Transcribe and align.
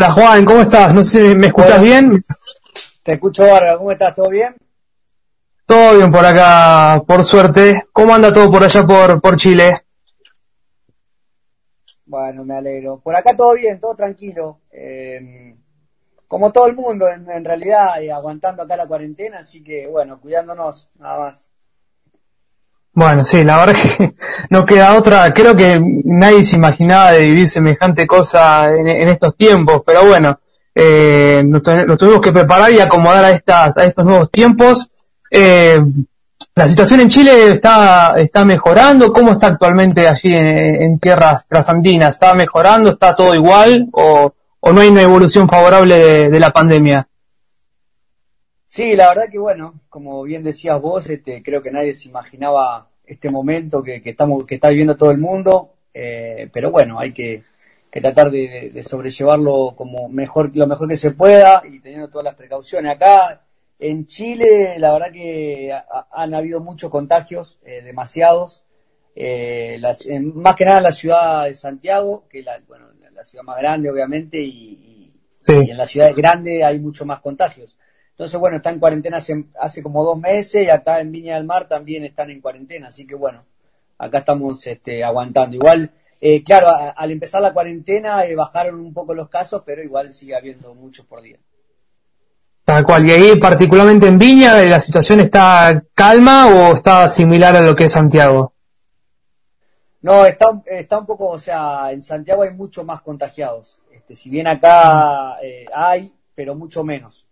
Hola 0.00 0.12
Juan, 0.12 0.44
¿cómo 0.44 0.60
estás? 0.60 0.94
No 0.94 1.02
sé, 1.02 1.34
¿me 1.34 1.48
escuchas 1.48 1.82
bien? 1.82 2.24
Te 3.02 3.14
escucho 3.14 3.42
bárbaro, 3.42 3.78
¿cómo 3.78 3.90
estás? 3.90 4.14
¿Todo 4.14 4.28
bien? 4.28 4.54
Todo 5.66 5.96
bien 5.96 6.12
por 6.12 6.24
acá, 6.24 7.02
por 7.04 7.24
suerte. 7.24 7.84
¿Cómo 7.92 8.14
anda 8.14 8.32
todo 8.32 8.48
por 8.48 8.62
allá 8.62 8.86
por, 8.86 9.20
por 9.20 9.34
Chile? 9.34 9.86
Bueno, 12.06 12.44
me 12.44 12.58
alegro. 12.58 13.00
Por 13.00 13.16
acá 13.16 13.34
todo 13.34 13.54
bien, 13.54 13.80
todo 13.80 13.96
tranquilo. 13.96 14.60
Eh, 14.70 15.56
como 16.28 16.52
todo 16.52 16.68
el 16.68 16.76
mundo, 16.76 17.08
en, 17.08 17.44
realidad, 17.44 18.00
eh, 18.00 18.12
aguantando 18.12 18.62
acá 18.62 18.76
la 18.76 18.86
cuarentena, 18.86 19.40
así 19.40 19.64
que 19.64 19.88
bueno, 19.88 20.20
cuidándonos, 20.20 20.90
nada 21.00 21.18
más. 21.18 21.48
Bueno, 22.98 23.24
sí, 23.24 23.44
la 23.44 23.58
verdad 23.58 23.76
que 23.96 24.14
no 24.50 24.66
queda 24.66 24.96
otra. 24.96 25.32
Creo 25.32 25.54
que 25.54 25.80
nadie 26.04 26.42
se 26.42 26.56
imaginaba 26.56 27.12
de 27.12 27.20
vivir 27.20 27.48
semejante 27.48 28.08
cosa 28.08 28.72
en, 28.74 28.88
estos 29.08 29.36
tiempos, 29.36 29.82
pero 29.86 30.04
bueno, 30.04 30.40
eh, 30.74 31.44
nos, 31.46 31.62
tuvimos 31.62 32.20
que 32.20 32.32
preparar 32.32 32.72
y 32.72 32.80
acomodar 32.80 33.24
a 33.24 33.30
estas 33.30 33.76
a 33.76 33.84
estos 33.84 34.04
nuevos 34.04 34.32
tiempos. 34.32 34.90
Eh, 35.30 35.80
la 36.56 36.66
situación 36.66 36.98
en 36.98 37.08
Chile 37.08 37.52
está 37.52 38.14
está 38.16 38.44
mejorando. 38.44 39.12
¿Cómo 39.12 39.30
está 39.34 39.46
actualmente 39.46 40.08
allí 40.08 40.34
en, 40.34 40.98
tierras 40.98 41.46
trasandinas? 41.46 42.16
¿Está 42.16 42.34
mejorando? 42.34 42.90
¿Está 42.90 43.14
todo 43.14 43.32
igual 43.32 43.86
o 43.92 44.32
no 44.72 44.80
hay 44.80 44.88
una 44.88 45.02
evolución 45.02 45.48
favorable 45.48 46.30
de 46.30 46.40
la 46.40 46.50
pandemia? 46.50 47.06
Sí, 48.68 48.94
la 48.94 49.08
verdad 49.08 49.30
que 49.32 49.38
bueno, 49.38 49.80
como 49.88 50.22
bien 50.24 50.44
decías 50.44 50.78
vos, 50.78 51.08
este, 51.08 51.42
creo 51.42 51.62
que 51.62 51.70
nadie 51.70 51.94
se 51.94 52.10
imaginaba 52.10 52.90
este 53.06 53.30
momento 53.30 53.82
que, 53.82 54.02
estamos, 54.04 54.44
que 54.44 54.56
está 54.56 54.68
viviendo 54.68 54.94
todo 54.94 55.10
el 55.10 55.16
mundo, 55.16 55.72
eh, 55.94 56.50
pero 56.52 56.70
bueno, 56.70 56.98
hay 57.00 57.12
que, 57.14 57.44
tratar 57.90 58.30
de, 58.30 58.82
sobrellevarlo 58.86 59.74
como 59.74 60.10
mejor, 60.10 60.54
lo 60.54 60.66
mejor 60.66 60.86
que 60.86 60.96
se 60.96 61.12
pueda 61.12 61.62
y 61.64 61.80
teniendo 61.80 62.10
todas 62.10 62.26
las 62.26 62.34
precauciones. 62.34 62.92
Acá 62.92 63.42
en 63.78 64.04
Chile, 64.06 64.78
la 64.78 64.92
verdad 64.92 65.12
que 65.12 65.72
han 66.12 66.34
habido 66.34 66.60
muchos 66.60 66.90
contagios, 66.90 67.58
eh, 67.64 67.80
demasiados, 67.82 68.64
eh, 69.16 69.80
más 70.34 70.56
que 70.56 70.66
nada 70.66 70.78
en 70.78 70.84
la 70.84 70.92
ciudad 70.92 71.46
de 71.46 71.54
Santiago, 71.54 72.26
que 72.28 72.40
es 72.40 72.44
la, 72.44 72.60
bueno, 72.68 72.88
la 73.14 73.24
ciudad 73.24 73.44
más 73.44 73.56
grande 73.56 73.90
obviamente, 73.90 74.38
y, 74.42 75.10
y 75.48 75.70
en 75.70 75.76
las 75.78 75.88
ciudades 75.88 76.14
grandes 76.14 76.62
hay 76.62 76.78
mucho 76.78 77.06
más 77.06 77.20
contagios. 77.20 77.78
Entonces, 78.18 78.40
bueno, 78.40 78.56
está 78.56 78.70
en 78.70 78.80
cuarentena 78.80 79.18
hace, 79.18 79.80
como 79.80 80.02
dos 80.02 80.18
meses 80.18 80.64
y 80.64 80.68
acá 80.68 80.98
en 80.98 81.12
Viña 81.12 81.36
del 81.36 81.44
Mar 81.44 81.68
también 81.68 82.04
están 82.04 82.30
en 82.30 82.40
cuarentena, 82.40 82.88
así 82.88 83.06
que 83.06 83.14
bueno, 83.14 83.44
acá 83.96 84.18
estamos 84.18 84.66
este, 84.66 85.04
aguantando. 85.04 85.54
Igual, 85.54 85.88
eh, 86.20 86.42
claro, 86.42 86.66
al 86.96 87.10
empezar 87.12 87.40
la 87.40 87.52
cuarentena 87.52 88.24
eh, 88.24 88.34
bajaron 88.34 88.80
un 88.80 88.92
poco 88.92 89.14
los 89.14 89.28
casos, 89.28 89.62
pero 89.64 89.84
igual 89.84 90.12
sigue 90.12 90.34
habiendo 90.34 90.74
muchos 90.74 91.06
por 91.06 91.22
día. 91.22 91.36
Tal 92.64 92.84
cual, 92.84 93.06
y 93.06 93.12
ahí 93.12 93.36
particularmente 93.36 94.08
en 94.08 94.18
Viña, 94.18 94.56
¿la 94.64 94.80
situación 94.80 95.20
está 95.20 95.84
calma 95.94 96.48
o 96.48 96.74
está 96.74 97.08
similar 97.08 97.54
a 97.54 97.60
lo 97.60 97.76
que 97.76 97.84
es 97.84 97.92
Santiago? 97.92 98.52
No, 100.02 100.26
está, 100.26 100.60
está 100.66 100.98
un 100.98 101.06
poco, 101.06 101.28
o 101.28 101.38
sea, 101.38 101.92
en 101.92 102.02
Santiago 102.02 102.42
hay 102.42 102.50
mucho 102.50 102.82
más 102.82 103.00
contagiados. 103.00 103.78
Este, 103.92 104.16
si 104.16 104.28
bien 104.28 104.48
acá 104.48 105.36
eh, 105.40 105.66
hay, 105.72 106.12
pero 106.34 106.56
mucho 106.56 106.82
menos. 106.82 107.27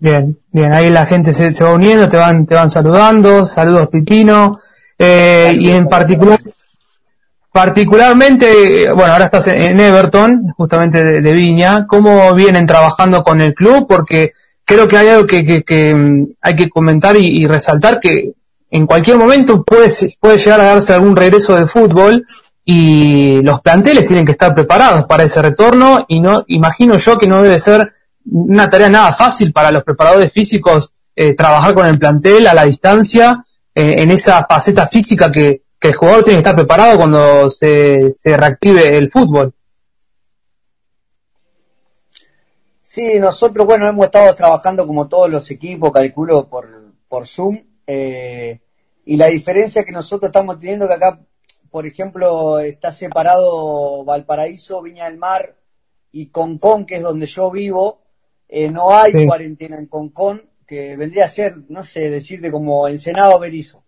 Bien, 0.00 0.38
bien, 0.52 0.72
ahí 0.72 0.90
la 0.90 1.06
gente 1.06 1.32
se, 1.32 1.50
se 1.50 1.64
va 1.64 1.72
uniendo, 1.72 2.08
te 2.08 2.16
van, 2.16 2.46
te 2.46 2.54
van 2.54 2.70
saludando, 2.70 3.44
saludos 3.44 3.88
Pipino, 3.88 4.60
eh, 4.96 5.56
y 5.58 5.70
en 5.70 5.88
particular, 5.88 6.40
particularmente, 7.50 8.92
bueno, 8.92 9.12
ahora 9.12 9.24
estás 9.24 9.48
en 9.48 9.80
Everton, 9.80 10.52
justamente 10.56 11.20
de, 11.20 11.32
Viña, 11.32 11.86
¿cómo 11.88 12.32
vienen 12.32 12.64
trabajando 12.64 13.24
con 13.24 13.40
el 13.40 13.54
club? 13.54 13.88
Porque 13.88 14.34
creo 14.64 14.86
que 14.86 14.98
hay 14.98 15.08
algo 15.08 15.26
que, 15.26 15.44
que, 15.44 15.64
que 15.64 15.92
mm, 15.92 16.26
hay 16.42 16.54
que 16.54 16.68
comentar 16.68 17.16
y, 17.16 17.44
resaltar 17.48 17.98
que 17.98 18.34
en 18.70 18.86
cualquier 18.86 19.16
momento 19.16 19.64
puede, 19.64 19.88
puede 20.20 20.38
llegar 20.38 20.60
a 20.60 20.64
darse 20.64 20.94
algún 20.94 21.16
regreso 21.16 21.56
de 21.56 21.66
fútbol 21.66 22.24
y 22.64 23.40
los 23.42 23.62
planteles 23.62 24.06
tienen 24.06 24.26
que 24.26 24.32
estar 24.32 24.54
preparados 24.54 25.06
para 25.06 25.24
ese 25.24 25.42
retorno 25.42 26.04
y 26.06 26.20
no, 26.20 26.44
imagino 26.46 26.98
yo 26.98 27.18
que 27.18 27.26
no 27.26 27.42
debe 27.42 27.58
ser 27.58 27.94
una 28.30 28.68
tarea 28.68 28.88
nada 28.88 29.12
fácil 29.12 29.52
para 29.52 29.70
los 29.70 29.84
preparadores 29.84 30.32
físicos 30.32 30.92
eh, 31.14 31.34
trabajar 31.34 31.74
con 31.74 31.86
el 31.86 31.98
plantel 31.98 32.46
a 32.46 32.54
la 32.54 32.64
distancia 32.64 33.44
eh, 33.74 33.96
en 33.98 34.10
esa 34.10 34.44
faceta 34.44 34.86
física 34.86 35.32
que, 35.32 35.62
el 35.80 35.94
jugador 35.94 36.24
tiene 36.24 36.38
que 36.38 36.40
estar 36.40 36.56
preparado 36.56 36.96
cuando 36.96 37.48
se, 37.50 38.12
se 38.12 38.36
reactive 38.36 38.96
el 38.96 39.12
fútbol. 39.12 39.54
Sí, 42.82 43.18
nosotros, 43.20 43.66
bueno, 43.66 43.86
hemos 43.86 44.06
estado 44.06 44.34
trabajando 44.34 44.86
como 44.86 45.06
todos 45.06 45.30
los 45.30 45.48
equipos, 45.50 45.92
calculo, 45.92 46.48
por, 46.48 46.94
por 47.06 47.28
Zoom. 47.28 47.62
Eh, 47.86 48.60
y 49.04 49.16
la 49.16 49.26
diferencia 49.26 49.84
que 49.84 49.92
nosotros 49.92 50.30
estamos 50.30 50.58
teniendo 50.58 50.88
que 50.88 50.94
acá, 50.94 51.20
por 51.70 51.86
ejemplo, 51.86 52.58
está 52.58 52.90
separado 52.90 54.04
Valparaíso, 54.04 54.82
Viña 54.82 55.04
del 55.04 55.18
Mar 55.18 55.54
y 56.12 56.30
Concón, 56.30 56.86
que 56.86 56.96
es 56.96 57.02
donde 57.02 57.26
yo 57.26 57.50
vivo, 57.50 58.00
eh, 58.48 58.70
no 58.70 58.90
hay 58.90 59.26
cuarentena 59.26 59.76
en 59.76 59.86
Concón, 59.86 60.48
que 60.66 60.96
vendría 60.96 61.26
a 61.26 61.28
ser, 61.28 61.56
no 61.68 61.82
sé, 61.82 62.08
decirte 62.10 62.50
como 62.50 62.88
Ensenado 62.88 63.38
Berizo. 63.38 63.84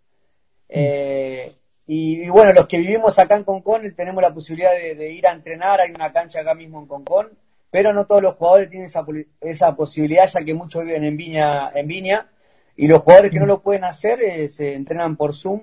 Eh, 0.68 1.56
y, 1.86 2.28
bueno, 2.28 2.52
los 2.52 2.68
que 2.68 2.78
vivimos 2.78 3.18
acá 3.18 3.36
en 3.36 3.44
Concón 3.44 3.82
tenemos 3.96 4.22
la 4.22 4.32
posibilidad 4.32 4.72
de, 4.72 5.12
ir 5.12 5.26
a 5.26 5.32
entrenar, 5.32 5.80
hay 5.80 5.90
una 5.90 6.12
cancha 6.12 6.40
acá 6.40 6.54
mismo 6.54 6.78
en 6.78 6.86
Concón, 6.86 7.30
pero 7.70 7.92
no 7.92 8.06
todos 8.06 8.22
los 8.22 8.34
jugadores 8.34 8.68
tienen 8.68 8.86
esa, 8.86 9.04
esa 9.40 9.74
posibilidad, 9.74 10.28
ya 10.28 10.44
que 10.44 10.54
muchos 10.54 10.84
viven 10.84 11.04
en 11.04 11.16
Viña, 11.16 11.70
en 11.74 11.86
Viña, 11.86 12.30
y 12.76 12.86
los 12.86 13.02
jugadores 13.02 13.30
que 13.30 13.40
no 13.40 13.46
lo 13.46 13.62
pueden 13.62 13.84
hacer 13.84 14.20
eh, 14.22 14.48
se 14.48 14.74
entrenan 14.74 15.16
por 15.16 15.34
Zoom, 15.34 15.62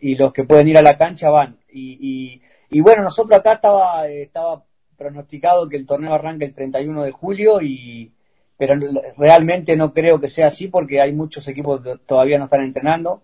y 0.00 0.16
los 0.16 0.32
que 0.32 0.42
pueden 0.42 0.66
ir 0.68 0.78
a 0.78 0.82
la 0.82 0.98
cancha 0.98 1.30
van. 1.30 1.58
Y, 1.72 2.42
y, 2.68 2.80
bueno, 2.80 3.02
nosotros 3.02 3.38
acá 3.38 3.52
estaba, 3.52 4.08
estaba 4.08 4.64
pronosticado 5.00 5.66
que 5.66 5.78
el 5.78 5.86
torneo 5.86 6.12
arranque 6.12 6.44
el 6.44 6.54
31 6.54 7.04
de 7.04 7.10
julio 7.10 7.62
y 7.62 8.12
pero 8.58 8.74
realmente 9.16 9.74
no 9.74 9.94
creo 9.94 10.20
que 10.20 10.28
sea 10.28 10.48
así 10.48 10.68
porque 10.68 11.00
hay 11.00 11.14
muchos 11.14 11.48
equipos 11.48 11.80
que 11.80 11.96
todavía 12.04 12.36
no 12.36 12.44
están 12.44 12.60
entrenando. 12.60 13.22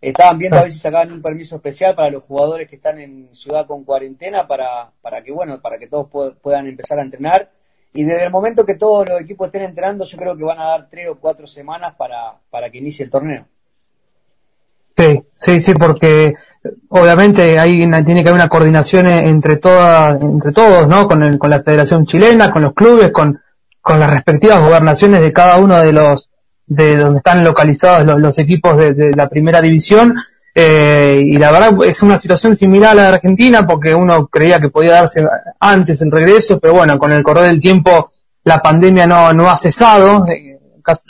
Estaban 0.00 0.38
viendo 0.38 0.56
a 0.56 0.62
ver 0.62 0.72
si 0.72 0.78
sacaban 0.78 1.12
un 1.12 1.20
permiso 1.20 1.56
especial 1.56 1.94
para 1.94 2.08
los 2.08 2.22
jugadores 2.22 2.66
que 2.66 2.76
están 2.76 2.98
en 2.98 3.28
ciudad 3.34 3.66
con 3.66 3.84
cuarentena 3.84 4.46
para, 4.46 4.90
para 5.02 5.22
que 5.22 5.30
bueno, 5.30 5.60
para 5.60 5.78
que 5.78 5.88
todos 5.88 6.08
puedan 6.40 6.66
empezar 6.66 6.98
a 6.98 7.02
entrenar. 7.02 7.50
Y 7.92 8.04
desde 8.04 8.24
el 8.24 8.30
momento 8.30 8.64
que 8.64 8.76
todos 8.76 9.06
los 9.06 9.20
equipos 9.20 9.48
estén 9.48 9.64
entrenando, 9.64 10.06
yo 10.06 10.16
creo 10.16 10.34
que 10.34 10.44
van 10.44 10.58
a 10.58 10.70
dar 10.70 10.88
tres 10.88 11.08
o 11.08 11.20
cuatro 11.20 11.46
semanas 11.46 11.94
para, 11.96 12.38
para 12.48 12.70
que 12.70 12.78
inicie 12.78 13.04
el 13.04 13.10
torneo. 13.10 13.46
Sí, 15.38 15.60
sí, 15.60 15.72
porque 15.74 16.34
obviamente 16.88 17.58
hay 17.58 17.78
tiene 18.04 18.22
que 18.22 18.28
haber 18.28 18.40
una 18.40 18.48
coordinación 18.48 19.06
entre 19.06 19.56
todas, 19.56 20.20
entre 20.20 20.52
todos, 20.52 20.88
¿no? 20.88 21.06
Con, 21.06 21.38
con 21.38 21.50
la 21.50 21.62
Federación 21.62 22.06
Chilena, 22.06 22.50
con 22.50 22.62
los 22.62 22.74
clubes, 22.74 23.12
con, 23.12 23.40
con 23.80 24.00
las 24.00 24.10
respectivas 24.10 24.60
gobernaciones 24.60 25.20
de 25.20 25.32
cada 25.32 25.58
uno 25.58 25.80
de 25.80 25.92
los 25.92 26.30
de 26.66 26.98
donde 26.98 27.18
están 27.18 27.44
localizados 27.44 28.04
los, 28.20 28.38
equipos 28.38 28.76
de, 28.76 29.12
la 29.16 29.28
primera 29.28 29.62
división. 29.62 30.14
Eh, 30.54 31.22
y 31.24 31.38
la 31.38 31.52
verdad 31.52 31.72
es 31.86 32.02
una 32.02 32.18
situación 32.18 32.56
similar 32.56 32.90
a 32.90 32.94
la 32.94 33.02
de 33.02 33.08
Argentina 33.14 33.64
porque 33.64 33.94
uno 33.94 34.26
creía 34.26 34.60
que 34.60 34.70
podía 34.70 34.92
darse 34.92 35.24
antes 35.60 36.02
el 36.02 36.10
regreso, 36.10 36.58
pero 36.58 36.74
bueno, 36.74 36.98
con 36.98 37.12
el 37.12 37.22
correr 37.22 37.44
del 37.44 37.60
tiempo 37.60 38.10
la 38.42 38.60
pandemia 38.60 39.06
no, 39.06 39.32
no 39.32 39.48
ha 39.48 39.56
cesado. 39.56 40.26
Eh, 40.26 40.58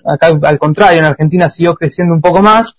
acá, 0.05 0.38
al 0.43 0.59
contrario, 0.59 0.99
en 0.99 1.06
Argentina 1.06 1.49
siguió 1.49 1.75
creciendo 1.75 2.15
un 2.15 2.21
poco 2.21 2.43
más 2.43 2.75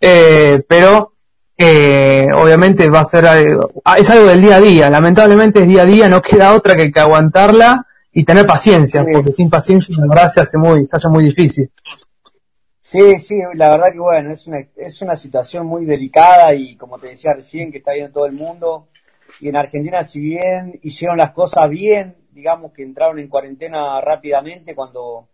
eh, 0.00 0.62
pero 0.66 1.12
eh, 1.56 2.28
obviamente 2.34 2.88
va 2.88 3.00
a 3.00 3.04
ser 3.04 3.26
ah, 3.84 3.98
es 3.98 4.10
algo 4.10 4.26
del 4.26 4.40
día 4.40 4.56
a 4.56 4.60
día, 4.60 4.90
lamentablemente 4.90 5.60
es 5.60 5.68
día 5.68 5.82
a 5.82 5.86
día, 5.86 6.08
no 6.08 6.22
queda 6.22 6.54
otra 6.54 6.74
que, 6.74 6.90
que 6.90 7.00
aguantarla 7.00 7.86
y 8.12 8.24
tener 8.24 8.46
paciencia, 8.46 9.04
porque 9.12 9.32
sin 9.32 9.50
paciencia 9.50 9.94
la 9.98 10.06
verdad 10.06 10.28
se 10.28 10.40
hace 10.40 10.58
muy, 10.58 10.86
se 10.86 10.96
hace 10.96 11.08
muy 11.08 11.24
difícil. 11.24 11.70
Sí, 12.80 13.20
sí, 13.20 13.38
la 13.54 13.68
verdad 13.68 13.92
que 13.92 14.00
bueno, 14.00 14.32
es 14.32 14.48
una, 14.48 14.66
es 14.76 15.00
una 15.00 15.14
situación 15.14 15.64
muy 15.64 15.84
delicada 15.84 16.52
y 16.54 16.74
como 16.76 16.98
te 16.98 17.06
decía 17.08 17.34
recién, 17.34 17.70
que 17.70 17.78
está 17.78 17.92
viendo 17.92 18.12
todo 18.12 18.26
el 18.26 18.32
mundo. 18.32 18.88
Y 19.38 19.48
en 19.48 19.54
Argentina, 19.54 20.02
si 20.02 20.18
bien 20.18 20.80
hicieron 20.82 21.16
las 21.16 21.30
cosas 21.30 21.70
bien, 21.70 22.16
digamos 22.32 22.72
que 22.72 22.82
entraron 22.82 23.20
en 23.20 23.28
cuarentena 23.28 24.00
rápidamente 24.00 24.74
cuando, 24.74 25.28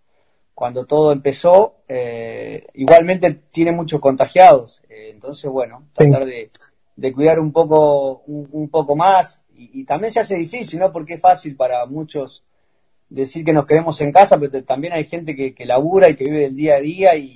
cuando 0.57 0.87
todo 0.87 1.13
empezó, 1.13 1.83
eh, 1.87 2.67
igualmente 2.73 3.31
tiene 3.51 3.73
muchos 3.73 4.01
contagiados. 4.01 4.83
Eh, 4.89 5.11
entonces, 5.13 5.51
bueno, 5.51 5.89
tratar 5.93 6.25
de, 6.25 6.51
cuidar 7.13 7.41
un 7.41 7.53
poco, 7.53 8.23
un, 8.27 8.71
poco 8.71 8.97
más. 8.97 9.43
Y, 9.55 9.85
también 9.85 10.11
se 10.11 10.21
hace 10.21 10.35
difícil, 10.37 10.81
¿no? 10.81 10.91
Porque 10.91 11.15
es 11.15 11.21
fácil 11.21 11.57
para 11.57 11.85
muchos 11.85 12.43
decir 13.11 13.45
que 13.45 13.53
nos 13.53 13.67
quedemos 13.67 14.01
en 14.01 14.13
casa, 14.13 14.39
pero 14.39 14.65
también 14.65 14.95
hay 14.95 15.05
gente 15.05 15.37
que, 15.37 15.55
que 15.55 15.67
labura 15.67 16.09
y 16.09 16.17
que 16.17 16.25
vive 16.25 16.41
del 16.41 16.57
día 16.57 16.77
a 16.77 16.81
día 16.81 17.15
y, 17.17 17.35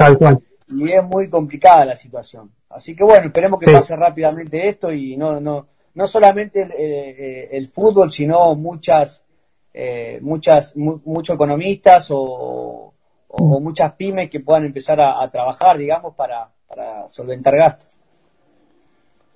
y 0.69 0.91
es 0.91 1.05
muy 1.05 1.29
complicada 1.29 1.85
la 1.85 1.97
situación. 1.97 2.51
Así 2.71 2.97
que 2.97 3.05
bueno, 3.05 3.27
esperemos 3.27 3.61
que 3.61 3.71
pase 3.71 3.97
rápidamente 3.97 4.67
esto 4.67 4.95
y 4.95 5.19
no, 5.19 5.39
no, 5.43 5.69
no 5.93 6.07
solamente 6.07 7.51
el, 7.55 7.69
fútbol, 7.69 8.11
sino 8.11 8.55
muchas, 8.55 9.25
muchas, 10.23 10.75
muchos 10.75 11.35
economistas 11.35 12.09
o, 12.13 12.90
muchas 13.39 13.93
pymes 13.93 14.29
que 14.29 14.41
puedan 14.41 14.65
empezar 14.65 15.01
a, 15.01 15.29
trabajar, 15.31 15.79
digamos, 15.79 16.15
para, 16.15 16.49
solventar 17.09 17.57
gastos. 17.57 17.89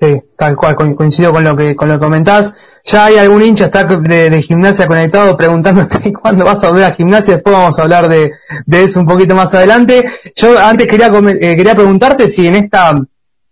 Sí, 0.01 0.21
tal 0.37 0.57
cual, 0.57 0.75
coincido 0.75 1.33
con 1.33 1.45
lo 1.45 1.57
que 1.57 1.77
con 1.77 1.89
lo 1.89 1.95
que 1.95 2.05
comentás. 2.05 2.53
Ya 2.85 3.07
hay 3.07 3.17
algún 3.17 3.43
hincha 3.43 3.67
está 3.67 3.85
de, 3.85 4.43
gimnasia 4.43 4.87
conectado 4.89 5.37
preguntándote 5.37 6.13
cuándo 6.23 6.45
vas 6.45 6.63
a 6.65 6.69
volver 6.69 6.85
a 6.85 6.93
gimnasia, 6.93 7.35
después 7.35 7.57
vamos 7.57 7.79
a 7.79 7.83
hablar 7.83 8.09
de, 8.09 8.33
eso 8.71 9.01
un 9.01 9.07
poquito 9.07 9.35
más 9.35 9.55
adelante. 9.55 10.05
Yo 10.35 10.59
antes 10.59 10.89
quería 10.89 11.07
eh, 11.07 11.57
quería 11.57 11.75
preguntarte 11.75 12.29
si 12.29 12.47
en 12.47 12.57
esta 12.57 12.91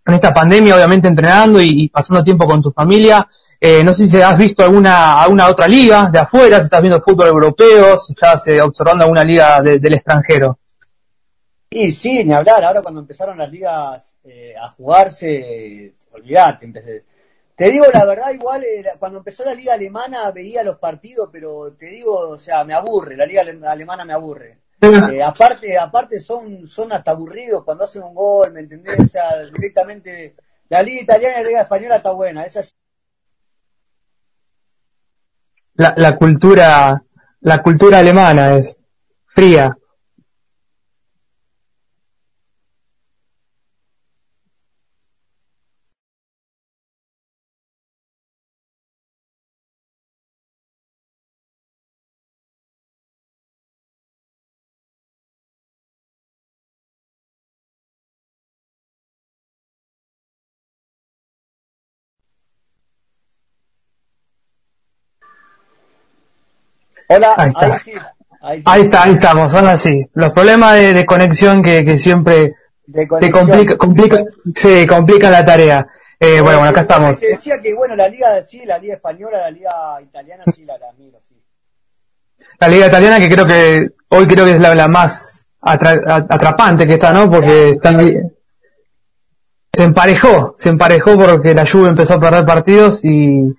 en 0.05 0.13
esta 0.13 0.33
pandemia, 0.33 0.75
obviamente 0.75 1.07
entrenando 1.07 1.61
y, 1.61 1.87
pasando 1.89 2.23
tiempo 2.23 2.45
con 2.45 2.61
tu 2.61 2.71
familia, 2.71 3.27
eh, 3.65 3.81
no 3.81 3.93
sé 3.93 4.07
si 4.07 4.21
has 4.21 4.37
visto 4.37 4.61
alguna 4.61 5.21
alguna 5.23 5.47
otra 5.47 5.67
liga 5.67 6.09
de 6.11 6.19
afuera, 6.19 6.57
si 6.57 6.65
estás 6.65 6.81
viendo 6.81 6.99
fútbol 6.99 7.27
europeo, 7.27 7.97
si 7.97 8.11
estás 8.11 8.45
eh, 8.47 8.61
observando 8.61 9.05
alguna 9.05 9.23
liga 9.23 9.61
del 9.61 9.93
extranjero. 9.93 10.59
Y 11.69 11.89
sí, 11.91 12.25
ni 12.25 12.33
hablar. 12.33 12.63
Ahora 12.65 12.81
cuando 12.81 12.99
empezaron 12.99 13.37
las 13.37 13.49
ligas 13.49 14.17
a 14.61 14.67
jugarse, 14.67 15.93
olvídate, 16.11 16.65
empecé. 16.65 17.05
Te 17.55 17.71
digo 17.71 17.85
la 17.93 18.03
verdad, 18.03 18.31
igual 18.31 18.63
eh, 18.63 18.83
cuando 18.99 19.19
empezó 19.19 19.45
la 19.45 19.53
liga 19.53 19.75
alemana 19.75 20.29
veía 20.31 20.63
los 20.63 20.79
partidos, 20.79 21.29
pero 21.31 21.73
te 21.79 21.85
digo, 21.85 22.29
o 22.29 22.37
sea, 22.37 22.63
me 22.63 22.73
aburre, 22.73 23.15
la 23.15 23.25
liga 23.25 23.43
alemana 23.65 24.03
me 24.03 24.11
aburre. 24.11 24.57
Eh, 24.81 25.23
aparte, 25.23 25.77
aparte 25.77 26.19
son, 26.19 26.67
son 26.67 26.91
hasta 26.91 27.11
aburridos 27.11 27.63
cuando 27.63 27.85
hacen 27.85 28.03
un 28.03 28.13
gol, 28.13 28.51
¿me 28.51 28.59
entendés? 28.59 28.99
O 28.99 29.05
sea, 29.05 29.39
directamente, 29.45 30.35
la 30.67 30.81
liga 30.81 31.03
italiana 31.03 31.39
y 31.39 31.43
la 31.43 31.47
liga 31.47 31.61
española 31.61 31.95
está 31.97 32.11
buena, 32.11 32.43
esa 32.43 32.61
la, 35.75 35.93
la 35.97 36.15
cultura, 36.15 37.03
la 37.41 37.61
cultura 37.61 37.99
alemana 37.99 38.57
es 38.57 38.77
fría. 39.27 39.77
Hola, 67.15 67.33
ahí 67.37 67.49
está. 67.49 67.81
Ahí, 68.45 68.81
está, 68.81 69.03
ahí 69.03 69.13
estamos, 69.13 69.51
son 69.51 69.67
así. 69.67 70.05
Los 70.13 70.33
problemas 70.33 70.77
de, 70.77 71.05
conexión 71.05 71.61
que, 71.61 71.97
siempre 71.97 72.55
te 72.91 73.07
complica, 73.07 73.77
complica, 73.77 74.21
sí, 74.53 74.85
complican 74.85 75.31
la 75.31 75.45
tarea. 75.45 75.87
Eh, 76.19 76.41
bueno, 76.41 76.59
bueno, 76.59 76.71
acá 76.71 76.81
estamos. 76.81 77.19
Te 77.19 77.27
decía 77.27 77.61
que, 77.61 77.73
bueno, 77.73 77.95
la 77.95 78.09
liga, 78.09 78.43
sí, 78.43 78.65
la 78.65 78.77
liga 78.77 78.95
española, 78.95 79.37
la 79.37 79.51
liga 79.51 79.71
italiana, 80.01 80.43
sí, 80.53 80.65
la, 80.65 80.77
la 80.77 80.91
miro, 80.93 81.19
sí. 81.27 81.41
La 82.59 82.67
liga 82.67 82.87
italiana 82.87 83.19
que 83.19 83.29
creo 83.29 83.45
que, 83.45 83.89
hoy 84.09 84.27
creo 84.27 84.45
que 84.45 84.51
es 84.51 84.59
la, 84.59 84.87
más 84.89 85.49
atrapante 85.61 86.85
que 86.85 86.95
está, 86.95 87.13
¿no? 87.13 87.29
Porque 87.29 87.79
se 89.73 89.83
emparejó, 89.83 90.55
se 90.57 90.69
emparejó 90.69 91.17
porque 91.17 91.53
la 91.53 91.65
Juve 91.65 91.89
empezó 91.89 92.15
a 92.15 92.19
perder 92.19 92.45
partidos 92.45 93.03
y, 93.05 93.55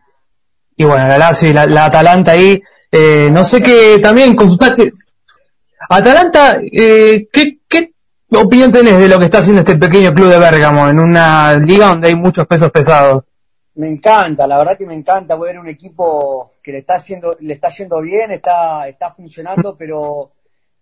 y 0.76 0.84
bueno, 0.84 1.08
la 1.08 1.18
Lazio 1.18 1.48
y 1.48 1.52
la, 1.54 1.66
la 1.66 1.86
Atalanta 1.86 2.32
ahí 2.32 2.62
eh, 2.96 3.28
no 3.28 3.44
sé 3.44 3.60
qué, 3.60 3.98
también 4.00 4.36
consultaste. 4.36 4.92
Atalanta, 5.88 6.60
eh, 6.62 7.26
¿qué, 7.32 7.58
¿qué 7.68 7.90
opinión 8.36 8.70
tenés 8.70 9.00
de 9.00 9.08
lo 9.08 9.18
que 9.18 9.24
está 9.24 9.38
haciendo 9.38 9.62
este 9.62 9.74
pequeño 9.74 10.14
club 10.14 10.28
de 10.28 10.38
Bérgamo 10.38 10.88
en 10.88 11.00
una 11.00 11.54
liga 11.54 11.88
donde 11.88 12.06
hay 12.06 12.14
muchos 12.14 12.46
pesos 12.46 12.70
pesados? 12.70 13.24
Me 13.74 13.88
encanta, 13.88 14.46
la 14.46 14.58
verdad 14.58 14.78
que 14.78 14.86
me 14.86 14.94
encanta 14.94 15.36
ver 15.36 15.58
un 15.58 15.66
equipo 15.66 16.52
que 16.62 16.70
le 16.70 16.78
está 16.78 16.94
haciendo, 16.94 17.36
le 17.40 17.54
está 17.54 17.68
yendo 17.70 18.00
bien, 18.00 18.30
está, 18.30 18.86
está 18.86 19.10
funcionando, 19.10 19.76
pero, 19.76 20.30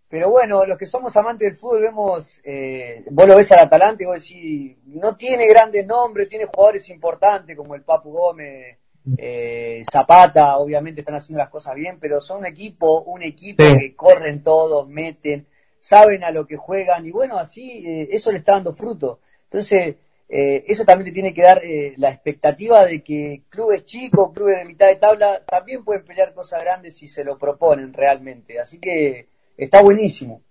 pero 0.06 0.28
bueno, 0.28 0.66
los 0.66 0.76
que 0.76 0.84
somos 0.84 1.16
amantes 1.16 1.48
del 1.48 1.56
fútbol 1.56 1.80
vemos, 1.80 2.40
eh, 2.44 3.06
vos 3.10 3.26
lo 3.26 3.36
ves 3.36 3.50
al 3.52 3.60
Atalanta 3.60 4.02
y 4.02 4.06
vos 4.06 4.20
decís, 4.20 4.76
no 4.84 5.16
tiene 5.16 5.46
grandes 5.46 5.86
nombres, 5.86 6.28
tiene 6.28 6.44
jugadores 6.44 6.90
importantes 6.90 7.56
como 7.56 7.74
el 7.74 7.80
Papu 7.80 8.12
Gómez, 8.12 8.76
eh, 9.16 9.82
Zapata, 9.90 10.58
obviamente 10.58 11.00
están 11.00 11.16
haciendo 11.16 11.42
las 11.42 11.50
cosas 11.50 11.74
bien, 11.74 11.98
pero 12.00 12.20
son 12.20 12.38
un 12.38 12.46
equipo, 12.46 13.02
un 13.02 13.22
equipo 13.22 13.64
que 13.78 13.94
corren 13.96 14.42
todos, 14.42 14.88
meten, 14.88 15.46
saben 15.80 16.22
a 16.22 16.30
lo 16.30 16.46
que 16.46 16.56
juegan 16.56 17.04
y 17.04 17.10
bueno, 17.10 17.38
así 17.38 17.84
eh, 17.86 18.08
eso 18.12 18.30
le 18.30 18.38
está 18.38 18.52
dando 18.52 18.72
fruto. 18.72 19.20
Entonces, 19.44 19.96
eh, 20.28 20.64
eso 20.66 20.84
también 20.84 21.06
le 21.06 21.12
tiene 21.12 21.34
que 21.34 21.42
dar 21.42 21.60
la 21.96 22.10
expectativa 22.10 22.86
de 22.86 23.02
que 23.02 23.42
clubes 23.48 23.84
chicos, 23.84 24.30
clubes 24.32 24.58
de 24.58 24.64
mitad 24.64 24.86
de 24.86 24.96
tabla, 24.96 25.42
también 25.44 25.84
pueden 25.84 26.04
pelear 26.04 26.32
cosas 26.32 26.62
grandes 26.62 26.96
si 26.96 27.08
se 27.08 27.24
lo 27.24 27.36
proponen 27.36 27.92
realmente. 27.92 28.58
Así 28.60 28.78
que 28.78 29.28
está 29.56 29.82
buenísimo. 29.82 30.42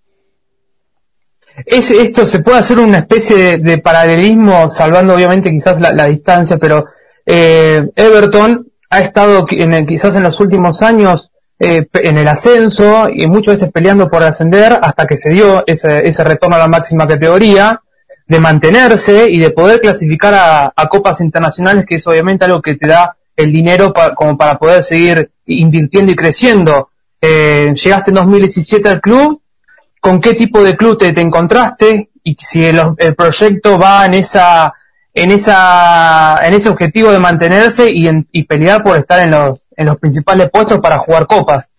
Es, 1.66 1.90
esto 1.92 2.28
se 2.28 2.40
puede 2.40 2.60
hacer 2.60 2.80
una 2.80 3.00
especie 3.00 3.58
de, 3.58 3.78
paralelismo, 3.80 4.70
salvando 4.70 5.16
obviamente 5.16 5.50
quizás 5.50 5.82
la 5.82 6.06
distancia, 6.06 6.58
pero 6.58 6.86
eh, 7.26 7.90
Everton 7.96 8.68
ha 8.90 9.00
estado 9.00 9.46
quizás 9.46 10.16
en 10.16 10.24
los 10.24 10.40
últimos 10.40 10.82
años 10.82 11.32
eh, 11.60 11.88
en 11.94 12.18
el 12.18 12.28
ascenso 12.28 13.08
y 13.08 13.28
muchas 13.28 13.54
veces 13.54 13.72
peleando 13.72 14.10
por 14.10 14.24
ascender 14.24 14.80
hasta 14.82 15.06
que 15.06 15.16
se 15.16 15.30
dio 15.30 15.64
ese, 15.68 16.08
ese 16.08 16.24
retorno 16.24 16.56
a 16.56 16.60
la 16.60 16.68
máxima 16.68 17.08
categoría, 17.08 17.82
de 18.28 18.40
mantenerse 18.40 19.30
y 19.30 19.40
de 19.40 19.52
poder 19.52 19.82
clasificar 19.82 20.34
a, 20.76 20.88
copas 20.88 21.22
internacionales, 21.22 21.86
que 21.88 21.96
es 21.96 22.08
obviamente 22.08 22.46
algo 22.46 22.62
que 22.62 22.76
te 22.76 22.88
da 22.88 23.16
el 23.36 23.52
dinero 23.52 23.94
como 24.16 24.38
para 24.38 24.58
poder 24.58 24.82
seguir 24.82 25.32
invirtiendo 25.46 26.14
y 26.14 26.16
creciendo. 26.16 26.90
Eh, 27.22 27.74
llegaste 27.76 28.12
en 28.12 28.16
2017 28.16 28.90
al 28.90 29.02
club, 29.02 29.42
¿con 30.00 30.20
qué 30.20 30.34
tipo 30.34 30.64
de 30.64 30.76
club 30.76 30.98
te, 30.98 31.12
te 31.14 31.22
encontraste? 31.22 32.10
Y 32.24 32.36
si 32.40 32.64
el 32.66 33.16
proyecto 33.16 33.78
va 33.78 34.06
en 34.06 34.14
esa 34.16 34.74
en 35.14 35.32
esa 35.32 36.40
en 36.46 36.54
ese 36.54 36.70
objetivo 36.70 37.12
de 37.12 37.20
mantenerse 37.20 37.92
y, 37.92 38.10
y 38.32 38.44
pelear 38.44 38.84
por 38.84 38.98
estar 38.98 39.20
en 39.20 39.32
los 39.32 39.68
en 39.76 39.86
los 39.86 39.98
principales 39.98 40.50
puestos 40.50 40.80
para 40.80 41.00
jugar 41.00 41.28
copas. 41.28 41.72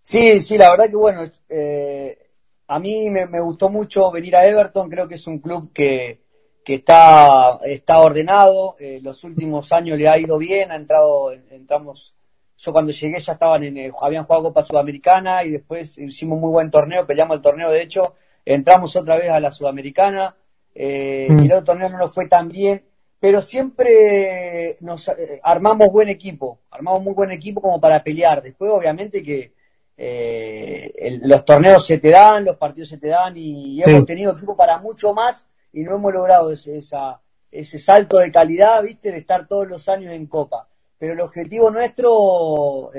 Sí, 0.00 0.40
sí, 0.40 0.58
la 0.58 0.70
verdad 0.70 0.90
que 0.90 0.96
bueno, 0.96 1.22
eh, 1.48 2.18
a 2.66 2.78
mí 2.80 3.08
me, 3.10 3.40
gustó 3.40 3.68
mucho 3.68 4.10
venir 4.10 4.34
a 4.34 4.46
Everton, 4.46 4.90
creo 4.90 5.06
que 5.06 5.14
es 5.14 5.26
un 5.26 5.38
club 5.38 5.72
que, 5.72 6.22
que 6.64 6.74
está, 6.74 7.58
está 7.64 8.00
ordenado, 8.00 8.76
eh, 8.80 8.98
los 9.02 9.22
últimos 9.24 9.70
años 9.72 9.96
le 9.98 10.08
ha 10.08 10.18
ido 10.18 10.38
bien, 10.38 10.72
ha 10.72 10.76
entrado, 10.76 11.32
entramos, 11.50 12.14
yo 12.58 12.72
cuando 12.72 12.92
llegué 12.92 13.20
ya 13.20 13.34
estaban 13.34 13.62
en, 13.62 13.92
habían 14.00 14.24
jugado 14.24 14.44
Copa 14.44 14.62
Sudamericana 14.62 15.44
y 15.44 15.50
después 15.50 15.96
hicimos 15.98 16.40
muy 16.40 16.50
buen 16.50 16.70
torneo, 16.70 17.06
peleamos 17.06 17.36
el 17.36 17.42
torneo 17.42 17.70
de 17.70 17.82
hecho, 17.82 18.16
entramos 18.44 18.96
otra 18.96 19.16
vez 19.16 19.30
a 19.30 19.38
la 19.38 19.52
Sudamericana, 19.52 20.34
eh, 20.74 21.28
mm. 21.30 21.38
el 21.40 21.52
otro 21.52 21.64
torneo 21.64 21.88
no 21.90 21.98
nos 21.98 22.12
fue 22.12 22.26
tan 22.28 22.48
bien, 22.48 22.82
pero 23.20 23.40
siempre 23.40 24.76
nos 24.80 25.08
eh, 25.08 25.40
armamos 25.42 25.90
buen 25.92 26.08
equipo, 26.08 26.60
armamos 26.70 27.02
muy 27.02 27.14
buen 27.14 27.30
equipo 27.30 27.60
como 27.60 27.80
para 27.80 28.02
pelear. 28.02 28.42
Después, 28.42 28.70
obviamente, 28.70 29.22
que 29.22 29.52
eh, 29.96 31.20
los 31.22 31.44
torneos 31.44 31.86
se 31.86 31.98
te 31.98 32.10
dan, 32.10 32.44
los 32.44 32.56
partidos 32.56 32.88
se 32.88 32.98
te 32.98 33.08
dan 33.08 33.36
y, 33.36 33.82
hemos 33.82 34.06
tenido 34.06 34.32
equipo 34.32 34.56
para 34.56 34.78
mucho 34.78 35.14
más 35.14 35.46
y 35.72 35.82
no 35.82 35.94
hemos 35.94 36.12
logrado 36.12 36.50
ese, 36.50 36.78
esa, 36.78 37.20
ese 37.50 37.78
salto 37.78 38.18
de 38.18 38.32
calidad, 38.32 38.82
viste, 38.82 39.12
de 39.12 39.18
estar 39.18 39.46
todos 39.46 39.68
los 39.68 39.88
años 39.88 40.12
en 40.12 40.26
Copa. 40.26 40.68
Pero 40.98 41.14
el 41.14 41.20
objetivo 41.20 41.70
nuestro, 41.70 42.92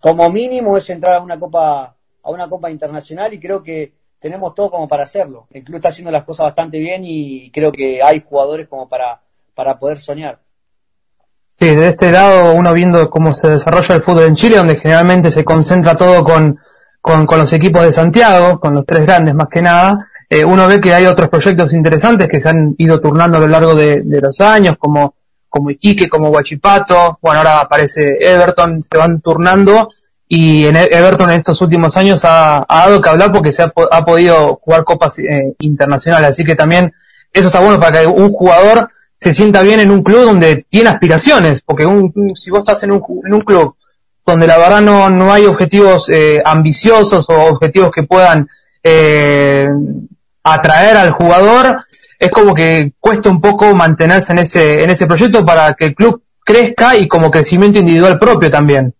como 0.00 0.30
mínimo, 0.30 0.78
es 0.78 0.88
entrar 0.88 1.16
a 1.16 1.20
una 1.20 1.38
Copa, 1.38 1.94
a 2.22 2.30
una 2.30 2.48
Copa 2.48 2.70
internacional 2.70 3.34
y 3.34 3.40
creo 3.40 3.62
que 3.62 3.97
tenemos 4.20 4.54
todo 4.54 4.70
como 4.70 4.88
para 4.88 5.04
hacerlo. 5.04 5.46
El 5.50 5.62
club 5.62 5.76
está 5.76 5.90
haciendo 5.90 6.10
las 6.10 6.24
cosas 6.24 6.44
bastante 6.46 6.78
bien 6.78 7.02
y 7.04 7.50
creo 7.50 7.70
que 7.72 8.02
hay 8.02 8.24
jugadores 8.28 8.68
como 8.68 8.88
para, 8.88 9.20
para 9.54 9.78
poder 9.78 9.98
soñar. 9.98 10.38
Sí, 11.58 11.74
de 11.74 11.88
este 11.88 12.12
lado 12.12 12.54
uno 12.54 12.72
viendo 12.72 13.10
cómo 13.10 13.32
se 13.32 13.48
desarrolla 13.48 13.96
el 13.96 14.02
fútbol 14.02 14.24
en 14.24 14.36
Chile, 14.36 14.58
donde 14.58 14.76
generalmente 14.76 15.30
se 15.30 15.44
concentra 15.44 15.96
todo 15.96 16.22
con, 16.22 16.58
con, 17.00 17.26
los 17.26 17.52
equipos 17.52 17.82
de 17.82 17.92
Santiago, 17.92 18.60
con 18.60 18.74
los 18.74 18.86
tres 18.86 19.02
grandes 19.02 19.34
más 19.34 19.48
que 19.48 19.62
nada, 19.62 20.08
eh, 20.30 20.44
uno 20.44 20.68
ve 20.68 20.80
que 20.80 20.94
hay 20.94 21.06
otros 21.06 21.28
proyectos 21.28 21.72
interesantes 21.72 22.28
que 22.28 22.38
se 22.38 22.48
han 22.48 22.74
ido 22.78 23.00
turnando 23.00 23.38
a 23.38 23.40
lo 23.40 23.48
largo 23.48 23.74
de, 23.74 24.02
de 24.02 24.20
los 24.20 24.40
años, 24.40 24.76
como, 24.78 25.14
como 25.48 25.70
Iquique, 25.70 26.08
como 26.08 26.28
Huachipato, 26.28 27.18
bueno, 27.20 27.38
ahora 27.38 27.60
aparece 27.60 28.18
Everton, 28.20 28.80
se 28.82 28.96
van 28.96 29.20
turnando 29.20 29.90
y 30.28 30.66
en 30.66 30.76
e- 30.76 30.88
Everton 30.92 31.30
en 31.30 31.38
estos 31.38 31.60
últimos 31.62 31.96
años 31.96 32.24
ha, 32.24 32.64
dado 32.68 33.00
que 33.00 33.08
hablar 33.08 33.32
porque 33.32 33.52
se 33.52 33.62
ha, 33.62 34.04
podido 34.04 34.60
jugar 34.62 34.84
copas 34.84 35.18
eh, 35.18 35.54
internacionales, 35.60 36.30
así 36.30 36.44
que 36.44 36.54
también 36.54 36.92
eso 37.32 37.48
está 37.48 37.60
bueno 37.60 37.80
para 37.80 38.00
que 38.00 38.06
un 38.06 38.32
jugador 38.32 38.90
se 39.16 39.32
sienta 39.32 39.62
bien 39.62 39.80
en 39.80 39.90
un 39.90 40.02
club 40.02 40.24
donde 40.24 40.66
tiene 40.68 40.90
aspiraciones, 40.90 41.60
porque 41.62 41.84
si 42.36 42.50
vos 42.50 42.60
estás 42.60 42.82
en 42.84 42.92
un, 42.92 43.02
en 43.26 43.34
un 43.34 43.40
club 43.40 43.74
donde 44.24 44.46
la 44.46 44.58
verdad 44.58 44.80
no, 44.80 45.10
no 45.10 45.32
hay 45.32 45.46
objetivos 45.46 46.08
eh, 46.10 46.42
ambiciosos 46.44 47.28
o 47.30 47.46
objetivos 47.46 47.90
que 47.90 48.02
puedan 48.02 48.48
eh, 48.82 49.68
atraer 50.44 50.96
al 50.98 51.10
jugador, 51.10 51.80
es 52.18 52.30
como 52.30 52.54
que 52.54 52.92
cuesta 53.00 53.30
un 53.30 53.40
poco 53.40 53.74
mantenerse 53.74 54.32
en 54.32 54.40
ese, 54.40 54.82
en 54.82 54.90
ese 54.90 55.06
proyecto 55.06 55.44
para 55.44 55.74
que 55.74 55.86
el 55.86 55.94
club 55.94 56.22
crezca 56.44 56.96
y 56.96 57.08
como 57.08 57.30
crecimiento 57.30 57.78
individual 57.78 58.18
propio 58.18 58.50
también. 58.50 58.94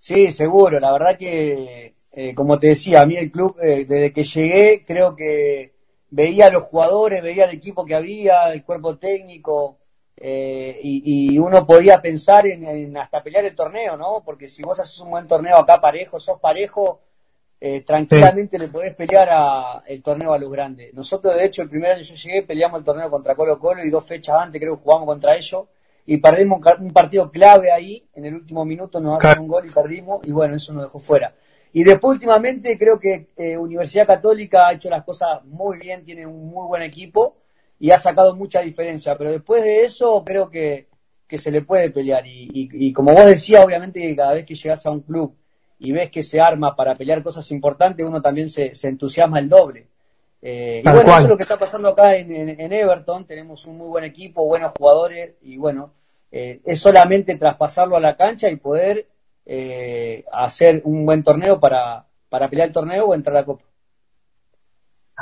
Sí, 0.00 0.32
seguro. 0.32 0.80
La 0.80 0.92
verdad 0.92 1.18
que, 1.18 1.94
eh, 2.12 2.34
como 2.34 2.58
te 2.58 2.68
decía, 2.68 3.02
a 3.02 3.06
mí 3.06 3.16
el 3.16 3.30
club, 3.30 3.56
eh, 3.62 3.84
desde 3.86 4.12
que 4.14 4.24
llegué, 4.24 4.84
creo 4.86 5.14
que 5.14 5.74
veía 6.10 6.46
a 6.46 6.50
los 6.50 6.62
jugadores, 6.64 7.22
veía 7.22 7.44
el 7.44 7.50
equipo 7.56 7.84
que 7.84 7.94
había, 7.94 8.50
el 8.52 8.64
cuerpo 8.64 8.96
técnico, 8.96 9.78
eh, 10.16 10.78
y, 10.82 11.38
uno 11.38 11.66
podía 11.66 12.00
pensar 12.00 12.46
en, 12.46 12.96
hasta 12.96 13.22
pelear 13.22 13.44
el 13.44 13.54
torneo, 13.54 13.96
¿no? 13.98 14.22
Porque 14.24 14.48
si 14.48 14.62
vos 14.62 14.80
haces 14.80 14.98
un 15.00 15.10
buen 15.10 15.28
torneo 15.28 15.56
acá 15.58 15.80
parejo, 15.80 16.18
sos 16.18 16.40
parejo, 16.40 17.02
tranquilamente 17.84 18.58
le 18.58 18.68
podés 18.68 18.94
pelear 18.94 19.28
a, 19.30 19.82
el 19.86 20.02
torneo 20.02 20.32
a 20.32 20.38
los 20.38 20.50
grandes. 20.50 20.94
Nosotros, 20.94 21.36
de 21.36 21.44
hecho, 21.44 21.62
el 21.62 21.68
primer 21.68 21.92
año 21.92 22.02
yo 22.02 22.14
llegué, 22.14 22.42
peleamos 22.42 22.78
el 22.78 22.84
torneo 22.86 23.10
contra 23.10 23.34
Colo 23.34 23.58
Colo 23.58 23.84
y 23.84 23.90
dos 23.90 24.06
fechas 24.06 24.36
antes 24.40 24.60
creo 24.60 24.76
que 24.76 24.82
jugamos 24.82 25.06
contra 25.06 25.36
ellos 25.36 25.66
y 26.10 26.16
perdimos 26.16 26.60
un 26.80 26.90
partido 26.90 27.30
clave 27.30 27.70
ahí, 27.70 28.04
en 28.14 28.24
el 28.24 28.34
último 28.34 28.64
minuto 28.64 29.00
nos 29.00 29.22
hacen 29.22 29.42
un 29.42 29.46
gol 29.46 29.64
y 29.64 29.70
perdimos 29.72 30.20
y 30.26 30.32
bueno, 30.32 30.56
eso 30.56 30.72
nos 30.72 30.82
dejó 30.82 30.98
fuera. 30.98 31.32
Y 31.72 31.84
después 31.84 32.14
últimamente 32.14 32.76
creo 32.76 32.98
que 32.98 33.28
eh, 33.36 33.56
Universidad 33.56 34.08
Católica 34.08 34.66
ha 34.66 34.72
hecho 34.72 34.90
las 34.90 35.04
cosas 35.04 35.44
muy 35.44 35.78
bien, 35.78 36.04
tiene 36.04 36.26
un 36.26 36.50
muy 36.50 36.66
buen 36.66 36.82
equipo 36.82 37.36
y 37.78 37.92
ha 37.92 37.98
sacado 38.00 38.34
mucha 38.34 38.60
diferencia, 38.60 39.16
pero 39.16 39.30
después 39.30 39.62
de 39.62 39.84
eso 39.84 40.24
creo 40.24 40.50
que, 40.50 40.88
que 41.28 41.38
se 41.38 41.52
le 41.52 41.62
puede 41.62 41.90
pelear 41.90 42.26
y, 42.26 42.50
y 42.52 42.92
como 42.92 43.12
vos 43.14 43.26
decías, 43.26 43.64
obviamente 43.64 44.00
que 44.00 44.16
cada 44.16 44.32
vez 44.32 44.44
que 44.44 44.56
llegas 44.56 44.84
a 44.86 44.90
un 44.90 45.02
club 45.02 45.36
y 45.78 45.92
ves 45.92 46.10
que 46.10 46.24
se 46.24 46.40
arma 46.40 46.74
para 46.74 46.96
pelear 46.96 47.22
cosas 47.22 47.48
importantes, 47.52 48.04
uno 48.04 48.20
también 48.20 48.48
se, 48.48 48.72
entusiasma 48.82 49.38
el 49.38 49.48
doble. 49.48 49.86
Eh, 50.42 50.82
y 50.84 50.88
bueno, 50.90 51.12
eso 51.12 51.20
es 51.20 51.28
lo 51.28 51.36
que 51.36 51.44
está 51.44 51.56
pasando 51.56 51.88
acá 51.88 52.16
en, 52.16 52.72
Everton. 52.72 53.26
Tenemos 53.26 53.64
un 53.66 53.78
muy 53.78 53.86
buen 53.86 54.02
equipo, 54.02 54.44
buenos 54.44 54.72
jugadores 54.76 55.36
y 55.42 55.56
bueno, 55.56 55.92
eh, 56.30 56.60
es 56.64 56.80
solamente 56.80 57.36
traspasarlo 57.36 57.96
a 57.96 58.00
la 58.00 58.16
cancha 58.16 58.48
y 58.48 58.56
poder 58.56 59.06
eh, 59.46 60.24
hacer 60.32 60.82
un 60.84 61.04
buen 61.04 61.22
torneo 61.22 61.58
para, 61.58 62.04
para 62.28 62.48
pelear 62.48 62.68
el 62.68 62.74
torneo 62.74 63.06
o 63.06 63.14
entrar 63.14 63.36
a 63.36 63.40
la 63.40 63.46
Copa. 63.46 63.64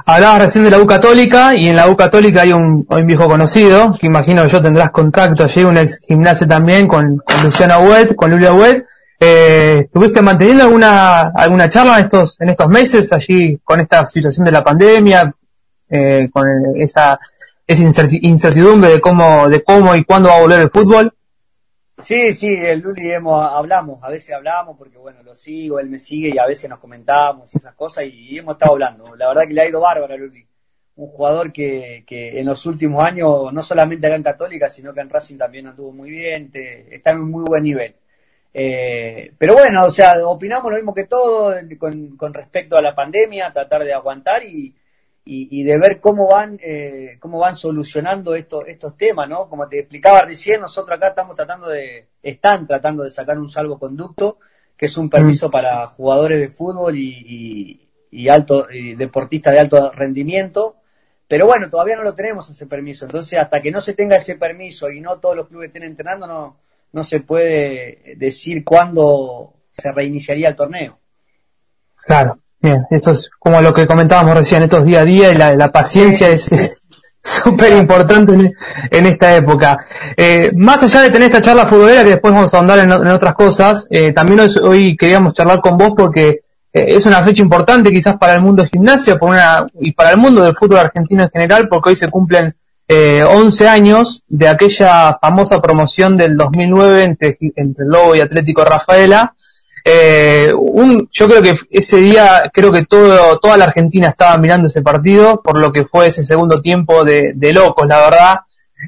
Hablabas 0.07 0.43
recién 0.43 0.65
de 0.65 0.71
la 0.71 0.79
U 0.79 0.87
Católica 0.87 1.57
y 1.57 1.69
en 1.69 1.77
la 1.77 1.89
U 1.89 1.97
Católica 1.97 2.43
hay 2.43 2.53
un, 2.53 2.87
viejo 3.05 3.27
conocido 3.27 3.97
que 3.99 4.07
imagino 4.07 4.47
yo 4.47 4.63
tendrás 4.63 4.93
contacto 4.93 5.43
allí, 5.43 5.65
un 5.65 5.77
ex 5.77 5.99
gimnasio 5.99 6.47
también 6.47 6.87
con, 6.87 7.19
con 7.19 7.43
Luciana 7.43 7.81
Huet, 7.81 8.15
con 8.15 8.31
Lulia 8.31 8.53
Huet 8.53 8.87
eh, 9.21 9.81
¿Estuviste 9.87 10.23
manteniendo 10.23 10.63
alguna, 10.63 11.33
alguna 11.35 11.69
charla 11.69 11.99
en 11.99 12.05
estos, 12.05 12.41
en 12.41 12.51
estos 12.51 12.69
meses 12.69 13.13
allí 13.13 13.59
con 13.65 13.81
esta 13.81 14.09
situación 14.09 14.45
de 14.45 14.53
la 14.53 14.63
pandemia, 14.63 15.35
eh, 15.91 16.29
con 16.33 16.47
esa, 16.77 17.19
esa 17.69 18.07
incertidumbre 18.23 18.91
de 18.91 19.01
cómo, 19.01 19.49
de 19.49 19.63
cómo 19.63 19.95
y 19.95 20.03
cuándo 20.03 20.31
va 20.31 20.37
a 20.37 20.41
volver 20.41 20.61
el 20.61 20.71
fútbol? 20.71 21.15
Sí, 22.03 22.33
sí, 22.33 22.47
el 22.49 22.81
Luli 22.81 23.11
hemos, 23.11 23.43
hablamos, 23.43 24.03
a 24.03 24.09
veces 24.09 24.35
hablamos 24.35 24.79
porque 24.79 24.97
bueno, 24.97 25.23
lo 25.23 25.35
sigo, 25.35 25.79
él 25.79 25.91
me 25.91 25.99
sigue 25.99 26.31
y 26.33 26.39
a 26.39 26.47
veces 26.47 26.71
nos 26.71 26.79
comentamos 26.79 27.53
y 27.53 27.59
esas 27.59 27.75
cosas 27.75 28.05
y, 28.07 28.39
hemos 28.39 28.55
estado 28.55 28.73
hablando. 28.73 29.15
La 29.17 29.29
verdad 29.29 29.43
que 29.47 29.53
le 29.53 29.61
ha 29.61 29.69
ido 29.69 29.81
bárbaro 29.81 30.15
a 30.15 30.17
Luli. 30.17 30.47
Un 30.97 31.09
jugador 31.09 31.53
que, 31.53 32.05
que 32.07 32.41
en 32.41 32.47
los 32.47 32.65
últimos 32.67 33.05
años, 33.05 33.53
no 33.53 33.63
solamente 33.63 34.07
acá 34.07 34.17
en 34.17 34.23
Católica, 34.23 34.69
sino 34.69 34.95
que 34.95 35.01
en 35.01 35.11
Racing 35.11 35.37
también 35.37 35.67
anduvo 35.67 35.93
muy 35.93 36.11
bien, 36.11 36.51
está 36.91 37.11
en 37.11 37.21
un 37.21 37.31
muy 37.31 37.45
buen 37.45 37.63
nivel. 37.63 37.95
Eh, 38.55 39.33
pero 39.39 39.55
bueno, 39.55 39.85
o 39.85 39.91
sea, 39.91 40.27
opinamos 40.27 40.71
lo 40.71 40.77
mismo 40.79 40.95
que 40.95 41.05
todo 41.05 41.55
con, 41.79 42.35
respecto 42.35 42.77
a 42.77 42.83
la 42.83 42.95
pandemia, 42.95 43.53
tratar 43.53 43.85
de 43.85 43.93
aguantar 43.93 44.43
y, 44.45 44.75
de 45.65 45.79
ver 45.79 46.01
cómo 46.01 46.29
van 46.29 46.59
eh, 46.63 47.19
cómo 47.21 47.39
van 47.39 47.55
solucionando 47.55 48.35
estos 48.35 48.67
estos 48.67 48.97
temas, 48.97 49.29
¿no? 49.29 49.49
Como 49.49 49.69
te 49.69 49.81
explicaba 49.81 50.23
recién, 50.23 50.61
nosotros 50.61 50.97
acá 50.97 51.09
estamos 51.09 51.37
tratando 51.37 51.69
de 51.69 52.09
están 52.23 52.67
tratando 52.67 53.03
de 53.05 53.11
sacar 53.11 53.39
un 53.39 53.49
salvoconducto, 53.49 54.39
que 54.77 54.87
es 54.87 54.97
un 54.97 55.11
permiso 55.11 55.49
mm. 55.49 55.51
para 55.51 55.87
jugadores 55.89 56.41
de 56.41 56.49
fútbol 56.49 56.97
y, 56.97 57.89
y 58.11 58.29
alto 58.29 58.69
y 58.71 58.95
deportistas 58.95 59.53
de 59.53 59.61
alto 59.61 59.93
rendimiento. 59.93 60.77
Pero 61.27 61.47
bueno, 61.47 61.69
todavía 61.69 61.97
no 61.97 62.05
lo 62.05 62.15
tenemos 62.15 62.49
ese 62.49 62.67
permiso. 62.67 63.05
Entonces, 63.05 63.39
hasta 63.39 63.61
que 63.61 63.71
no 63.71 63.83
se 63.83 63.93
tenga 63.93 64.17
ese 64.17 64.37
permiso 64.37 64.91
y 64.91 65.01
no 65.01 65.19
todos 65.19 65.37
los 65.37 65.49
clubes 65.49 65.67
estén 65.67 65.83
entrenando, 65.83 66.27
no, 66.27 66.57
no 66.93 67.05
se 67.05 67.21
puede 67.21 68.15
decir 68.17 68.65
cuándo 68.65 69.53
se 69.71 69.93
reiniciaría 69.93 70.49
el 70.49 70.57
torneo. 70.57 70.99
Claro, 71.97 72.39
bien, 72.61 72.87
eso 72.91 73.11
es 73.11 73.31
como 73.39 73.61
lo 73.61 73.73
que 73.73 73.87
comentábamos 73.87 74.35
recién, 74.35 74.63
estos 74.63 74.85
día 74.85 75.01
a 75.01 75.05
día 75.05 75.33
y 75.33 75.37
la, 75.37 75.73
paciencia 75.73 76.29
es 76.29 76.51
súper 77.23 77.73
importante 77.75 78.55
en, 78.91 79.07
esta 79.07 79.37
época. 79.37 79.79
Eh, 80.17 80.53
más 80.55 80.83
allá 80.83 81.03
de 81.03 81.11
tener 81.11 81.27
esta 81.27 81.41
charla 81.41 81.67
futbolera, 81.67 82.05
que 82.05 82.11
después 82.11 82.35
vamos 82.35 82.53
a 82.55 82.59
andar 82.59 82.79
en, 82.79 82.91
otras 82.91 83.35
cosas, 83.35 83.87
eh, 83.91 84.13
también 84.13 84.41
hoy, 84.63 84.97
queríamos 84.97 85.35
charlar 85.35 85.61
con 85.61 85.77
vos 85.77 85.93
porque 85.97 86.41
eh, 86.73 86.85
es 86.89 87.07
una 87.07 87.23
fecha 87.23 87.43
importante 87.43 87.91
quizás 87.91 88.17
para 88.19 88.35
el 88.35 88.41
mundo 88.41 88.63
de 88.63 88.69
gimnasia 88.69 89.19
por 89.19 89.31
una, 89.31 89.67
y 89.81 89.93
para 89.93 90.11
el 90.11 90.19
mundo 90.19 90.43
del 90.43 90.55
fútbol 90.55 90.79
argentino 90.79 91.25
en 91.25 91.31
general, 91.31 91.69
porque 91.69 91.91
hoy 91.91 91.97
se 91.97 92.09
cumplen 92.09 92.55
eh, 92.91 93.23
11 93.23 93.69
años 93.69 94.25
de 94.29 94.49
aquella 94.49 95.19
famosa 95.21 95.61
promoción 95.61 96.17
del 96.17 96.37
2009 96.37 97.05
entre, 97.05 97.37
entre 97.57 97.85
Lobo 97.85 98.15
y 98.15 98.21
Atlético 98.21 98.65
Rafaela. 98.65 99.35
Eh, 99.91 100.53
un, 100.55 101.09
yo 101.11 101.29
creo 101.29 101.41
que 101.41 101.59
ese 101.71 101.97
día, 101.97 102.51
creo 102.53 102.71
que 102.71 102.85
todo, 102.85 103.39
toda 103.39 103.57
la 103.57 103.65
Argentina 103.65 104.09
estaba 104.09 104.37
mirando 104.37 104.67
ese 104.67 104.83
partido 104.83 105.41
por 105.41 105.59
lo 105.59 105.73
que 105.73 105.87
fue 105.87 106.09
ese 106.09 106.23
segundo 106.23 106.61
tiempo 106.61 107.05
de, 107.05 107.33
de 107.35 107.53
locos, 107.55 107.87
la 107.89 108.01
verdad, 108.01 108.41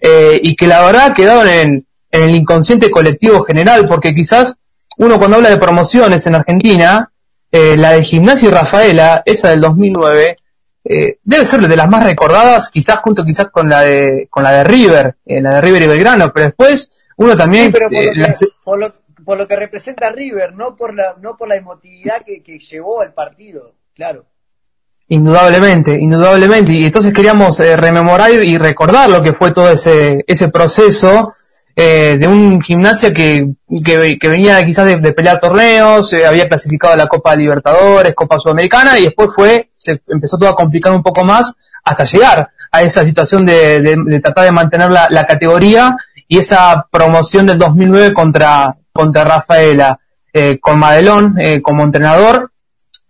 eh, 0.02 0.38
y 0.42 0.57
que 0.57 0.66
la 0.66 0.85
verdad 0.85 1.14
quedaron 1.14 1.49
en, 1.49 1.87
en 2.11 2.23
el 2.23 2.35
inconsciente 2.35 2.90
colectivo 2.90 3.42
general, 3.45 3.87
porque 3.88 4.14
quizás 4.14 4.57
uno 4.99 5.19
cuando 5.19 5.38
habla 5.38 5.49
de 5.49 5.57
promociones 5.57 6.26
en 6.26 6.35
Argentina, 6.35 7.11
eh, 7.50 7.76
la 7.78 7.92
de 7.92 8.04
Gimnasia 8.04 8.49
y 8.49 8.52
Rafaela, 8.52 9.23
esa 9.25 9.49
del 9.49 9.62
2009, 9.62 10.37
eh, 10.85 11.19
debe 11.25 11.45
ser 11.45 11.66
de 11.66 11.76
las 11.76 11.88
más 11.88 12.04
recordadas, 12.04 12.69
quizás 12.69 13.00
junto 13.00 13.25
quizás 13.25 13.49
con 13.49 13.69
la 13.69 13.80
de 13.80 14.28
con 14.30 14.42
la 14.42 14.52
de 14.52 14.64
River, 14.64 15.16
eh, 15.25 15.40
la 15.40 15.54
de 15.54 15.61
River 15.62 15.83
y 15.83 15.87
Belgrano, 15.87 16.33
pero 16.33 16.47
después 16.47 16.90
uno 17.16 17.37
también 17.37 17.73
por, 17.73 18.78
lo 18.78 18.92
que, 18.92 18.92
representa 19.37 20.11
River, 20.11 20.55
no 20.55 20.77
por 20.77 20.95
la 20.95 21.17
no 21.21 21.37
por 21.37 21.49
la 21.49 21.57
emotividad 21.57 22.23
que, 22.25 22.59
llevó 22.59 23.01
al 23.01 23.13
partido, 23.13 23.75
claro. 23.95 24.27
Indudablemente, 25.09 25.93
indudablemente. 25.93 26.73
Y 26.73 26.85
entonces 26.87 27.13
queríamos 27.13 27.59
rememorar 27.59 28.31
y 28.31 28.57
recordar 28.59 29.11
lo 29.11 29.23
que 29.23 29.33
fue 29.33 29.53
todo 29.53 29.71
ese, 29.71 30.25
ese 30.29 30.49
proceso 30.49 31.33
eh, 31.77 32.19
de 32.19 32.27
un 32.27 32.61
gimnasia 32.61 33.15
que, 33.15 33.55
que, 33.85 34.19
venía 34.29 34.65
quizás 34.67 35.01
de, 35.01 35.13
pelear 35.13 35.39
torneos, 35.39 36.13
eh, 36.13 36.27
había 36.27 36.49
clasificado 36.49 36.95
a 36.95 36.97
la 36.97 37.07
Copa 37.07 37.35
Libertadores, 37.37 38.15
Copa 38.15 38.39
Sudamericana, 38.39 38.99
y 38.99 39.05
después 39.05 39.31
fue, 39.35 39.71
se 39.77 40.03
empezó 40.09 40.37
todo 40.37 40.51
a 40.51 40.57
complicar 40.57 40.93
un 40.93 41.03
poco 41.03 41.25
más 41.25 41.55
hasta 41.85 42.05
llegar 42.05 42.51
a 42.73 42.83
esa 42.83 43.05
situación 43.05 43.47
de, 43.47 43.81
de, 43.81 44.21
tratar 44.21 44.45
de 44.45 44.53
mantener 44.53 44.91
la, 44.91 45.07
la, 45.11 45.25
categoría 45.25 45.97
y 46.29 46.39
esa 46.39 46.87
promoción 46.91 47.47
del 47.47 47.59
2009 47.59 48.13
contra, 48.13 48.77
contra 49.00 49.25
Rafaela, 49.25 49.99
eh, 50.33 50.59
con 50.61 50.78
Madelón 50.78 51.37
eh, 51.38 51.61
como 51.62 51.83
entrenador. 51.83 52.52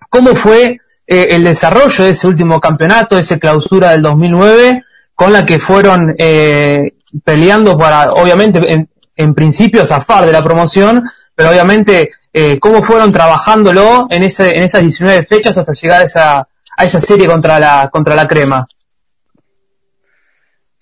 ¿Cómo 0.08 0.34
fue 0.34 0.78
el 1.06 1.42
desarrollo 1.42 2.04
de 2.04 2.10
ese 2.10 2.28
último 2.28 2.60
campeonato, 2.60 3.18
esa 3.18 3.36
clausura 3.38 3.90
del 3.90 4.02
2009, 4.02 4.84
con 5.20 5.32
la 5.32 5.44
que 5.44 5.58
fueron 5.58 6.14
eh, 6.18 6.94
peleando 7.24 7.76
para, 7.76 8.12
obviamente, 8.12 8.60
en, 8.72 8.88
en 9.16 9.34
principio 9.34 9.84
zafar 9.84 10.24
de 10.24 10.32
la 10.32 10.42
promoción, 10.42 11.04
pero 11.34 11.50
obviamente 11.50 12.12
eh, 12.32 12.58
cómo 12.58 12.82
fueron 12.82 13.12
trabajándolo 13.12 14.06
en, 14.08 14.22
ese, 14.22 14.56
en 14.56 14.62
esas 14.62 14.82
19 14.82 15.26
fechas 15.26 15.58
hasta 15.58 15.72
llegar 15.72 16.00
a 16.00 16.04
esa, 16.04 16.48
a 16.76 16.84
esa 16.84 17.00
serie 17.00 17.26
contra 17.26 17.58
la, 17.58 17.90
contra 17.92 18.14
la 18.14 18.26
crema. 18.26 18.66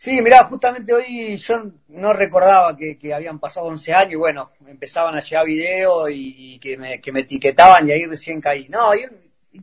Sí, 0.01 0.23
mirá, 0.23 0.45
justamente 0.45 0.95
hoy 0.95 1.37
yo 1.39 1.73
no 1.89 2.13
recordaba 2.13 2.77
que, 2.77 3.13
habían 3.13 3.41
pasado 3.41 3.67
11 3.67 3.93
años 3.93 4.13
y 4.13 4.17
bueno, 4.17 4.53
empezaban 4.65 5.17
a 5.17 5.21
llegar 5.21 5.45
videos 5.45 6.09
y, 6.13 6.57
que, 6.61 6.77
me, 6.77 7.01
que 7.01 7.11
me 7.11 7.21
etiquetaban 7.23 7.89
y 7.89 7.91
ahí 7.91 8.07
recién 8.07 8.41
caí. 8.41 8.69
No, 8.69 8.95
y, 8.95 9.01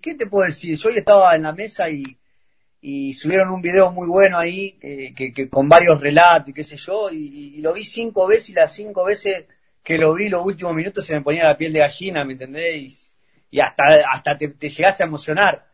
¿qué 0.01 0.15
te 0.15 0.27
puedo 0.27 0.45
decir? 0.45 0.77
Yo 0.77 0.89
hoy 0.89 0.97
estaba 0.97 1.33
en 1.37 1.43
la 1.43 1.53
mesa 1.53 1.85
y, 1.89 3.13
subieron 3.13 3.49
un 3.49 3.61
video 3.61 3.93
muy 3.93 4.09
bueno 4.09 4.37
ahí, 4.37 4.77
eh, 4.81 5.13
que, 5.15 5.49
con 5.49 5.69
varios 5.69 6.01
relatos 6.01 6.49
y 6.49 6.53
qué 6.53 6.65
sé 6.65 6.75
yo, 6.75 7.09
y, 7.09 7.61
lo 7.61 7.71
vi 7.71 7.85
cinco 7.85 8.27
veces 8.27 8.49
y 8.49 8.53
las 8.55 8.73
cinco 8.73 9.05
veces 9.05 9.45
que 9.81 9.97
lo 9.97 10.13
vi 10.15 10.27
los 10.27 10.45
últimos 10.45 10.75
minutos 10.75 11.05
se 11.05 11.13
me 11.13 11.21
ponía 11.21 11.45
la 11.45 11.57
piel 11.57 11.71
de 11.71 11.79
gallina, 11.79 12.25
¿me 12.25 12.33
entendés? 12.33 13.13
Y, 13.51 13.59
hasta, 13.61 13.83
hasta 14.11 14.37
te, 14.37 14.49
te 14.49 14.85
a 14.85 14.95
emocionar. 14.99 15.65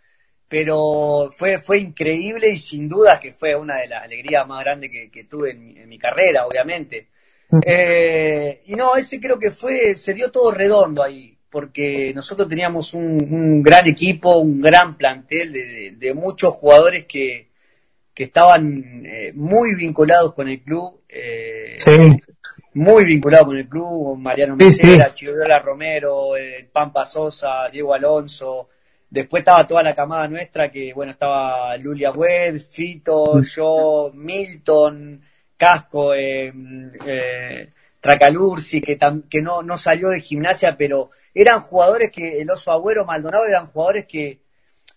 Pero 0.51 1.31
fue, 1.33 1.59
fue 1.59 1.79
increíble 1.79 2.49
y 2.49 2.57
sin 2.57 2.89
duda 2.89 3.21
que 3.21 3.31
fue 3.31 3.55
una 3.55 3.77
de 3.77 3.87
las 3.87 4.03
alegrías 4.03 4.45
más 4.45 4.59
grandes 4.59 4.91
que, 5.09 5.23
tuve 5.23 5.51
en 5.51 5.87
mi, 5.87 5.97
carrera, 5.97 6.45
obviamente. 6.45 7.07
Mm. 7.51 7.59
Eh, 7.65 8.59
y 8.65 8.75
no, 8.75 8.97
ese 8.97 9.21
creo 9.21 9.39
que 9.39 9.51
fue, 9.51 9.95
se 9.95 10.13
dio 10.13 10.29
todo 10.29 10.51
redondo 10.51 11.01
ahí, 11.01 11.37
porque 11.49 12.11
nosotros 12.13 12.49
teníamos 12.49 12.93
un, 12.93 13.63
gran 13.63 13.87
equipo, 13.87 14.39
un 14.39 14.59
gran 14.59 14.97
plantel 14.97 15.53
de, 15.97 16.13
muchos 16.13 16.53
jugadores 16.55 17.05
que, 17.05 17.47
que 18.13 18.25
estaban 18.25 19.05
eh, 19.05 19.31
muy 19.33 19.75
vinculados 19.75 20.33
con 20.33 20.49
el 20.49 20.61
club. 20.63 20.99
Eh, 21.07 21.77
muy 22.73 23.05
vinculado 23.05 23.45
con 23.45 23.57
el 23.57 23.69
club, 23.69 24.17
Mariano 24.17 24.57
Mesera, 24.57 25.13
Romero, 25.63 26.35
eh, 26.35 26.69
Pampa 26.69 27.05
Sosa, 27.05 27.69
Diego 27.71 27.93
Alonso. 27.93 28.67
Después 29.11 29.41
estaba 29.41 29.67
toda 29.67 29.83
la 29.83 29.93
camada 29.93 30.27
nuestra 30.29 30.71
que, 30.71 30.93
bueno, 30.93 31.11
estaba 31.11 31.75
Lulia 31.75 32.11
Wed, 32.11 32.61
Fito, 32.61 33.35
mm. 33.35 33.41
yo, 33.43 34.11
Milton, 34.13 35.21
Casco, 35.57 36.13
eh, 36.13 36.51
eh, 37.05 37.69
Tracalursi, 37.99 38.81
que, 38.81 38.97
que 39.29 39.41
no, 39.41 39.61
no 39.63 39.77
salió 39.77 40.09
de 40.09 40.21
gimnasia, 40.21 40.77
pero 40.77 41.11
eran 41.33 41.59
jugadores 41.59 42.09
que, 42.09 42.41
el 42.41 42.49
Oso 42.49 42.71
Agüero, 42.71 43.05
Maldonado, 43.05 43.45
eran 43.45 43.67
jugadores 43.67 44.05
que, 44.07 44.39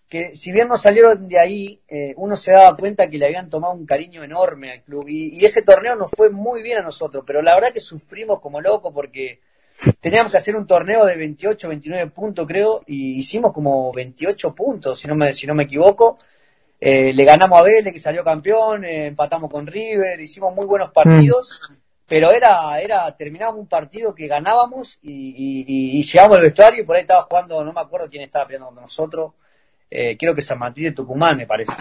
que 0.07 0.33
si 0.33 0.53
bien 0.53 0.69
no 0.69 0.77
salieron 0.77 1.27
de 1.27 1.37
ahí, 1.37 1.81
eh, 1.87 2.13
uno 2.15 2.37
se 2.37 2.51
daba 2.51 2.77
cuenta 2.77 3.09
que 3.09 3.17
le 3.17 3.25
habían 3.25 3.49
tomado 3.49 3.73
un 3.73 3.85
cariño 3.85 4.23
enorme 4.23 4.71
al 4.71 4.81
club. 4.83 5.05
Y, 5.09 5.43
ese 5.43 5.61
torneo 5.61 5.97
nos 5.97 6.09
fue 6.11 6.29
muy 6.29 6.63
bien 6.63 6.77
a 6.77 6.83
nosotros, 6.83 7.25
pero 7.27 7.41
la 7.41 7.53
verdad 7.53 7.73
que 7.73 7.81
sufrimos 7.81 8.39
como 8.39 8.61
locos 8.61 8.93
porque 8.93 9.41
teníamos 9.99 10.31
que 10.31 10.37
hacer 10.37 10.55
un 10.55 10.67
torneo 10.67 11.05
de 11.05 11.15
28, 11.15 11.67
29 11.67 12.11
puntos, 12.11 12.47
creo, 12.47 12.81
y 12.87 13.19
hicimos 13.19 13.51
como 13.51 13.91
28 13.93 14.53
puntos, 14.53 14.99
si 14.99 15.07
no 15.07 15.15
me, 15.15 15.33
si 15.33 15.47
no 15.47 15.55
me 15.55 15.63
equivoco. 15.63 16.19
Eh, 16.79 17.13
le 17.13 17.23
ganamos 17.23 17.59
a 17.59 17.63
Vélez, 17.63 17.93
que 17.93 17.99
salió 17.99 18.23
campeón, 18.23 18.83
eh, 18.83 19.07
empatamos 19.07 19.49
con 19.49 19.65
River, 19.65 20.19
hicimos 20.19 20.53
muy 20.53 20.65
buenos 20.65 20.91
partidos, 20.91 21.73
pero 22.05 22.31
era, 22.31 22.79
era, 22.79 23.15
terminábamos 23.15 23.61
un 23.61 23.67
partido 23.67 24.13
que 24.13 24.27
ganábamos 24.27 24.99
y, 25.01 25.63
y, 25.67 26.03
llegamos 26.03 26.37
al 26.37 26.43
vestuario 26.43 26.83
y 26.83 26.85
por 26.85 26.95
ahí 26.95 27.01
estaba 27.01 27.23
jugando, 27.23 27.63
no 27.63 27.73
me 27.73 27.81
acuerdo 27.81 28.09
quién 28.09 28.23
estaba 28.23 28.45
peleando 28.45 28.67
con 28.67 28.83
nosotros 28.83 29.31
eh, 29.89 30.17
creo 30.17 30.35
que 30.35 30.41
San 30.41 30.59
Martín 30.59 30.85
de 30.85 30.91
Tucumán, 30.91 31.37
me 31.37 31.47
parece. 31.47 31.73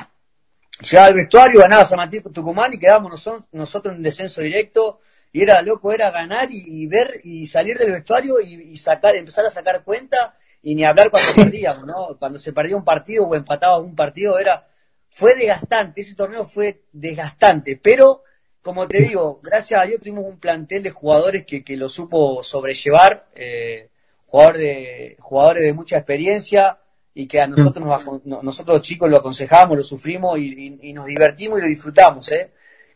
Llegaba 0.81 1.09
al 1.09 1.15
vestuario, 1.15 1.61
ganaba 1.61 1.85
San 1.85 1.97
Martín 1.97 2.23
de 2.23 2.31
Tucumán 2.31 2.73
y 2.75 2.79
quedábamos 2.79 3.27
nosotros 3.53 3.95
en 3.95 4.03
descenso 4.03 4.41
directo. 4.41 5.01
Y 5.35 5.43
era 5.43 5.61
loco, 5.63 5.93
era 5.93 6.13
ganar 6.13 6.49
y, 6.49 6.87
ver 6.87 7.11
y 7.25 7.45
salir 7.49 7.77
del 7.77 7.91
vestuario 7.91 8.41
y, 8.41 8.77
sacar, 8.79 9.17
empezar 9.17 9.45
a 9.45 9.51
sacar 9.51 9.83
cuenta 9.83 10.39
y 10.63 10.77
ni 10.77 10.85
hablar 10.85 11.11
cuando 11.11 11.35
perdíamos, 11.35 11.85
¿no? 11.85 12.17
Cuando 12.21 12.39
se 12.39 12.53
perdía 12.53 12.77
un 12.77 12.85
partido 12.85 13.27
o 13.27 13.35
empataba 13.35 13.81
un 13.81 13.97
partido, 13.97 14.39
era, 14.39 14.69
fue 15.11 15.35
desgastante, 15.35 16.03
ese 16.03 16.15
torneo 16.15 16.47
fue 16.47 16.85
desgastante, 16.93 17.81
pero 17.83 18.23
como 18.63 18.87
te 18.87 19.03
digo, 19.03 19.41
gracias 19.43 19.83
a 19.83 19.87
Dios 19.87 19.99
tuvimos 19.99 20.25
un 20.25 20.39
plantel 20.39 20.85
de 20.85 20.91
jugadores 20.91 21.45
que, 21.45 21.65
que 21.65 21.77
lo 21.77 21.89
supo 21.89 22.41
sobrellevar, 22.45 23.27
eh, 23.35 23.89
jugador 24.27 24.57
de, 24.57 25.17
jugadores 25.19 25.65
de 25.65 25.75
mucha 25.75 25.97
experiencia, 25.97 26.79
y 27.13 27.27
que 27.27 27.41
a 27.41 27.49
nosotros, 27.49 27.85
nos, 28.25 28.45
nosotros 28.45 28.83
chicos 28.83 29.11
lo 29.11 29.17
aconsejamos, 29.17 29.77
lo 29.77 29.83
sufrimos 29.83 30.39
y, 30.39 30.93
nos 30.93 31.07
divertimos 31.07 31.59
y 31.59 31.63
lo 31.63 31.69
disfrutamos. 31.69 32.31
¿eh? 32.31 32.53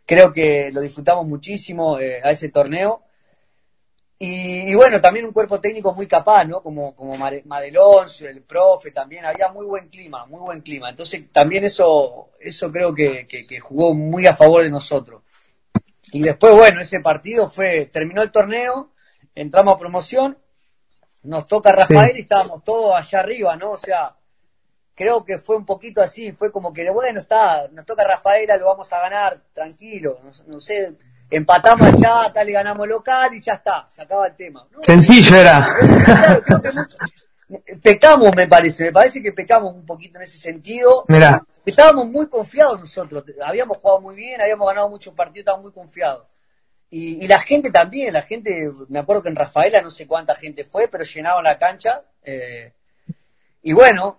Creo 0.09 0.33
que 0.33 0.71
lo 0.73 0.81
disfrutamos 0.81 1.27
muchísimo 1.27 2.01
eh, 2.01 2.23
a 2.25 2.31
ese 2.31 2.49
torneo. 2.49 3.03
Y, 4.19 4.75
bueno, 4.75 5.03
también 5.03 5.27
un 5.27 5.33
cuerpo 5.33 5.61
técnico 5.61 5.95
muy 5.95 6.07
capaz, 6.07 6.45
¿no? 6.45 6.63
Como, 6.63 6.97
como 6.97 7.15
el 8.31 8.43
profe 8.43 8.91
también, 8.91 9.27
había 9.27 9.49
muy 9.53 9.67
buen 9.67 9.89
clima, 9.91 10.25
muy 10.25 10.41
buen 10.41 10.63
clima. 10.63 10.89
Entonces 10.89 11.31
también 11.31 11.65
eso, 11.65 12.31
eso 12.41 12.73
creo 12.73 12.95
que, 12.95 13.29
que, 13.29 13.61
jugó 13.61 13.95
muy 13.95 14.27
a 14.27 14.35
favor 14.35 14.63
de 14.63 14.71
nosotros. 14.71 15.23
Y 16.11 16.23
después, 16.23 16.55
bueno, 16.55 16.81
ese 16.81 17.01
partido 17.01 17.51
fue, 17.51 17.87
terminó 17.93 18.23
el 18.23 18.33
torneo, 18.33 18.93
entramos 19.35 19.77
a 19.77 19.79
promoción 19.79 20.39
nos 21.23 21.47
toca 21.47 21.73
Rafael 21.73 22.17
y 22.17 22.21
estábamos 22.21 22.65
todos 22.65 22.95
allá 22.97 23.21
arriba, 23.21 23.57
¿no? 23.57 23.73
O 23.73 23.77
sea, 23.77 24.17
creo 24.99 25.25
que 25.25 25.39
fue 25.39 25.57
un 25.57 25.65
poquito 25.65 26.03
así, 26.03 26.33
fue 26.33 26.51
como 26.51 26.73
que, 26.73 26.91
bueno, 26.91 27.21
está, 27.21 27.69
nos 27.69 27.87
toca 27.87 28.03
Rafaela, 28.03 28.57
lo 28.57 28.67
vamos 28.67 28.93
a 28.93 28.99
ganar, 28.99 29.41
tranquilo, 29.53 30.19
no, 30.49 30.59
sé, 30.59 30.93
empatamos 31.31 31.87
allá, 31.87 32.33
tal 32.35 32.49
y 32.49 32.53
ganamos 32.53 32.89
local 32.89 33.33
y 33.33 33.41
ya 33.41 33.53
está, 33.55 33.89
se 33.89 34.03
acaba 34.03 34.27
el 34.27 34.35
tema. 34.35 34.67
Sencillo 34.81 35.37
era. 35.37 35.65
pecamos, 37.81 38.35
me 38.35 38.49
parece, 38.49 38.87
me 38.87 38.93
parece 38.93 39.23
que 39.23 39.31
pecamos 39.31 39.73
un 39.73 39.87
poquito 39.87 40.19
en 40.19 40.25
ese 40.25 40.37
sentido. 40.37 41.05
Mira. 41.07 41.47
Estábamos 41.65 42.09
muy 42.09 42.29
confiados 42.29 42.81
nosotros, 42.81 43.23
habíamos 43.45 43.77
jugado 43.77 44.01
muy 44.01 44.17
bien, 44.17 44.41
habíamos 44.41 44.67
ganado 44.67 44.89
muchos 44.89 45.15
partidos, 45.15 45.43
estábamos 45.43 45.67
muy 45.67 45.73
confiados. 45.73 46.27
Y, 46.91 47.25
la 47.29 47.39
gente 47.39 47.71
también, 47.71 48.15
la 48.15 48.23
gente, 48.23 48.69
me 48.89 48.99
acuerdo 48.99 49.23
que 49.23 49.29
en 49.29 49.37
Rafaela 49.37 49.81
no 49.81 49.93
sé 49.93 50.09
cuánta 50.09 50.35
gente 50.35 50.65
fue, 50.65 50.89
pero 50.89 51.05
llenaban 51.05 51.45
la 51.45 51.57
cancha. 51.57 52.03
Eh, 52.25 52.73
y 53.63 53.73
bueno, 53.75 54.19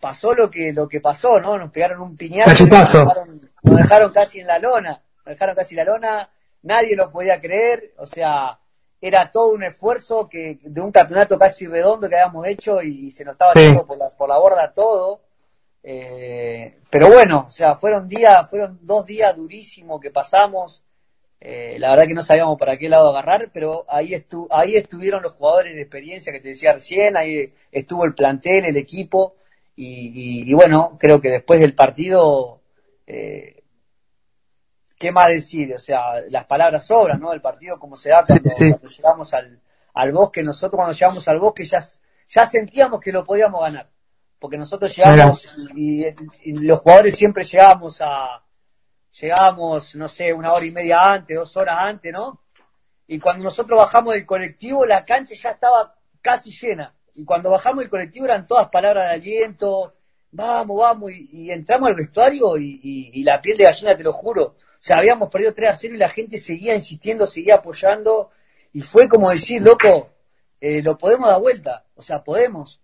pasó 0.00 0.32
lo 0.32 0.50
que 0.50 0.72
lo 0.72 0.88
que 0.88 1.00
pasó, 1.00 1.40
¿no? 1.40 1.58
Nos 1.58 1.70
pegaron 1.70 2.00
un 2.00 2.16
piñazo, 2.16 2.66
nos 2.66 2.92
dejaron, 2.92 3.50
nos 3.62 3.76
dejaron 3.76 4.12
casi 4.12 4.40
en 4.40 4.46
la 4.46 4.58
lona, 4.58 5.02
nos 5.24 5.34
dejaron 5.34 5.54
casi 5.54 5.74
en 5.74 5.84
la 5.86 5.92
lona, 5.92 6.30
nadie 6.62 6.96
lo 6.96 7.10
podía 7.10 7.40
creer, 7.40 7.94
o 7.98 8.06
sea, 8.06 8.58
era 9.00 9.30
todo 9.30 9.52
un 9.52 9.62
esfuerzo 9.62 10.28
que 10.28 10.58
de 10.62 10.80
un 10.80 10.90
campeonato 10.90 11.38
casi 11.38 11.66
redondo 11.66 12.08
que 12.08 12.16
habíamos 12.16 12.46
hecho 12.46 12.82
y, 12.82 13.10
se 13.10 13.24
nos 13.24 13.32
estaba 13.32 13.52
tirando 13.52 13.86
por 13.86 13.98
la, 13.98 14.10
por 14.10 14.28
la 14.28 14.38
borda 14.38 14.72
todo. 14.72 15.22
Eh, 15.82 16.80
pero 16.90 17.08
bueno, 17.08 17.46
o 17.48 17.52
sea, 17.52 17.76
fueron 17.76 18.08
días, 18.08 18.48
fueron 18.50 18.80
dos 18.82 19.06
días 19.06 19.36
durísimos 19.36 20.00
que 20.00 20.10
pasamos. 20.10 20.82
Eh, 21.38 21.76
la 21.78 21.90
verdad 21.90 22.06
que 22.06 22.14
no 22.14 22.22
sabíamos 22.22 22.58
para 22.58 22.76
qué 22.76 22.88
lado 22.88 23.10
agarrar, 23.10 23.50
pero 23.52 23.84
ahí, 23.88 24.14
estu 24.14 24.48
ahí 24.50 24.74
estuvieron 24.74 25.22
los 25.22 25.34
jugadores 25.34 25.74
de 25.74 25.82
experiencia 25.82 26.32
que 26.32 26.40
te 26.40 26.48
decía 26.48 26.72
recién, 26.72 27.16
ahí 27.16 27.52
estuvo 27.70 28.04
el 28.04 28.14
plantel, 28.14 28.64
el 28.64 28.76
equipo, 28.76 29.36
y, 29.76 30.54
bueno, 30.54 30.96
creo 30.98 31.20
que 31.20 31.28
después 31.28 31.60
del 31.60 31.74
partido, 31.74 32.62
eh, 33.06 33.62
¿qué 34.98 35.12
más 35.12 35.28
decir? 35.28 35.74
O 35.74 35.78
sea, 35.78 36.20
las 36.30 36.46
palabras 36.46 36.86
sobran, 36.86 37.20
¿no? 37.20 37.32
El 37.32 37.42
partido 37.42 37.78
como 37.78 37.94
se 37.94 38.08
da 38.08 38.24
cuando, 38.24 38.88
llegamos 38.88 39.34
al, 39.34 39.60
al, 39.92 40.12
bosque, 40.12 40.42
nosotros 40.42 40.78
cuando 40.78 40.94
llegamos 40.94 41.28
al 41.28 41.38
bosque 41.38 41.64
ya, 41.66 41.80
ya 42.28 42.46
sentíamos 42.46 43.00
que 43.00 43.12
lo 43.12 43.24
podíamos 43.24 43.60
ganar, 43.60 43.90
porque 44.38 44.56
nosotros 44.56 44.96
llegamos 44.96 45.68
y 45.74 46.04
los 46.44 46.80
jugadores 46.80 47.14
siempre 47.14 47.44
llegábamos 47.44 48.00
a 48.00 48.42
llegábamos, 49.20 49.94
no 49.94 50.08
sé, 50.08 50.32
una 50.32 50.52
hora 50.52 50.64
y 50.64 50.70
media 50.70 51.12
antes, 51.12 51.36
dos 51.36 51.56
horas 51.56 51.76
antes, 51.80 52.12
¿no? 52.12 52.42
Y 53.06 53.18
cuando 53.18 53.44
nosotros 53.44 53.78
bajamos 53.78 54.14
del 54.14 54.26
colectivo, 54.26 54.84
la 54.84 55.04
cancha 55.04 55.34
ya 55.34 55.50
estaba 55.50 55.94
casi 56.20 56.50
llena. 56.50 56.94
Y 57.16 57.24
cuando 57.24 57.50
bajamos 57.50 57.80
del 57.80 57.90
colectivo 57.90 58.26
eran 58.26 58.46
todas 58.46 58.68
palabras 58.68 59.08
de 59.08 59.14
aliento, 59.14 59.94
vamos, 60.30 60.78
vamos, 60.78 61.10
y, 61.12 61.50
entramos 61.50 61.88
al 61.88 61.94
vestuario 61.94 62.56
y, 62.58 63.22
la 63.24 63.40
piel 63.40 63.56
de 63.56 63.64
gallina, 63.64 63.96
te 63.96 64.04
lo 64.04 64.12
juro. 64.12 64.44
O 64.44 64.86
sea, 64.86 64.98
habíamos 64.98 65.28
perdido 65.28 65.54
3 65.54 65.70
a 65.70 65.74
0 65.74 65.94
y 65.94 65.98
la 65.98 66.08
gente 66.08 66.38
seguía 66.38 66.74
insistiendo, 66.74 67.26
seguía 67.26 67.56
apoyando. 67.56 68.30
Y 68.72 68.82
fue 68.82 69.08
como 69.08 69.30
decir, 69.30 69.62
loco, 69.62 70.10
eh, 70.60 70.82
lo 70.82 70.98
podemos 70.98 71.28
dar 71.28 71.40
vuelta. 71.40 71.84
O 71.94 72.02
sea, 72.02 72.22
podemos. 72.22 72.82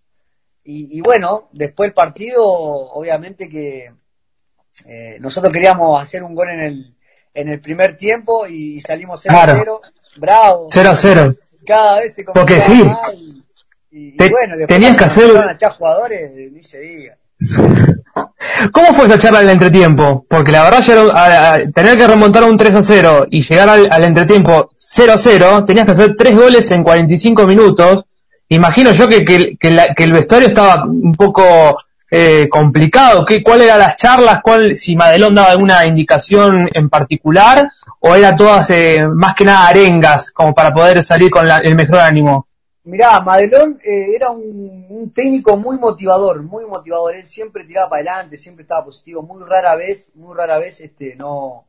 Y, 0.65 0.99
y 0.99 1.01
bueno, 1.01 1.49
después 1.53 1.89
el 1.89 1.95
partido, 1.95 2.45
obviamente 2.45 3.49
que 3.49 3.93
eh, 4.87 5.19
nosotros 5.21 5.53
queríamos 5.53 6.01
hacer 6.01 6.23
un 6.23 6.35
gol 6.35 6.49
en 6.49 6.61
el, 6.61 6.97
en 7.35 7.49
el 7.49 7.61
primer 7.61 7.97
tiempo 7.97 8.47
y 8.47 8.81
salimos 8.81 9.21
0 9.23 9.37
a 9.37 9.47
0. 9.47 9.81
Bravo. 10.17 10.69
0 10.71 10.91
a 10.91 10.97
0. 10.97 11.35
Cada 11.67 12.01
vez 12.01 12.15
se 12.15 12.25
Porque 12.25 12.61
sí. 12.61 12.83
Y, 13.95 14.17
bueno, 14.17 14.55
tenías 14.67 14.97
que 14.97 15.05
hacer. 15.05 15.31
jugadores, 15.77 16.33
ni 16.51 16.63
se 16.63 16.81
diga. 16.81 17.17
¿Cómo 18.73 18.95
fue 18.95 19.05
esa 19.05 19.19
charla 19.19 19.41
del 19.41 19.51
entretiempo? 19.51 20.25
Porque 20.29 20.51
la 20.51 20.65
verdad, 20.65 20.81
ya 20.81 21.73
tener 21.73 21.99
que 21.99 22.07
remontar 22.07 22.43
a 22.43 22.47
un 22.47 22.57
3 22.57 22.75
a 22.77 22.83
0 22.83 23.27
y 23.31 23.43
llegar 23.43 23.69
al, 23.69 24.05
entretiempo 24.05 24.71
0 24.75 25.13
a 25.13 25.19
0, 25.19 25.65
tenías 25.67 25.85
que 25.85 25.93
hacer 25.93 26.17
tres 26.17 26.35
goles 26.35 26.71
en 26.71 26.83
45 26.83 27.47
minutos. 27.47 28.05
Imagino 28.49 28.93
yo 28.93 29.09
que, 29.09 29.25
que, 29.25 29.57
que 29.59 30.05
el 30.05 30.13
vestuario 30.13 30.49
estaba 30.49 30.85
un 30.85 31.15
poco 31.15 31.77
eh, 32.11 32.49
complicado. 32.51 33.27
¿Qué, 33.27 33.43
¿Cuál 33.43 33.63
eran 33.63 33.79
las 33.79 33.97
charlas? 33.97 34.41
¿Cuál, 34.43 34.77
si 34.77 34.97
Madelón 34.97 35.35
daba 35.35 35.51
alguna 35.51 35.85
indicación 35.87 36.69
en 36.73 36.89
particular? 36.89 37.69
¿O 38.01 38.15
era 38.15 38.35
todas 38.37 38.71
eh, 38.71 39.07
más 39.07 39.35
que 39.35 39.45
nada 39.45 39.69
arengas 39.69 40.31
como 40.31 40.55
para 40.55 40.73
poder 40.73 41.03
salir 41.03 41.31
con 41.31 41.49
el 41.51 41.75
mejor 41.75 42.01
ánimo? 42.01 42.47
Mirá, 42.85 43.21
Madelón 43.21 43.79
eh, 43.85 44.15
era 44.17 44.31
un, 44.31 45.13
técnico 45.15 45.57
muy 45.57 45.79
motivador, 45.79 46.43
muy 46.43 46.67
motivador. 46.67 47.15
Él 47.15 47.25
siempre 47.25 47.65
tiraba 47.65 47.91
para 47.91 48.01
adelante, 48.01 48.37
siempre 48.37 48.63
estaba 48.63 48.85
positivo. 48.85 49.23
Muy 49.23 49.45
rara 49.47 49.77
vez, 49.77 50.13
muy 50.15 50.37
rara 50.37 50.59
vez 50.59 50.81
este, 50.81 51.15
no, 51.15 51.67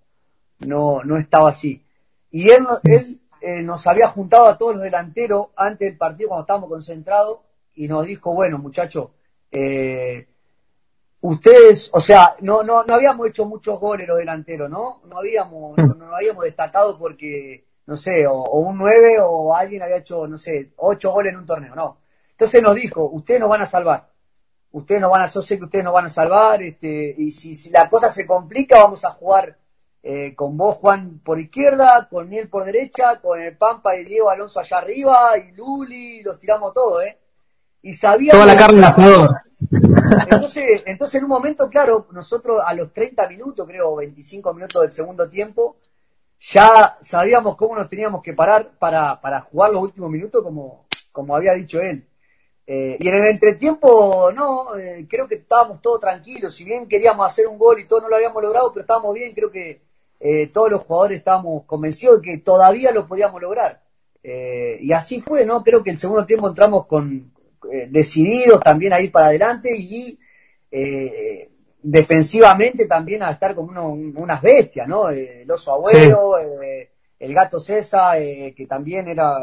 no, 0.59 1.03
no 1.03 1.17
estaba 1.17 1.49
así. 1.49 1.83
Y 2.31 2.49
él, 2.49 2.65
él 2.83 3.21
nos 3.65 3.85
había 3.85 4.07
juntado 4.07 4.47
a 4.47 4.57
todos 4.57 4.75
los 4.75 4.83
delanteros 4.83 5.47
antes 5.55 5.87
del 5.87 5.97
partido 5.97 6.29
cuando 6.29 6.43
estábamos 6.43 6.69
concentrados 6.69 7.39
y 7.75 7.87
nos 7.87 8.05
dijo, 8.05 8.33
bueno 8.33 8.57
muchachos, 8.57 9.09
eh, 9.51 10.27
ustedes, 11.21 11.89
o 11.93 11.99
sea, 11.99 12.31
no, 12.41 12.63
no, 12.63 12.83
no 12.83 12.93
habíamos 12.93 13.27
hecho 13.27 13.45
muchos 13.45 13.79
goles 13.79 14.07
los 14.07 14.17
delanteros, 14.17 14.69
¿no? 14.69 15.01
No 15.05 15.19
habíamos, 15.19 15.77
no, 15.77 15.93
no 15.93 16.15
habíamos 16.15 16.43
destacado 16.43 16.97
porque, 16.97 17.65
no 17.85 17.97
sé, 17.97 18.25
o, 18.27 18.43
un 18.59 18.77
9 18.77 19.17
o 19.21 19.55
alguien 19.55 19.81
había 19.81 19.97
hecho, 19.97 20.27
no 20.27 20.37
sé, 20.37 20.73
8 20.77 21.11
goles 21.11 21.33
en 21.33 21.39
un 21.39 21.45
torneo, 21.45 21.75
no. 21.75 21.97
Entonces 22.31 22.61
nos 22.61 22.75
dijo, 22.75 23.09
ustedes 23.09 23.39
nos 23.39 23.49
van 23.49 23.61
a 23.61 23.65
salvar. 23.65 24.09
Ustedes 24.71 25.01
nos 25.01 25.11
van 25.11 25.21
a, 25.21 25.27
yo 25.27 25.41
sé 25.41 25.57
que 25.57 25.65
ustedes 25.65 25.85
nos 25.85 25.93
van 25.93 26.05
a 26.05 26.09
salvar, 26.09 26.63
este, 26.63 27.13
y 27.17 27.31
si, 27.31 27.55
si 27.55 27.69
la 27.69 27.87
cosa 27.87 28.09
se 28.09 28.25
complica, 28.25 28.83
vamos 28.83 29.05
a 29.05 29.11
jugar 29.11 29.55
eh, 30.01 30.33
con 30.35 30.57
vos, 30.57 30.77
Juan, 30.77 31.21
por 31.23 31.39
izquierda, 31.39 32.07
con 32.09 32.27
Niel 32.27 32.49
por 32.49 32.65
derecha, 32.65 33.21
con 33.21 33.39
el 33.39 33.55
Pampa 33.55 33.95
y 33.95 34.03
Diego 34.03 34.29
Alonso 34.29 34.59
allá 34.59 34.79
arriba, 34.79 35.37
y 35.37 35.51
Luli, 35.51 36.21
los 36.23 36.39
tiramos 36.39 36.73
todos, 36.73 37.03
¿eh? 37.03 37.17
Y 37.83 37.93
sabía... 37.93 38.33
Toda 38.33 38.45
la 38.47 38.57
carne 38.57 38.85
asador. 38.85 39.29
Entonces, 40.29 40.83
entonces, 40.85 41.15
en 41.15 41.23
un 41.23 41.29
momento, 41.29 41.69
claro, 41.69 42.07
nosotros 42.11 42.61
a 42.65 42.73
los 42.73 42.91
30 42.91 43.27
minutos, 43.29 43.67
creo, 43.67 43.95
25 43.95 44.53
minutos 44.53 44.81
del 44.81 44.91
segundo 44.91 45.29
tiempo, 45.29 45.77
ya 46.51 46.97
sabíamos 47.01 47.55
cómo 47.55 47.75
nos 47.75 47.87
teníamos 47.87 48.21
que 48.21 48.33
parar 48.33 48.71
para, 48.77 49.21
para 49.21 49.39
jugar 49.41 49.71
los 49.71 49.83
últimos 49.83 50.09
minutos, 50.09 50.43
como, 50.43 50.85
como 51.11 51.35
había 51.35 51.53
dicho 51.53 51.79
él. 51.79 52.05
Eh, 52.65 52.97
y 52.99 53.07
en 53.07 53.15
el 53.15 53.25
entretiempo, 53.25 54.31
no, 54.33 54.75
eh, 54.77 55.05
creo 55.09 55.27
que 55.27 55.35
estábamos 55.35 55.81
todos 55.81 56.01
tranquilos. 56.01 56.53
Si 56.53 56.63
bien 56.63 56.87
queríamos 56.87 57.25
hacer 57.25 57.47
un 57.47 57.57
gol 57.57 57.79
y 57.79 57.87
todo 57.87 58.01
no 58.01 58.09
lo 58.09 58.15
habíamos 58.15 58.41
logrado, 58.43 58.71
pero 58.73 58.81
estábamos 58.81 59.13
bien. 59.13 59.33
Creo 59.33 59.51
que 59.51 59.81
eh, 60.19 60.47
todos 60.47 60.69
los 60.71 60.81
jugadores 60.81 61.17
estábamos 61.19 61.63
convencidos 61.63 62.21
de 62.21 62.31
que 62.31 62.37
todavía 62.39 62.91
lo 62.91 63.07
podíamos 63.07 63.41
lograr. 63.41 63.81
y 64.23 64.91
así 64.93 65.21
fue, 65.21 65.45
¿no? 65.45 65.63
Creo 65.63 65.83
que 65.83 65.91
el 65.91 65.97
segundo 65.97 66.25
tiempo 66.25 66.47
entramos 66.47 66.85
con 66.87 67.31
decididos 67.89 68.59
también 68.61 68.93
a 68.93 69.01
ir 69.01 69.11
para 69.11 69.27
adelante 69.27 69.75
y 69.75 70.19
defensivamente 71.83 72.87
también 72.87 73.21
a 73.23 73.31
estar 73.31 73.53
como 73.53 73.91
unas 73.91 74.41
bestias, 74.41 74.87
¿no? 74.87 75.09
el 75.09 75.49
oso 75.51 75.73
abuelo, 75.73 76.37
el 77.19 77.33
gato 77.33 77.59
César, 77.59 78.17
que 78.17 78.65
también 78.67 79.07
era 79.07 79.37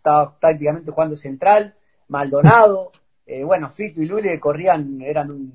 estaba 0.00 0.34
prácticamente 0.38 0.90
jugando 0.90 1.14
central. 1.14 1.74
Maldonado, 2.08 2.90
eh, 3.26 3.44
bueno, 3.44 3.70
Fito 3.70 4.00
y 4.00 4.06
Lule 4.06 4.40
corrían, 4.40 5.00
eran 5.02 5.52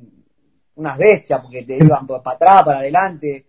unas 0.75 0.97
bestias 0.97 1.41
porque 1.41 1.63
te 1.63 1.77
iban 1.77 2.05
para 2.05 2.35
atrás, 2.35 2.63
para 2.63 2.79
adelante, 2.79 3.47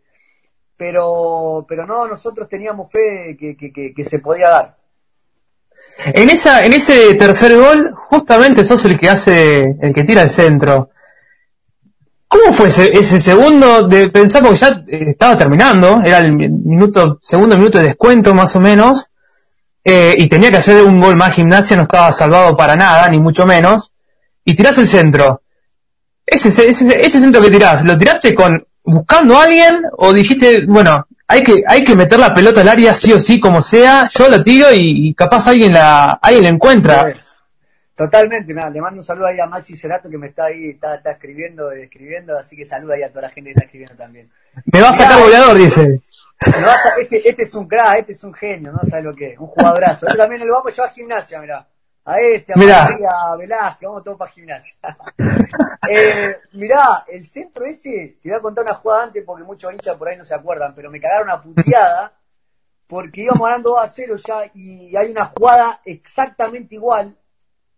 pero, 0.76 1.66
pero 1.68 1.86
no, 1.86 2.08
nosotros 2.08 2.48
teníamos 2.48 2.90
fe 2.90 3.36
que, 3.38 3.56
que, 3.56 4.04
se 4.04 4.18
podía 4.20 4.48
dar. 4.48 4.76
En 5.98 6.30
esa, 6.30 6.64
en 6.64 6.72
ese 6.72 7.14
tercer 7.14 7.56
gol, 7.56 7.94
justamente 7.94 8.64
sos 8.64 8.84
el 8.86 8.98
que 8.98 9.10
hace, 9.10 9.76
el 9.80 9.94
que 9.94 10.04
tira 10.04 10.22
el 10.22 10.30
centro. 10.30 10.90
¿Cómo 12.38 12.52
fue 12.52 12.68
ese, 12.68 13.18
segundo 13.18 13.84
de 13.84 14.10
pensar 14.10 14.42
porque 14.42 14.58
ya 14.58 14.84
estaba 14.88 15.38
terminando, 15.38 16.02
era 16.04 16.18
el 16.18 16.32
minuto, 16.34 17.18
segundo 17.22 17.56
minuto 17.56 17.78
de 17.78 17.84
descuento 17.84 18.34
más 18.34 18.54
o 18.56 18.60
menos, 18.60 19.06
eh, 19.82 20.14
y 20.18 20.28
tenía 20.28 20.50
que 20.50 20.58
hacer 20.58 20.84
un 20.84 21.00
gol 21.00 21.16
más 21.16 21.34
gimnasia, 21.34 21.76
no 21.76 21.84
estaba 21.84 22.12
salvado 22.12 22.54
para 22.54 22.76
nada, 22.76 23.08
ni 23.08 23.18
mucho 23.18 23.46
menos, 23.46 23.90
y 24.44 24.54
tirás 24.54 24.76
el 24.76 24.86
centro. 24.86 25.40
Ese, 26.26 26.48
ese, 26.48 26.70
ese 26.70 27.20
centro 27.20 27.40
que 27.40 27.50
tirás, 27.50 27.84
¿lo 27.84 27.96
tiraste 27.96 28.34
con 28.34 28.66
buscando 28.84 29.38
a 29.38 29.44
alguien 29.44 29.82
o 29.96 30.12
dijiste, 30.12 30.66
bueno, 30.66 31.06
hay 31.26 31.42
que, 31.42 31.62
hay 31.66 31.84
que 31.84 31.96
meter 31.96 32.18
la 32.18 32.34
pelota 32.34 32.60
al 32.60 32.68
área 32.68 32.92
sí 32.92 33.14
o 33.14 33.20
sí, 33.20 33.40
como 33.40 33.62
sea, 33.62 34.10
yo 34.12 34.28
la 34.28 34.44
tiro 34.44 34.66
y, 34.74 35.14
capaz 35.14 35.46
alguien 35.46 35.72
la, 35.72 36.10
alguien 36.20 36.44
la 36.44 36.50
encuentra? 36.50 37.14
Totalmente, 37.96 38.52
nada, 38.52 38.68
le 38.68 38.80
mando 38.80 39.00
un 39.00 39.04
saludo 39.04 39.26
ahí 39.26 39.40
a 39.40 39.46
Maxi 39.46 39.74
Cerato 39.74 40.10
que 40.10 40.18
me 40.18 40.26
está 40.26 40.44
ahí, 40.44 40.68
está, 40.68 40.96
está 40.96 41.12
escribiendo, 41.12 41.72
escribiendo, 41.72 42.38
así 42.38 42.54
que 42.54 42.66
saluda 42.66 42.94
ahí 42.94 43.02
a 43.02 43.08
toda 43.08 43.22
la 43.22 43.30
gente 43.30 43.48
que 43.48 43.54
está 43.54 43.64
escribiendo 43.64 43.96
también. 43.96 44.30
Me 44.66 44.82
va 44.82 44.90
a 44.90 44.92
sacar 44.92 45.18
goleador, 45.18 45.56
dice 45.56 46.02
este, 47.00 47.28
este, 47.28 47.42
es 47.42 47.54
un 47.54 47.66
crack, 47.66 48.00
este 48.00 48.12
es 48.12 48.24
un 48.24 48.34
genio, 48.34 48.72
no 48.72 48.80
sabes 48.80 49.04
lo 49.04 49.14
que 49.14 49.32
es, 49.32 49.38
un 49.38 49.46
jugadorazo. 49.46 50.06
Yo 50.08 50.16
también 50.16 50.46
lo 50.46 50.52
vamos 50.52 50.72
a 50.72 50.76
llevar 50.76 50.90
a 50.90 50.92
gimnasia, 50.92 51.40
mirá. 51.40 51.68
A 52.04 52.20
este, 52.20 52.52
a 52.52 52.56
María, 52.56 53.08
a 53.10 53.36
Velázquez, 53.36 53.88
vamos 53.88 54.04
todos 54.04 54.18
para 54.18 54.30
gimnasia. 54.30 54.76
eh, 55.88 56.36
mirá, 56.52 57.04
el 57.08 57.24
centro 57.24 57.64
ese, 57.64 58.18
te 58.22 58.28
voy 58.28 58.38
a 58.38 58.42
contar 58.42 58.64
una 58.64 58.74
jugada 58.74 59.04
antes 59.04 59.24
porque 59.24 59.42
muchos 59.42 59.72
hinchas 59.72 59.96
por 59.96 60.08
ahí 60.08 60.16
no 60.16 60.24
se 60.24 60.34
acuerdan, 60.34 60.74
pero 60.74 60.90
me 60.90 61.00
cagaron 61.00 61.30
a 61.30 61.42
puteada 61.42 62.12
porque 62.86 63.22
íbamos 63.22 63.48
ganando 63.48 63.70
2 63.70 63.80
a 63.80 63.88
0 63.88 64.16
ya 64.24 64.50
y 64.54 64.94
hay 64.94 65.10
una 65.10 65.24
jugada 65.24 65.80
exactamente 65.84 66.76
igual 66.76 67.16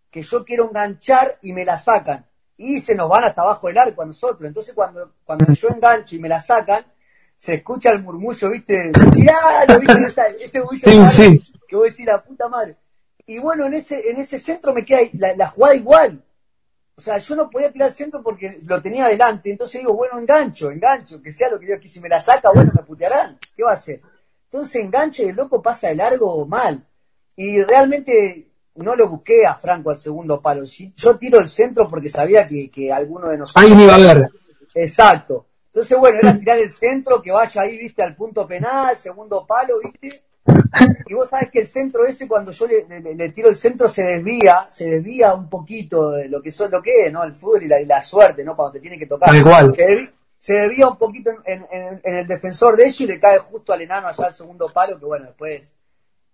que 0.09 0.21
yo 0.21 0.43
quiero 0.43 0.67
enganchar 0.67 1.37
y 1.41 1.53
me 1.53 1.65
la 1.65 1.77
sacan. 1.77 2.25
Y 2.57 2.79
se 2.79 2.95
nos 2.95 3.09
van 3.09 3.23
hasta 3.23 3.41
abajo 3.41 3.67
del 3.67 3.77
arco 3.77 4.01
a 4.01 4.05
nosotros. 4.05 4.47
Entonces 4.47 4.73
cuando, 4.73 5.13
cuando 5.23 5.51
yo 5.53 5.69
engancho 5.69 6.15
y 6.15 6.19
me 6.19 6.27
la 6.27 6.39
sacan, 6.39 6.85
se 7.37 7.55
escucha 7.55 7.91
el 7.91 8.03
murmullo, 8.03 8.49
¿viste? 8.49 8.91
¡Tiralo! 9.13 9.79
¿viste? 9.79 10.23
ese 10.43 10.59
murmullo 10.59 11.09
sí, 11.09 11.41
que 11.67 11.75
voy 11.75 11.87
a 11.87 11.91
decir, 11.91 12.07
la 12.07 12.23
puta 12.23 12.49
madre. 12.49 12.75
Y 13.25 13.39
bueno, 13.39 13.65
en 13.65 13.75
ese, 13.75 14.09
en 14.09 14.17
ese 14.17 14.39
centro 14.39 14.73
me 14.73 14.83
queda 14.83 15.01
la, 15.13 15.35
la 15.35 15.47
jugada 15.47 15.75
igual. 15.75 16.23
O 16.95 17.01
sea, 17.01 17.17
yo 17.17 17.35
no 17.35 17.49
podía 17.49 17.71
tirar 17.71 17.89
el 17.89 17.93
centro 17.93 18.21
porque 18.21 18.59
lo 18.63 18.81
tenía 18.81 19.05
adelante. 19.05 19.49
Entonces 19.49 19.79
digo, 19.79 19.93
bueno, 19.93 20.17
engancho, 20.17 20.69
engancho, 20.69 21.21
que 21.21 21.31
sea 21.31 21.49
lo 21.49 21.57
que 21.57 21.67
yo 21.67 21.75
aquí. 21.75 21.87
Si 21.87 22.01
me 22.01 22.09
la 22.09 22.19
saca, 22.19 22.51
bueno, 22.51 22.71
me 22.75 22.83
putearán. 22.83 23.39
¿Qué 23.55 23.63
va 23.63 23.69
a 23.69 23.75
hacer? 23.75 24.01
Entonces 24.51 24.83
engancho 24.83 25.23
y 25.23 25.27
el 25.27 25.35
loco 25.37 25.61
pasa 25.61 25.87
de 25.87 25.95
largo 25.95 26.45
mal. 26.45 26.85
Y 27.37 27.61
realmente 27.63 28.48
no 28.75 28.95
lo 28.95 29.09
busqué 29.09 29.45
a 29.45 29.55
Franco 29.55 29.91
al 29.91 29.97
segundo 29.97 30.41
palo. 30.41 30.63
Yo 30.63 31.17
tiro 31.17 31.39
el 31.39 31.47
centro 31.47 31.87
porque 31.89 32.09
sabía 32.09 32.47
que, 32.47 32.69
que 32.69 32.91
alguno 32.91 33.29
de 33.29 33.37
nosotros. 33.37 33.65
Ahí 33.65 33.83
iba 33.83 33.95
a 33.95 33.97
ver. 33.97 34.29
Exacto. 34.73 35.45
Entonces, 35.67 35.97
bueno, 35.97 36.19
era 36.19 36.37
tirar 36.37 36.59
el 36.59 36.69
centro, 36.69 37.21
que 37.21 37.31
vaya 37.31 37.61
ahí, 37.61 37.77
viste, 37.77 38.01
al 38.01 38.15
punto 38.15 38.47
penal, 38.47 38.97
segundo 38.97 39.45
palo, 39.45 39.79
viste. 39.79 40.23
Y 41.07 41.13
vos 41.13 41.29
sabés 41.29 41.49
que 41.49 41.61
el 41.61 41.67
centro 41.67 42.05
ese, 42.05 42.27
cuando 42.27 42.51
yo 42.51 42.67
le, 42.67 43.29
tiro 43.29 43.49
el 43.49 43.55
centro, 43.55 43.87
se 43.87 44.03
desvía, 44.03 44.65
se 44.69 44.85
desvía 44.85 45.33
un 45.33 45.49
poquito 45.49 46.11
de 46.11 46.27
lo 46.27 46.41
que 46.41 46.51
son 46.51 46.71
lo 46.71 46.81
que 46.81 47.05
es, 47.05 47.13
¿no? 47.13 47.23
El 47.23 47.33
fútbol 47.33 47.63
y 47.63 47.85
la, 47.85 48.01
suerte, 48.01 48.43
¿no? 48.43 48.55
Cuando 48.55 48.73
te 48.73 48.79
tiene 48.79 48.97
que 48.97 49.05
tocar. 49.05 49.33
Igual. 49.35 49.73
Se, 49.73 50.53
desvía, 50.53 50.87
un 50.87 50.97
poquito 50.97 51.31
en, 51.45 51.65
el 52.03 52.27
defensor 52.27 52.77
de 52.77 52.85
ellos 52.85 53.01
y 53.01 53.07
le 53.07 53.19
cae 53.19 53.37
justo 53.39 53.73
al 53.73 53.81
enano 53.81 54.07
allá 54.07 54.25
al 54.25 54.33
segundo 54.33 54.71
palo, 54.73 54.97
que 54.97 55.05
bueno, 55.05 55.25
después, 55.25 55.73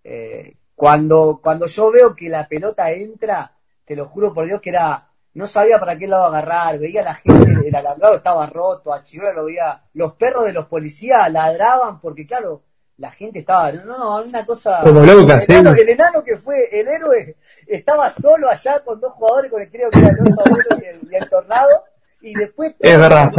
eh, 0.04 0.54
cuando, 0.76 1.40
cuando 1.42 1.66
yo 1.66 1.90
veo 1.90 2.14
que 2.14 2.28
la 2.28 2.46
pelota 2.46 2.92
entra, 2.92 3.56
te 3.84 3.96
lo 3.96 4.06
juro 4.06 4.32
por 4.32 4.46
Dios 4.46 4.60
que 4.60 4.70
era 4.70 5.08
no 5.36 5.46
sabía 5.46 5.78
para 5.78 5.98
qué 5.98 6.06
lado 6.06 6.24
agarrar, 6.24 6.78
veía 6.78 7.02
a 7.02 7.04
la 7.04 7.14
gente, 7.14 7.68
el 7.68 7.74
alambrado 7.74 8.16
estaba 8.16 8.46
roto, 8.46 8.94
a 8.94 9.04
Chivera 9.04 9.34
lo 9.34 9.44
veía, 9.44 9.82
los 9.92 10.14
perros 10.14 10.46
de 10.46 10.54
los 10.54 10.64
policías 10.64 11.30
ladraban 11.30 12.00
porque 12.00 12.26
claro, 12.26 12.62
la 12.96 13.10
gente 13.10 13.40
estaba, 13.40 13.70
no, 13.70 13.98
no, 13.98 14.22
una 14.22 14.46
cosa... 14.46 14.80
Como 14.82 15.02
locas, 15.02 15.46
el, 15.46 15.56
enano, 15.56 15.76
el 15.76 15.88
enano 15.90 16.24
que 16.24 16.38
fue 16.38 16.66
el 16.72 16.88
héroe 16.88 17.36
estaba 17.66 18.10
solo 18.10 18.48
allá 18.48 18.82
con 18.82 18.98
dos 18.98 19.12
jugadores, 19.12 19.50
con 19.50 19.60
el 19.60 19.70
creo 19.70 19.90
que 19.90 19.98
era 19.98 20.08
el 20.08 20.20
oso 20.20 20.42
y 20.80 21.14
el, 21.14 21.28
tornado, 21.28 21.84
y 22.22 22.32
después... 22.32 22.74
Es 22.78 22.98
verdad. 22.98 23.30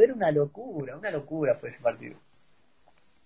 era 0.00 0.14
una 0.14 0.32
locura, 0.32 0.96
una 0.96 1.12
locura 1.12 1.54
fue 1.54 1.68
ese 1.68 1.80
partido. 1.80 2.16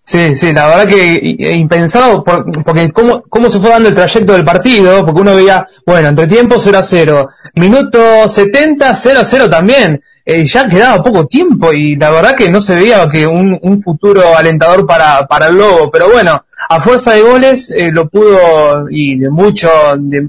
Sí, 0.06 0.34
sí, 0.34 0.52
la 0.52 0.68
verdad 0.68 0.86
que 0.86 1.18
impensado, 1.54 2.22
porque 2.22 2.92
cómo, 2.92 3.22
cómo 3.22 3.48
se 3.48 3.58
fue 3.58 3.70
dando 3.70 3.88
el 3.88 3.94
trayecto 3.94 4.34
del 4.34 4.44
partido, 4.44 5.02
porque 5.02 5.22
uno 5.22 5.34
veía, 5.34 5.66
bueno, 5.86 6.08
entre 6.08 6.26
tiempo 6.26 6.56
0 6.58 6.78
a 6.78 6.82
0, 6.82 7.28
minuto 7.54 8.28
70, 8.28 8.94
0 8.94 9.18
a 9.18 9.24
0 9.24 9.48
también, 9.48 10.02
eh, 10.26 10.44
ya 10.44 10.68
quedaba 10.68 11.02
poco 11.02 11.26
tiempo 11.26 11.72
y 11.72 11.96
la 11.96 12.10
verdad 12.10 12.34
que 12.34 12.50
no 12.50 12.60
se 12.60 12.74
veía 12.74 13.08
que 13.10 13.26
un, 13.26 13.58
un 13.62 13.80
futuro 13.80 14.36
alentador 14.36 14.86
para, 14.86 15.26
para 15.26 15.48
el 15.48 15.56
Lobo, 15.56 15.90
pero 15.90 16.10
bueno, 16.10 16.44
a 16.68 16.80
fuerza 16.80 17.12
de 17.12 17.22
goles 17.22 17.70
eh, 17.70 17.90
lo 17.90 18.06
pudo, 18.10 18.90
y 18.90 19.18
de 19.18 19.30
mucho, 19.30 19.70
de, 19.98 20.28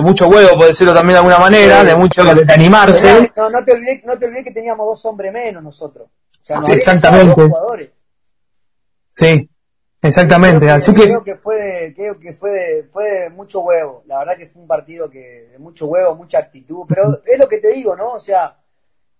mucho 0.00 0.26
huevo, 0.26 0.56
por 0.56 0.66
decirlo 0.66 0.92
también 0.92 1.14
de 1.14 1.18
alguna 1.18 1.38
manera, 1.38 1.84
de 1.84 1.94
mucho 1.94 2.24
de, 2.24 2.52
animarse. 2.52 3.32
No, 3.36 3.48
no 3.48 3.64
te 3.64 3.74
olvides, 3.74 4.04
no 4.04 4.18
te 4.18 4.26
olvides 4.26 4.44
que 4.44 4.52
teníamos 4.52 4.86
dos 4.86 5.04
hombres 5.04 5.32
menos 5.32 5.62
nosotros. 5.62 6.08
O 6.42 6.64
sea, 6.64 6.74
Exactamente. 6.74 7.48
Sí, 9.18 9.50
exactamente. 10.00 10.70
Así 10.70 10.94
que, 10.94 11.02
creo 11.02 11.24
que 11.24 11.34
fue, 11.34 11.92
creo 11.96 12.20
que 12.20 12.34
fue, 12.34 12.86
fue 12.92 13.28
mucho 13.30 13.60
huevo. 13.62 14.04
La 14.06 14.20
verdad 14.20 14.36
que 14.36 14.46
fue 14.46 14.62
un 14.62 14.68
partido 14.68 15.10
que 15.10 15.48
de 15.50 15.58
mucho 15.58 15.86
huevo, 15.86 16.14
mucha 16.14 16.38
actitud. 16.38 16.84
Pero 16.88 17.20
es 17.26 17.36
lo 17.36 17.48
que 17.48 17.58
te 17.58 17.72
digo, 17.72 17.96
¿no? 17.96 18.12
O 18.12 18.20
sea, 18.20 18.60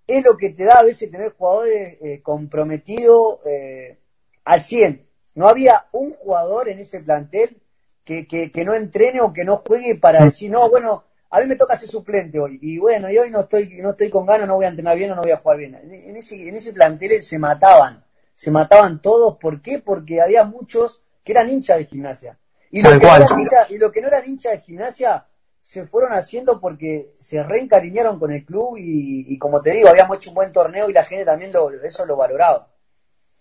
es 0.07 0.25
lo 0.25 0.37
que 0.37 0.51
te 0.51 0.65
da 0.65 0.79
a 0.79 0.85
veces 0.85 1.11
tener 1.11 1.33
jugadores 1.33 1.99
eh, 2.01 2.23
comprometidos 2.23 3.45
eh, 3.45 3.99
al 4.45 4.63
100. 4.63 5.05
No 5.35 5.49
había 5.49 5.87
un 5.91 6.13
jugador 6.13 6.69
en 6.69 6.79
ese 6.79 7.01
plantel 7.01 7.61
que, 8.05 8.29
que, 8.29 8.53
que, 8.53 8.65
no 8.65 8.75
entrene 8.75 9.21
o 9.21 9.33
que 9.33 9.45
no 9.45 9.57
juegue 9.57 9.97
para 9.97 10.25
decir, 10.25 10.49
no, 10.49 10.71
bueno, 10.71 11.07
a 11.29 11.41
mí 11.41 11.47
me 11.47 11.57
toca 11.57 11.77
ser 11.77 11.89
suplente 11.89 12.39
hoy. 12.39 12.57
Y 12.63 12.79
bueno, 12.79 13.11
y 13.11 13.19
hoy 13.19 13.33
no 13.33 13.41
estoy, 13.41 13.81
no 13.83 13.91
estoy 13.91 14.11
con 14.11 14.25
ganas, 14.25 14.47
no 14.47 14.55
voy 14.55 14.67
a 14.67 14.69
entrenar 14.69 14.97
bien 14.97 15.11
o 15.11 15.17
no 15.17 15.23
voy 15.23 15.33
a 15.33 15.39
jugar 15.39 15.59
bien. 15.59 15.75
En 15.75 16.17
ese, 16.17 16.49
en 16.49 16.55
ese 16.55 16.73
plantel 16.73 17.21
se 17.21 17.37
mataban 17.41 18.05
se 18.39 18.53
mataban 18.53 19.03
todos. 19.03 19.37
¿Por 19.37 19.61
qué? 19.61 19.81
Porque 19.85 20.23
había 20.23 20.45
muchos 20.45 21.03
que 21.25 21.33
eran 21.33 21.51
hinchas 21.51 21.79
de 21.79 21.87
gimnasia. 21.87 22.39
Y 22.71 22.83
lo, 22.83 22.91
que 22.91 23.05
no 23.05 23.17
eran 23.17 23.41
hinchas, 23.41 23.71
y 23.71 23.79
lo 23.79 23.91
que 23.91 24.01
no 24.01 24.07
eran 24.07 24.29
hinchas 24.29 24.53
de 24.53 24.61
gimnasia 24.61 25.27
se 25.61 25.87
fueron 25.89 26.13
haciendo 26.13 26.61
porque 26.61 27.17
se 27.19 27.43
reencariñaron 27.43 28.21
con 28.21 28.31
el 28.31 28.45
club 28.45 28.77
y, 28.79 29.37
como 29.39 29.61
te 29.61 29.73
digo, 29.73 29.89
habíamos 29.89 30.19
hecho 30.19 30.31
un 30.31 30.37
buen 30.37 30.53
torneo 30.53 30.89
y 30.89 30.93
la 30.93 31.03
gente 31.03 31.25
también 31.25 31.53
lo, 31.53 31.69
eso 31.83 32.07
lo 32.07 32.17
valoraba. 32.17 32.69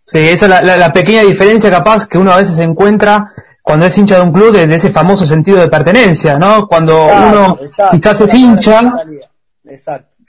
Sí, 0.03 0.17
esa 0.17 0.47
es 0.47 0.79
la, 0.79 0.91
pequeña 0.91 1.21
diferencia 1.21 1.69
capaz 1.69 2.07
que 2.07 2.17
uno 2.17 2.31
a 2.31 2.37
veces 2.37 2.57
encuentra 2.57 3.31
cuando 3.61 3.85
es 3.85 3.95
hincha 3.99 4.15
de 4.15 4.23
un 4.23 4.33
club 4.33 4.51
de, 4.51 4.63
ese 4.73 4.89
famoso 4.89 5.27
sentido 5.27 5.59
de 5.59 5.69
pertenencia, 5.69 6.39
¿no? 6.39 6.67
Cuando 6.67 7.05
uno 7.05 7.59
quizás 7.91 8.19
es 8.21 8.33
hincha, 8.33 8.81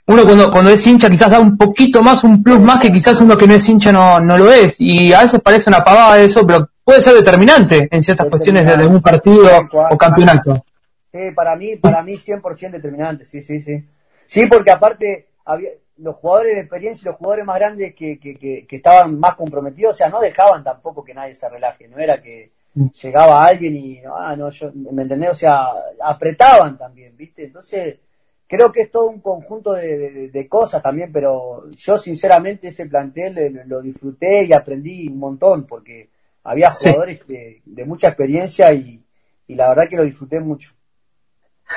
uno 0.09 0.25
cuando, 0.25 0.49
cuando 0.49 0.71
es 0.71 0.87
hincha 0.87 1.07
quizás 1.07 1.29
da 1.29 1.39
un 1.39 1.55
poquito 1.55 2.01
más, 2.01 2.23
un 2.23 2.41
plus 2.41 2.59
más 2.59 2.81
que 2.81 2.91
quizás 2.91 3.21
uno 3.21 3.37
que 3.37 3.45
no 3.45 3.53
es 3.53 3.69
hincha 3.69 3.91
no, 3.91 4.19
no 4.19 4.39
lo 4.39 4.51
es. 4.51 4.81
Y 4.81 5.13
a 5.13 5.21
veces 5.21 5.39
parece 5.39 5.69
una 5.69 5.83
pavada 5.83 6.19
eso, 6.19 6.47
pero 6.47 6.67
puede 6.83 6.99
ser 6.99 7.13
determinante 7.13 7.87
en 7.91 8.01
ciertas 8.01 8.27
cuestiones 8.27 8.65
de, 8.65 8.87
un 8.87 9.03
partido 9.03 9.47
o 9.71 9.97
campeonato. 9.97 10.65
Sí, 11.11 11.31
para 11.35 11.55
mí, 11.55 11.75
para 11.75 12.01
mí 12.01 12.13
100% 12.13 12.71
determinante, 12.71 13.23
sí, 13.23 13.39
sí, 13.41 13.61
sí. 13.61 13.85
Sí, 14.25 14.47
porque 14.47 14.71
aparte 14.71 15.27
había 15.45 15.69
los 15.97 16.15
jugadores 16.15 16.55
de 16.55 16.61
experiencia 16.61 17.03
y 17.03 17.09
los 17.11 17.17
jugadores 17.17 17.45
más 17.45 17.57
grandes 17.57 17.93
que, 17.93 18.19
que, 18.19 18.65
que, 18.65 18.75
estaban 18.75 19.19
más 19.19 19.35
comprometidos, 19.35 19.93
o 19.93 19.97
sea, 19.97 20.09
no 20.09 20.19
dejaban 20.19 20.63
tampoco 20.63 21.03
que 21.03 21.13
nadie 21.13 21.35
se 21.35 21.47
relaje, 21.49 21.87
no 21.87 21.99
era 21.99 22.19
que 22.19 22.51
mm. 22.73 22.87
llegaba 23.03 23.45
alguien 23.45 23.75
y, 23.75 24.01
ah, 24.05 24.35
no, 24.35 24.49
yo, 24.49 24.71
¿me 24.73 25.03
entendés? 25.03 25.29
O 25.31 25.35
sea, 25.35 25.67
apretaban 26.03 26.79
también, 26.79 27.15
¿viste? 27.15 27.43
Entonces, 27.43 27.99
creo 28.49 28.71
que 28.71 28.81
es 28.81 28.91
todo 28.91 29.05
un 29.05 29.21
conjunto 29.21 29.73
de, 29.73 30.29
de, 30.29 30.47
cosas 30.49 30.81
también, 30.81 31.11
pero 31.13 31.69
yo 31.69 31.97
sinceramente 31.97 32.69
ese 32.69 32.87
plantel 32.87 33.61
lo 33.67 33.81
disfruté 33.81 34.43
y 34.43 34.53
aprendí 34.53 35.07
un 35.07 35.19
montón, 35.19 35.67
porque 35.67 36.09
había 36.43 36.71
jugadores 36.71 37.19
de, 37.27 37.85
mucha 37.85 38.07
experiencia 38.07 38.73
y, 38.73 39.01
y 39.47 39.55
la 39.55 39.69
verdad 39.69 39.87
que 39.87 39.97
lo 39.97 40.03
disfruté 40.03 40.39
mucho. 40.39 40.71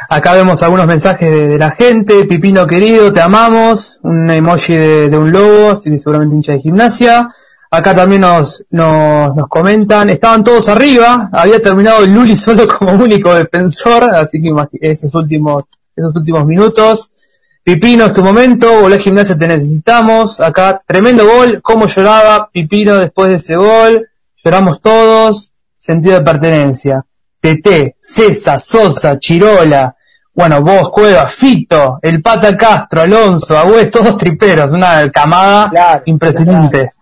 Acá 0.08 0.32
vemos 0.32 0.62
algunos 0.62 0.86
mensajes 0.86 1.30
de, 1.30 1.58
la 1.58 1.72
gente. 1.72 2.24
Pipino 2.24 2.66
querido, 2.66 3.12
te 3.12 3.20
amamos. 3.20 4.00
Un 4.02 4.30
emoji 4.30 4.74
de, 4.74 5.18
un 5.18 5.30
lobo, 5.30 5.76
seguramente 5.76 6.34
hincha 6.34 6.52
de 6.52 6.60
gimnasia. 6.60 7.28
Acá 7.70 7.94
también 7.94 8.22
nos, 8.22 8.64
nos, 8.70 9.34
nos, 9.34 9.48
comentan, 9.48 10.10
estaban 10.10 10.44
todos 10.44 10.68
arriba, 10.68 11.30
había 11.32 11.58
terminado 11.62 12.04
el 12.04 12.12
Luli 12.12 12.36
solo 12.36 12.68
como 12.68 12.92
único 13.02 13.34
defensor, 13.34 14.14
así 14.14 14.42
que 14.42 14.52
esos 14.82 15.14
últimos, 15.14 15.64
esos 15.96 16.14
últimos 16.16 16.46
minutos. 16.46 17.10
Pipino, 17.64 18.06
es 18.06 18.12
tu 18.12 18.24
momento, 18.24 18.80
volá 18.80 18.98
gimnasia, 18.98 19.38
te 19.38 19.46
necesitamos. 19.46 20.40
Acá, 20.40 20.82
tremendo 20.86 21.24
gol, 21.26 21.60
cómo 21.62 21.86
lloraba 21.86 22.50
Pipino 22.50 22.96
después 22.96 23.28
de 23.28 23.34
ese 23.36 23.56
gol. 23.56 24.08
Lloramos 24.42 24.80
todos, 24.80 25.52
sentido 25.76 26.18
de 26.18 26.24
pertenencia. 26.24 27.04
TT, 27.40 27.96
César, 27.98 28.60
Sosa, 28.60 29.18
Chirola, 29.18 29.96
bueno, 30.34 30.62
vos, 30.62 30.90
Cueva, 30.90 31.26
Fito, 31.26 31.98
el 32.00 32.22
Pata 32.22 32.56
Castro, 32.56 33.02
Alonso, 33.02 33.58
Agüez, 33.58 33.90
todos 33.90 34.16
triperos, 34.16 34.70
una 34.70 35.10
camada 35.10 36.02
impresionante. 36.06 36.92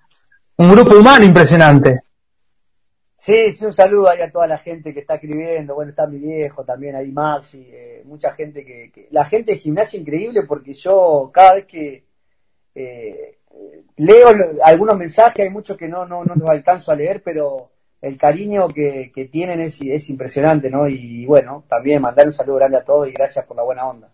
Un 0.57 0.70
grupo 0.72 0.96
humano 0.96 1.24
impresionante. 1.24 2.03
Sí, 3.20 3.52
sí, 3.52 3.66
un 3.66 3.74
saludo 3.74 4.09
ahí 4.09 4.22
a 4.22 4.33
toda 4.33 4.46
la 4.46 4.56
gente 4.56 4.94
que 4.94 5.00
está 5.00 5.16
escribiendo. 5.16 5.74
Bueno, 5.74 5.90
está 5.90 6.06
mi 6.06 6.18
viejo 6.18 6.64
también, 6.64 6.96
ahí 6.96 7.12
Maxi, 7.12 7.68
eh, 7.70 8.02
mucha 8.06 8.33
gente 8.33 8.64
que, 8.64 9.09
La 9.11 9.26
gente 9.26 9.52
de 9.52 9.59
gimnasia 9.59 10.00
increíble 10.00 10.44
porque 10.44 10.72
yo 10.72 11.30
cada 11.33 11.56
vez 11.56 11.66
que 11.66 12.06
eh, 12.74 13.38
leo 13.96 14.28
algunos 14.64 14.96
mensajes, 14.96 15.44
hay 15.44 15.50
muchos 15.50 15.76
que 15.76 15.87
no, 15.87 16.06
no, 16.06 16.24
no 16.24 16.35
los 16.35 16.48
alcanzo 16.48 16.92
a 16.92 16.94
leer, 16.94 17.22
pero 17.22 17.70
el 18.00 18.16
cariño 18.16 18.68
que, 18.68 19.12
tienen 19.30 19.61
es, 19.61 19.78
es, 19.83 20.09
impresionante, 20.09 20.70
¿no? 20.70 20.88
Y 20.88 21.26
bueno, 21.26 21.64
también 21.68 22.00
mandar 22.00 22.26
un 22.26 22.33
saludo 22.33 22.56
grande 22.56 22.78
a 22.78 22.85
todos 22.85 23.06
y 23.09 23.12
gracias 23.12 23.44
por 23.44 23.56
la 23.56 23.64
buena 23.64 23.87
onda. 23.87 24.11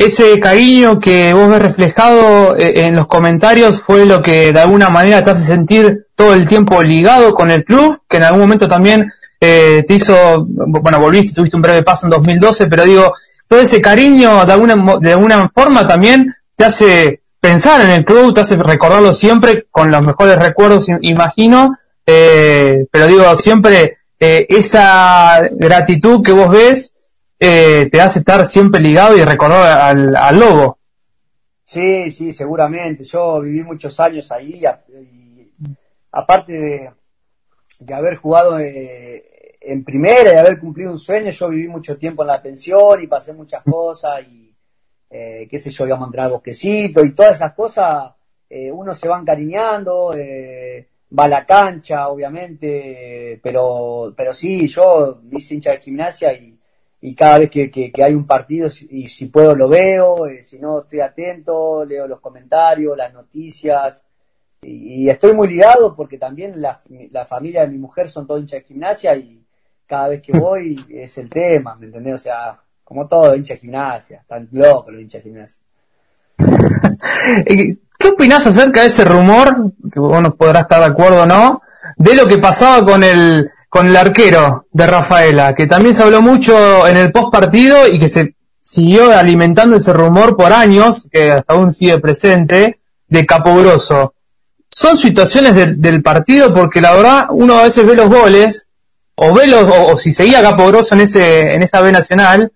Ese 0.00 0.40
cariño 0.40 0.98
que 0.98 1.34
vos 1.34 1.50
ves 1.50 1.60
reflejado 1.60 2.56
eh, 2.56 2.86
en 2.86 2.96
los 2.96 3.06
comentarios 3.06 3.82
fue 3.82 4.06
lo 4.06 4.22
que 4.22 4.50
de 4.50 4.58
alguna 4.58 4.88
manera 4.88 5.22
te 5.22 5.32
hace 5.32 5.44
sentir 5.44 6.06
todo 6.14 6.32
el 6.32 6.48
tiempo 6.48 6.82
ligado 6.82 7.34
con 7.34 7.50
el 7.50 7.66
club, 7.66 8.00
que 8.08 8.16
en 8.16 8.22
algún 8.22 8.40
momento 8.40 8.66
también 8.66 9.12
eh, 9.38 9.84
te 9.86 9.92
hizo, 9.92 10.46
bueno, 10.48 10.98
volviste, 11.00 11.34
tuviste 11.34 11.54
un 11.54 11.60
breve 11.60 11.82
paso 11.82 12.06
en 12.06 12.12
2012, 12.12 12.68
pero 12.68 12.86
digo, 12.86 13.12
todo 13.46 13.60
ese 13.60 13.82
cariño 13.82 14.46
de 14.46 14.52
alguna, 14.54 14.74
de 15.02 15.12
alguna 15.12 15.52
forma 15.54 15.86
también 15.86 16.34
te 16.56 16.64
hace 16.64 17.20
pensar 17.38 17.82
en 17.82 17.90
el 17.90 18.06
club, 18.06 18.32
te 18.32 18.40
hace 18.40 18.56
recordarlo 18.56 19.12
siempre 19.12 19.66
con 19.70 19.90
los 19.90 20.06
mejores 20.06 20.38
recuerdos, 20.38 20.86
imagino, 21.02 21.76
eh, 22.06 22.86
pero 22.90 23.06
digo, 23.06 23.36
siempre 23.36 23.98
eh, 24.18 24.46
esa 24.48 25.42
gratitud 25.52 26.22
que 26.22 26.32
vos 26.32 26.48
ves 26.48 26.90
eh, 27.40 27.88
te 27.90 28.00
hace 28.00 28.20
estar 28.20 28.44
siempre 28.44 28.80
ligado 28.80 29.16
y 29.16 29.24
recordar 29.24 29.96
al, 30.14 30.38
lobo. 30.38 30.78
Sí, 31.64 32.10
sí, 32.10 32.32
seguramente. 32.32 33.04
Yo 33.04 33.40
viví 33.40 33.62
muchos 33.62 33.98
años 33.98 34.30
ahí 34.30 34.60
y, 34.62 35.52
aparte 36.12 36.52
de, 36.52 37.94
haber 37.94 38.16
jugado 38.16 38.58
en 38.60 39.84
primera 39.84 40.34
y 40.34 40.36
haber 40.36 40.60
cumplido 40.60 40.92
un 40.92 40.98
sueño, 40.98 41.30
yo 41.30 41.48
viví 41.48 41.66
mucho 41.66 41.96
tiempo 41.96 42.22
en 42.22 42.28
la 42.28 42.42
pensión 42.42 43.02
y 43.02 43.06
pasé 43.06 43.32
muchas 43.32 43.62
cosas 43.62 44.22
y 44.28 44.54
qué 45.08 45.58
sé 45.58 45.70
yo, 45.70 45.86
íbamos 45.86 46.06
a 46.06 46.08
entrar 46.08 46.26
al 46.26 46.32
bosquecito 46.32 47.04
y 47.04 47.14
todas 47.14 47.36
esas 47.36 47.54
cosas, 47.54 48.12
uno 48.50 48.94
se 48.94 49.08
va 49.08 49.18
encariñando. 49.18 50.14
Eh, 50.14 50.86
va 51.18 51.24
a 51.24 51.28
la 51.28 51.46
cancha, 51.46 52.08
obviamente, 52.08 53.40
pero, 53.42 54.14
pero 54.16 54.32
sí, 54.32 54.68
yo 54.68 55.22
hice 55.32 55.54
hincha 55.54 55.72
de 55.72 55.80
gimnasia 55.80 56.32
y, 56.32 56.58
y 57.02 57.14
cada 57.14 57.38
vez 57.38 57.50
que, 57.50 57.70
que, 57.70 57.92
hay 58.02 58.14
un 58.14 58.26
partido, 58.26 58.68
y 58.90 59.06
si 59.06 59.26
puedo 59.26 59.54
lo 59.54 59.68
veo, 59.68 60.26
eh, 60.26 60.42
si 60.42 60.58
no 60.58 60.80
estoy 60.80 61.00
atento, 61.00 61.84
leo 61.84 62.06
los 62.06 62.20
comentarios, 62.20 62.96
las 62.96 63.12
noticias, 63.12 64.04
y, 64.62 65.08
estoy 65.08 65.32
muy 65.32 65.48
ligado 65.48 65.96
porque 65.96 66.18
también 66.18 66.60
la, 66.60 66.78
la, 67.10 67.24
familia 67.24 67.62
de 67.62 67.68
mi 67.68 67.78
mujer 67.78 68.08
son 68.08 68.26
todos 68.26 68.40
hinchas 68.40 68.60
de 68.60 68.66
gimnasia 68.66 69.16
y 69.16 69.42
cada 69.86 70.08
vez 70.08 70.20
que 70.20 70.32
voy 70.38 70.84
es 70.90 71.16
el 71.16 71.30
tema, 71.30 71.74
¿me 71.76 71.86
entendés? 71.86 72.14
O 72.14 72.18
sea, 72.18 72.60
como 72.84 73.08
todo 73.08 73.34
hincha 73.34 73.54
de 73.54 73.60
gimnasia, 73.60 74.22
tan 74.28 74.48
loco 74.52 74.90
los 74.90 75.00
hinchas 75.00 75.24
de 75.24 75.30
gimnasia. 75.30 75.60
¿Qué 77.98 78.08
opinás 78.08 78.46
acerca 78.46 78.82
de 78.82 78.88
ese 78.88 79.04
rumor, 79.04 79.72
que 79.92 80.00
vos 80.00 80.20
no 80.20 80.34
podrás 80.34 80.62
estar 80.62 80.80
de 80.80 80.86
acuerdo 80.86 81.22
o 81.22 81.26
no, 81.26 81.62
de 81.96 82.14
lo 82.14 82.26
que 82.26 82.38
pasaba 82.38 82.84
con 82.84 83.02
el, 83.04 83.50
con 83.70 83.86
el 83.86 83.96
arquero 83.96 84.66
de 84.72 84.86
Rafaela, 84.86 85.54
que 85.54 85.66
también 85.66 85.94
se 85.94 86.02
habló 86.02 86.20
mucho 86.20 86.86
en 86.86 86.98
el 86.98 87.12
post 87.12 87.32
partido 87.32 87.88
y 87.88 87.98
que 87.98 88.08
se 88.08 88.34
siguió 88.60 89.16
alimentando 89.16 89.76
ese 89.76 89.92
rumor 89.92 90.36
por 90.36 90.52
años, 90.52 91.08
que 91.10 91.30
hasta 91.30 91.54
aún 91.54 91.72
sigue 91.72 91.98
presente, 91.98 92.80
de 93.08 93.24
Capogroso. 93.24 94.14
Son 94.70 94.96
situaciones 94.96 95.80
del 95.80 96.02
partido 96.02 96.52
porque 96.52 96.80
la 96.80 96.92
verdad 96.92 97.26
uno 97.30 97.58
a 97.58 97.62
veces 97.62 97.86
ve 97.86 97.94
los 97.94 98.08
goles, 98.08 98.68
o 99.14 99.32
ve 99.32 99.46
los, 99.46 99.64
o, 99.64 99.96
si 99.96 100.12
seguía 100.12 100.42
Capogroso 100.42 100.94
en 100.94 101.02
ese, 101.02 101.54
en 101.54 101.62
esa 101.62 101.80
B 101.80 101.92
nacional, 101.92 102.52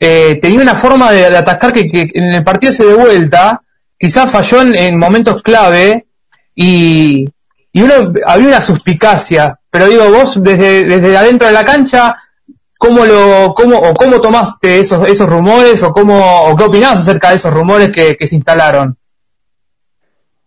eh, 0.00 0.38
tenía 0.42 0.60
una 0.60 0.76
forma 0.76 1.12
de, 1.12 1.26
atacar 1.26 1.72
que, 1.72 1.88
que, 1.88 2.10
en 2.14 2.32
el 2.32 2.42
partido 2.42 2.72
se 2.72 2.84
de 2.84 2.94
vuelta 2.94 3.62
quizás 3.98 4.30
falló 4.30 4.60
en, 4.60 4.98
momentos 4.98 5.42
clave 5.42 6.06
y, 6.54 7.26
y 7.72 7.82
uno 7.82 8.12
había 8.26 8.48
una 8.48 8.60
suspicacia, 8.60 9.58
pero 9.74 9.88
digo, 9.88 10.08
vos 10.08 10.40
desde, 10.40 10.84
desde 10.84 11.16
adentro 11.16 11.48
de 11.48 11.52
la 11.52 11.64
cancha, 11.64 12.16
¿cómo 12.78 13.04
lo, 13.04 13.52
cómo, 13.56 13.76
o 13.76 13.92
cómo 13.92 14.20
tomaste 14.20 14.78
esos, 14.78 15.08
esos 15.08 15.28
rumores 15.28 15.82
o 15.82 15.92
cómo, 15.92 16.44
o 16.44 16.54
qué 16.54 16.62
opinabas 16.62 17.00
acerca 17.00 17.30
de 17.30 17.34
esos 17.34 17.52
rumores 17.52 17.90
que, 17.90 18.24
se 18.24 18.36
instalaron? 18.36 18.96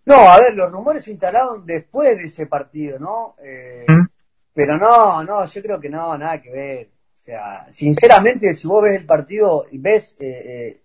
No, 0.06 0.16
a 0.16 0.40
ver, 0.40 0.56
los 0.56 0.72
rumores 0.72 1.04
se 1.04 1.12
instalaron 1.12 1.66
después 1.66 2.18
de 2.18 2.24
ese 2.24 2.46
partido, 2.46 3.00
¿no? 3.00 3.36
Eh, 3.44 3.84
¿Mm? 3.86 4.06
Pero 4.54 4.78
no, 4.78 5.22
no, 5.26 5.46
yo 5.46 5.62
creo 5.62 5.78
que 5.78 5.90
no, 5.90 6.18
nada 6.18 6.42
que 6.42 6.50
ver. 6.50 6.90
O 7.14 7.20
sea, 7.20 7.66
sinceramente, 7.70 8.54
si 8.54 8.66
vos 8.66 8.82
ves 8.82 8.96
el 8.96 9.06
partido 9.06 9.66
y 9.70 9.78
ves 9.78 10.16
eh, 10.22 10.80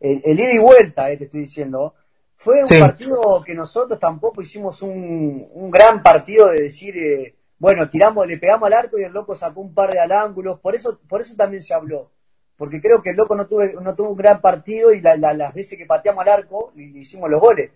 eh 0.00 0.20
el, 0.24 0.40
ida 0.40 0.54
y 0.54 0.58
vuelta, 0.58 1.10
eh, 1.10 1.18
te 1.18 1.24
estoy 1.24 1.40
diciendo, 1.40 1.96
fue 2.34 2.62
un 2.62 2.80
partido 2.80 3.42
que 3.44 3.54
nosotros 3.54 4.00
tampoco 4.00 4.40
hicimos 4.40 4.80
un, 4.80 5.46
un 5.52 5.70
gran 5.70 6.02
partido 6.02 6.48
de 6.48 6.62
decir, 6.62 6.96
eh, 6.96 7.34
bueno, 7.58 7.88
tiramos, 7.88 8.26
le 8.26 8.38
pegamos 8.38 8.66
al 8.66 8.72
arco 8.74 8.98
y 8.98 9.04
el 9.04 9.12
loco 9.12 9.34
sacó 9.34 9.60
un 9.60 9.74
par 9.74 9.92
de 9.92 10.00
alángulos, 10.00 10.60
por 10.60 10.74
eso, 10.74 11.00
por 11.08 11.20
eso 11.20 11.34
también 11.36 11.62
se 11.62 11.74
habló, 11.74 12.10
porque 12.56 12.80
creo 12.80 13.02
que 13.02 13.10
el 13.10 13.16
loco 13.16 13.34
no, 13.34 13.46
tuve, 13.46 13.74
no 13.80 13.94
tuvo 13.94 14.10
un 14.10 14.16
gran 14.16 14.40
partido 14.40 14.92
y 14.92 15.00
las 15.00 15.54
veces 15.54 15.78
que 15.78 15.86
pateamos 15.86 16.22
al 16.22 16.32
arco 16.32 16.72
le, 16.74 16.84
hicimos 17.00 17.30
los 17.30 17.40
goles. 17.40 17.70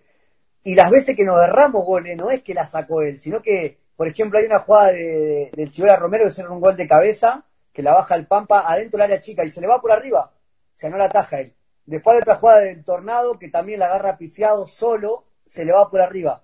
Y 0.64 0.74
las 0.74 0.90
veces 0.90 1.16
que 1.16 1.24
nos 1.24 1.40
derramos 1.40 1.84
goles 1.84 2.16
no 2.16 2.30
es 2.30 2.42
que 2.42 2.54
la 2.54 2.66
sacó 2.66 3.00
él, 3.02 3.18
sino 3.18 3.40
que, 3.40 3.78
por 3.96 4.08
ejemplo, 4.08 4.38
hay 4.38 4.46
una 4.46 4.58
jugada 4.58 4.92
de, 4.92 5.50
del 5.54 5.70
Chivera 5.70 5.96
Romero 5.96 6.24
que 6.24 6.30
es 6.30 6.38
un 6.38 6.60
gol 6.60 6.76
de 6.76 6.86
cabeza, 6.86 7.44
que 7.72 7.82
la 7.82 7.94
baja 7.94 8.16
el 8.16 8.26
Pampa 8.26 8.64
adentro 8.70 8.98
del 8.98 9.04
área 9.04 9.20
chica 9.20 9.44
y 9.44 9.48
se 9.48 9.60
le 9.60 9.66
va 9.66 9.80
por 9.80 9.92
arriba, 9.92 10.32
o 10.74 10.78
sea, 10.78 10.90
no 10.90 10.98
la 10.98 11.04
ataja 11.04 11.40
él. 11.40 11.54
Después 11.86 12.16
de 12.16 12.22
otra 12.22 12.34
jugada 12.34 12.60
del 12.60 12.84
tornado 12.84 13.38
que 13.38 13.48
también 13.48 13.80
la 13.80 13.86
agarra 13.86 14.18
pifiado 14.18 14.66
solo, 14.66 15.24
se 15.46 15.64
le 15.64 15.72
va 15.72 15.88
por 15.88 16.02
arriba. 16.02 16.42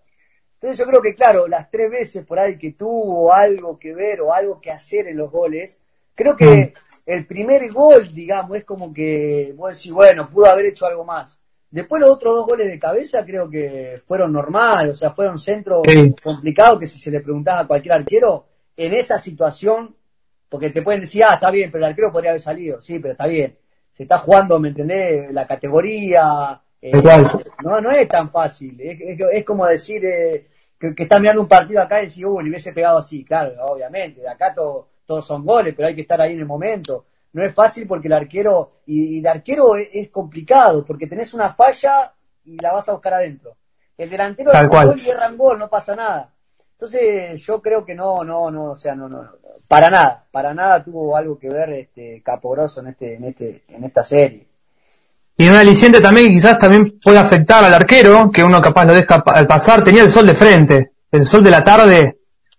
Entonces 0.54 0.78
yo 0.78 0.86
creo 0.86 1.02
que, 1.02 1.14
claro, 1.14 1.46
las 1.46 1.70
tres 1.70 1.90
veces 1.90 2.24
por 2.24 2.38
ahí 2.38 2.56
que 2.56 2.72
tuvo 2.72 3.32
algo 3.32 3.78
que 3.78 3.94
ver 3.94 4.20
o 4.20 4.32
algo 4.32 4.60
que 4.60 4.70
hacer 4.70 5.08
en 5.08 5.18
los 5.18 5.30
goles, 5.30 5.80
creo 6.14 6.36
que 6.36 6.74
el 7.06 7.26
primer 7.26 7.70
gol, 7.72 8.12
digamos, 8.14 8.56
es 8.56 8.64
como 8.64 8.92
que 8.92 9.52
vos 9.56 9.76
decís, 9.76 9.92
bueno, 9.92 10.30
pudo 10.30 10.46
haber 10.46 10.66
hecho 10.66 10.86
algo 10.86 11.04
más. 11.04 11.38
Después 11.70 12.00
los 12.00 12.10
otros 12.10 12.36
dos 12.36 12.46
goles 12.46 12.68
de 12.68 12.78
cabeza 12.78 13.26
creo 13.26 13.50
que 13.50 14.00
fueron 14.06 14.32
normales, 14.32 14.92
o 14.92 14.94
sea, 14.94 15.10
fueron 15.10 15.38
centros 15.38 15.82
complicados 16.22 16.78
que 16.78 16.86
si 16.86 17.00
se 17.00 17.10
le 17.10 17.20
preguntaba 17.20 17.60
a 17.60 17.66
cualquier 17.66 17.94
arquero, 17.94 18.46
en 18.76 18.94
esa 18.94 19.18
situación, 19.18 19.94
porque 20.48 20.70
te 20.70 20.82
pueden 20.82 21.00
decir, 21.00 21.24
ah, 21.24 21.34
está 21.34 21.50
bien, 21.50 21.70
pero 21.70 21.84
el 21.84 21.90
arquero 21.90 22.12
podría 22.12 22.30
haber 22.30 22.40
salido, 22.40 22.80
sí, 22.80 23.00
pero 23.00 23.12
está 23.12 23.26
bien. 23.26 23.58
Se 23.90 24.04
está 24.04 24.18
jugando, 24.18 24.58
¿me 24.58 24.68
entendés? 24.68 25.32
La 25.32 25.46
categoría. 25.46 26.60
Eh, 26.86 27.02
no, 27.64 27.80
no 27.80 27.90
es 27.90 28.06
tan 28.08 28.30
fácil. 28.30 28.78
Es, 28.80 29.44
como 29.44 29.66
decir 29.66 30.04
eh, 30.04 30.48
que, 30.78 30.94
que 30.94 31.04
está 31.04 31.18
mirando 31.18 31.40
un 31.42 31.48
partido 31.48 31.80
acá 31.80 32.02
y 32.02 32.06
decir, 32.06 32.26
uy, 32.26 32.44
le 32.44 32.50
hubiese 32.50 32.72
pegado 32.72 32.98
así. 32.98 33.24
Claro, 33.24 33.54
obviamente. 33.66 34.20
De 34.20 34.28
acá 34.28 34.54
todos 34.54 35.26
son 35.26 35.44
goles, 35.44 35.74
pero 35.74 35.88
hay 35.88 35.94
que 35.94 36.02
estar 36.02 36.20
ahí 36.20 36.34
en 36.34 36.40
el 36.40 36.46
momento 36.46 37.06
no 37.34 37.44
es 37.44 37.52
fácil 37.52 37.86
porque 37.86 38.06
el 38.06 38.14
arquero, 38.14 38.80
y, 38.86 39.20
de 39.20 39.28
arquero 39.28 39.76
es, 39.76 40.08
complicado, 40.10 40.84
porque 40.84 41.08
tenés 41.08 41.34
una 41.34 41.52
falla 41.52 42.14
y 42.44 42.56
la 42.58 42.72
vas 42.72 42.88
a 42.88 42.92
buscar 42.92 43.14
adentro. 43.14 43.56
El 43.98 44.08
delantero 44.08 44.52
Tal 44.52 44.68
gol 44.68 45.00
y 45.00 45.08
erra 45.08 45.30
gol, 45.30 45.58
no 45.58 45.68
pasa 45.68 45.96
nada. 45.96 46.32
Entonces 46.72 47.44
yo 47.44 47.60
creo 47.60 47.84
que 47.84 47.94
no, 47.94 48.22
no, 48.22 48.50
no, 48.52 48.70
o 48.70 48.76
sea, 48.76 48.94
no, 48.94 49.08
no, 49.08 49.28
para 49.66 49.90
nada, 49.90 50.24
para 50.30 50.54
nada 50.54 50.84
tuvo 50.84 51.16
algo 51.16 51.36
que 51.38 51.48
ver 51.48 51.70
este 51.72 52.22
Capogroso 52.22 52.80
en 52.80 52.88
este, 52.88 53.14
en 53.14 53.24
este, 53.24 53.64
en 53.68 53.82
esta 53.82 54.04
serie. 54.04 54.46
Y 55.36 55.48
un 55.48 55.56
aliciente 55.56 56.00
también 56.00 56.28
que 56.28 56.34
quizás 56.34 56.58
también 56.58 56.98
puede 57.02 57.18
afectar 57.18 57.64
al 57.64 57.74
arquero, 57.74 58.30
que 58.30 58.44
uno 58.44 58.60
capaz 58.60 58.84
lo 58.84 58.94
deja 58.94 59.16
al 59.26 59.46
pasar, 59.46 59.82
tenía 59.82 60.02
el 60.02 60.10
sol 60.10 60.26
de 60.26 60.34
frente, 60.34 60.92
el 61.10 61.26
sol 61.26 61.42
de 61.42 61.50
la 61.50 61.64
tarde, 61.64 62.18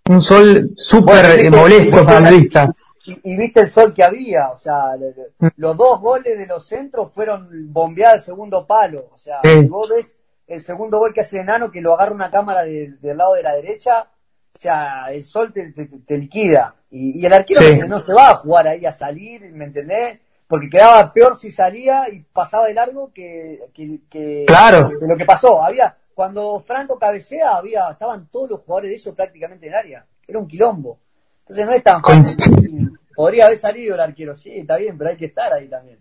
un 0.09 0.21
sol 0.21 0.71
súper 0.75 1.49
molesto 1.51 2.05
para 2.05 2.19
la 2.19 2.31
vista 2.31 2.73
y, 3.05 3.37
viste 3.37 3.59
el 3.61 3.69
sol 3.69 3.93
que 3.93 4.03
había, 4.03 4.49
o 4.49 4.57
sea, 4.57 4.95
mm. 5.39 5.47
los 5.57 5.77
dos 5.77 5.99
goles 5.99 6.37
de 6.37 6.47
los 6.47 6.65
centros 6.65 7.11
fueron 7.11 7.47
bombeados 7.71 8.13
al 8.13 8.19
segundo 8.21 8.65
palo, 8.65 9.09
o 9.13 9.17
sea, 9.17 9.41
si 9.43 9.67
vos 9.67 9.89
ves 9.89 10.17
el 10.47 10.59
segundo 10.59 10.99
gol 10.99 11.13
que 11.13 11.21
hace 11.21 11.39
Enano, 11.39 11.71
que 11.71 11.81
lo 11.81 11.93
agarra 11.93 12.13
una 12.13 12.31
cámara 12.31 12.63
del 12.63 12.99
lado 13.01 13.33
de 13.35 13.43
la 13.43 13.53
derecha, 13.53 14.07
o 14.53 14.57
sea, 14.57 15.07
el 15.11 15.23
sol 15.23 15.51
te, 15.51 15.71
te, 15.71 16.17
liquida. 16.17 16.75
Y, 16.89 17.25
el 17.25 17.33
arquero 17.33 17.87
no 17.87 18.01
se 18.01 18.13
va 18.13 18.29
a 18.29 18.35
jugar 18.35 18.67
ahí 18.67 18.85
a 18.85 18.93
salir, 18.93 19.41
¿me 19.51 19.65
entendés? 19.65 20.19
Porque 20.47 20.69
quedaba 20.69 21.11
peor 21.11 21.35
si 21.35 21.51
salía 21.51 22.07
y 22.09 22.19
pasaba 22.19 22.67
de 22.67 22.73
largo 22.73 23.11
que, 23.11 23.61
que, 23.73 24.45
claro. 24.45 24.91
lo 25.01 25.17
que 25.17 25.25
pasó. 25.25 25.63
Había, 25.63 25.95
cuando 26.13 26.63
Franco 26.65 26.99
cabecea, 26.99 27.55
había, 27.55 27.89
estaban 27.89 28.27
todos 28.27 28.51
los 28.51 28.61
jugadores 28.61 28.91
de 28.91 28.95
ellos 28.97 29.15
prácticamente 29.15 29.67
en 29.67 29.73
el 29.73 29.79
área. 29.79 30.05
Era 30.27 30.39
un 30.39 30.47
quilombo. 30.47 30.99
Entonces 31.39 31.65
no 31.65 31.71
es 31.73 31.83
tan 31.83 32.01
fácil. 32.01 32.91
Podría 33.15 33.45
haber 33.45 33.57
salido 33.57 33.95
el 33.95 34.01
arquero, 34.01 34.35
sí, 34.35 34.51
está 34.51 34.77
bien, 34.77 34.97
pero 34.97 35.09
hay 35.09 35.17
que 35.17 35.25
estar 35.25 35.51
ahí 35.53 35.67
también. 35.67 35.99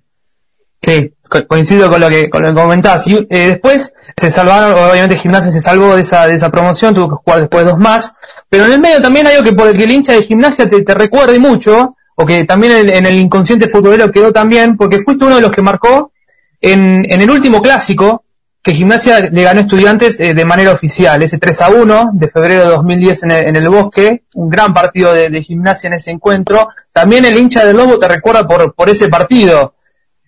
Sí, 0.85 1.15
coincido 1.49 1.89
con 1.89 2.01
lo 2.01 2.11
que, 2.11 2.29
con 2.29 2.43
lo 2.43 2.49
que 2.49 2.55
comentás. 2.55 3.07
Y 3.07 3.27
eh, 3.31 3.49
después 3.49 3.95
se 4.17 4.31
salvaron, 4.31 4.73
obviamente 4.73 5.17
Gimnasia 5.17 5.51
se 5.51 5.63
salvó 5.63 5.95
de 5.95 6.03
esa, 6.03 6.27
de 6.27 6.35
esa 6.35 6.51
promoción, 6.51 6.95
tuvo 6.95 7.09
que 7.09 7.23
jugar 7.25 7.41
después 7.41 7.65
dos 7.65 7.79
más. 7.79 8.13
Pero 8.51 8.67
en 8.67 8.73
el 8.73 8.81
medio 8.81 9.01
también 9.01 9.27
hay 9.27 9.37
algo 9.37 9.45
que 9.45 9.57
por 9.57 9.69
el 9.69 9.77
que 9.77 9.85
el 9.85 9.91
hincha 9.91 10.13
de 10.13 10.25
Gimnasia 10.25 10.69
te, 10.69 10.83
te 10.83 10.95
recuerde 10.95 11.39
mucho, 11.39 11.97
o 12.17 12.27
que 12.27 12.45
también 12.45 12.89
en, 12.89 13.07
el 13.07 13.15
inconsciente 13.15 13.69
futbolero 13.69 14.13
quedó 14.13 14.33
también, 14.33 14.77
porque 14.77 15.03
fuiste 15.03 15.25
uno 15.25 15.37
de 15.37 15.41
los 15.41 15.53
que 15.53 15.63
marcó 15.63 16.13
en, 16.61 17.05
en 17.09 17.21
el 17.21 17.31
último 17.31 17.61
clásico, 17.61 18.25
que 18.65 18.73
Gimnasia 18.73 19.21
le 19.21 19.43
ganó 19.43 19.61
Estudiantes 19.61 20.19
eh, 20.21 20.33
de 20.33 20.45
manera 20.47 20.73
oficial, 20.73 21.23
ese 21.23 21.37
3 21.37 21.61
a 21.61 21.69
1 21.69 22.11
de 22.15 22.29
febrero 22.29 22.65
de 22.65 22.71
2010 22.71 23.23
en 23.25 23.31
el, 23.31 23.47
en 23.49 23.57
el 23.57 23.69
Bosque, 23.69 24.23
un 24.35 24.49
gran 24.49 24.73
partido 24.73 25.13
de, 25.13 25.43
Gimnasia 25.43 25.89
en 25.89 25.93
ese 25.93 26.13
encuentro. 26.13 26.69
También 26.91 27.27
el 27.27 27.37
hincha 27.37 27.63
del 27.63 27.77
Lobo 27.77 27.99
te 27.99 28.09
recuerda 28.09 28.49
por, 28.49 28.89
ese 28.89 29.09
partido. 29.09 29.75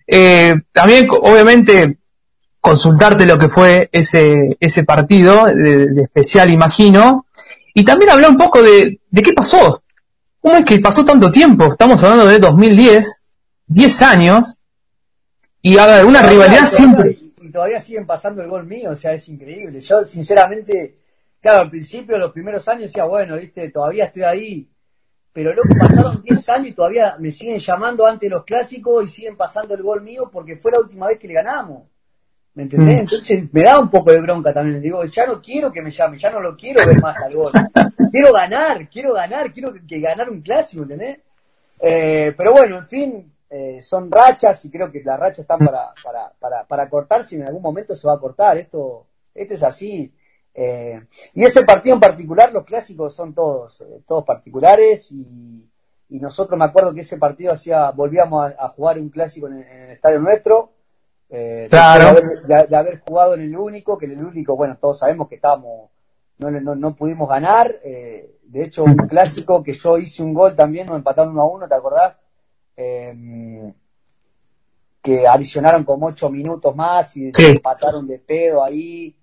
Eh, 0.05 0.53
también, 0.71 1.07
obviamente, 1.09 1.97
consultarte 2.61 3.25
lo 3.25 3.39
que 3.39 3.49
fue 3.49 3.89
ese, 3.91 4.55
ese 4.59 4.83
partido 4.83 5.45
de, 5.45 6.03
especial, 6.03 6.51
imagino, 6.51 7.25
y 7.73 7.83
también 7.85 8.11
hablar 8.11 8.29
un 8.29 8.37
poco 8.37 8.61
de 8.61 8.99
qué 9.11 9.33
pasó. 9.33 9.81
¿Cómo 10.41 10.55
es 10.55 10.65
que 10.65 10.79
pasó 10.79 11.03
tanto 11.03 11.31
tiempo? 11.31 11.71
Estamos 11.71 12.01
hablando 12.03 12.27
de 12.27 12.39
2010, 12.39 13.21
10 13.67 14.01
años, 14.01 14.59
y 15.61 15.77
a 15.77 15.85
ver, 15.85 16.05
una 16.05 16.21
rivalidad 16.21 16.65
siempre 16.65 17.17
y 17.47 17.51
todavía 17.51 17.79
siguen 17.79 18.05
pasando 18.05 18.41
el 18.41 18.49
gol 18.49 18.65
mío, 18.65 18.91
o 18.91 18.95
sea, 18.95 19.13
es 19.13 19.27
increíble. 19.29 19.79
Yo, 19.79 20.03
sinceramente, 20.03 20.97
claro, 21.39 21.61
al 21.61 21.69
principio, 21.69 22.17
los 22.17 22.31
primeros 22.31 22.67
años 22.67 22.83
decía, 22.83 23.05
bueno, 23.05 23.37
viste, 23.37 23.69
todavía 23.69 24.05
estoy 24.05 24.23
ahí, 24.23 24.69
pero 25.31 25.53
luego 25.53 25.69
pasaron 25.79 26.21
10 26.25 26.49
años 26.49 26.67
y 26.67 26.73
todavía 26.73 27.15
me 27.19 27.31
siguen 27.31 27.59
llamando 27.59 28.05
antes 28.05 28.29
de 28.29 28.35
los 28.35 28.43
clásicos 28.43 29.05
y 29.05 29.07
siguen 29.07 29.37
pasando 29.37 29.73
el 29.73 29.81
gol 29.81 30.01
mío 30.01 30.29
porque 30.31 30.57
fue 30.57 30.71
la 30.71 30.79
última 30.79 31.07
vez 31.07 31.17
que 31.17 31.27
le 31.27 31.35
ganamos. 31.35 31.83
¿Me 32.53 32.63
entendés? 32.63 32.97
Mm. 32.97 32.99
Entonces 33.01 33.43
me 33.53 33.61
da 33.61 33.79
un 33.79 33.89
poco 33.89 34.11
de 34.11 34.19
bronca 34.19 34.51
también. 34.51 34.81
Digo, 34.81 35.05
ya 35.05 35.27
no 35.27 35.41
quiero 35.41 35.71
que 35.71 35.81
me 35.81 35.91
llame, 35.91 36.17
ya 36.17 36.31
no 36.31 36.41
lo 36.41 36.57
quiero 36.57 36.85
ver 36.85 36.99
más 36.99 37.15
al 37.21 37.33
gol. 37.35 37.51
Quiero 38.17 38.33
ganar, 38.33 38.89
quiero 38.89 39.13
ganar, 39.13 39.53
quiero 39.53 39.71
que, 39.87 39.99
ganar 39.99 40.31
un 40.31 40.41
clásico, 40.41 40.81
¿entendés? 40.81 41.19
Eh, 41.79 42.33
pero 42.35 42.51
bueno, 42.51 42.77
en 42.77 42.87
fin, 42.87 43.33
eh, 43.47 43.79
son 43.79 44.09
rachas 44.09 44.65
y 44.65 44.71
creo 44.71 44.91
que 44.91 45.03
las 45.03 45.19
rachas 45.19 45.39
están 45.39 45.59
para, 45.59 45.93
para, 46.03 46.31
para, 46.39 46.63
para 46.65 46.89
cortarse 46.89 47.35
y 47.35 47.41
en 47.41 47.47
algún 47.47 47.61
momento 47.61 47.95
se 47.95 48.07
va 48.07 48.15
a 48.15 48.19
cortar. 48.19 48.57
Esto, 48.57 49.05
esto 49.35 49.53
es 49.53 49.61
así. 49.61 50.11
Eh, 50.51 50.99
y 51.35 51.43
ese 51.43 51.63
partido 51.63 51.93
en 51.93 51.99
particular, 51.99 52.51
los 52.51 52.63
clásicos 52.65 53.13
son 53.13 53.35
todos, 53.35 53.83
todos 54.03 54.25
particulares 54.25 55.11
y, 55.11 55.69
y, 56.09 56.19
nosotros 56.19 56.57
me 56.57 56.65
acuerdo 56.65 56.95
que 56.95 57.01
ese 57.01 57.17
partido 57.17 57.53
hacía, 57.53 57.91
volvíamos 57.91 58.51
a, 58.57 58.69
jugar 58.69 58.97
un 58.97 59.09
clásico 59.09 59.47
en, 59.47 59.59
el 59.59 59.91
estadio 59.91 60.19
nuestro. 60.21 60.71
De 61.29 61.69
haber, 61.71 62.99
jugado 63.01 63.35
en 63.35 63.41
el 63.41 63.55
único, 63.55 63.95
que 63.95 64.07
en 64.07 64.13
el 64.13 64.25
único, 64.25 64.55
bueno, 64.55 64.75
todos 64.81 64.97
sabemos 64.97 65.29
que 65.29 65.35
estábamos, 65.35 65.91
no, 66.39 66.51
no, 66.51 66.75
no 66.75 66.95
pudimos 66.95 67.29
ganar. 67.29 67.73
de 67.81 68.63
hecho, 68.63 68.83
un 68.83 68.95
clásico 68.95 69.61
que 69.63 69.73
yo 69.73 69.97
hice 69.97 70.23
un 70.23 70.33
gol 70.33 70.55
también, 70.55 70.87
nos 70.87 70.97
empataron 70.97 71.33
uno 71.33 71.41
a 71.41 71.49
uno, 71.49 71.67
¿te 71.67 71.75
acordás? 71.75 72.19
Em, 72.75 73.73
que 75.01 75.27
adicionaron 75.27 75.83
como 75.83 76.07
ocho 76.07 76.29
minutos 76.29 76.75
más 76.75 77.15
y 77.17 77.31
empataron 77.37 78.05
de 78.05 78.19
pedo 78.19 78.63
ahí. 78.63 79.15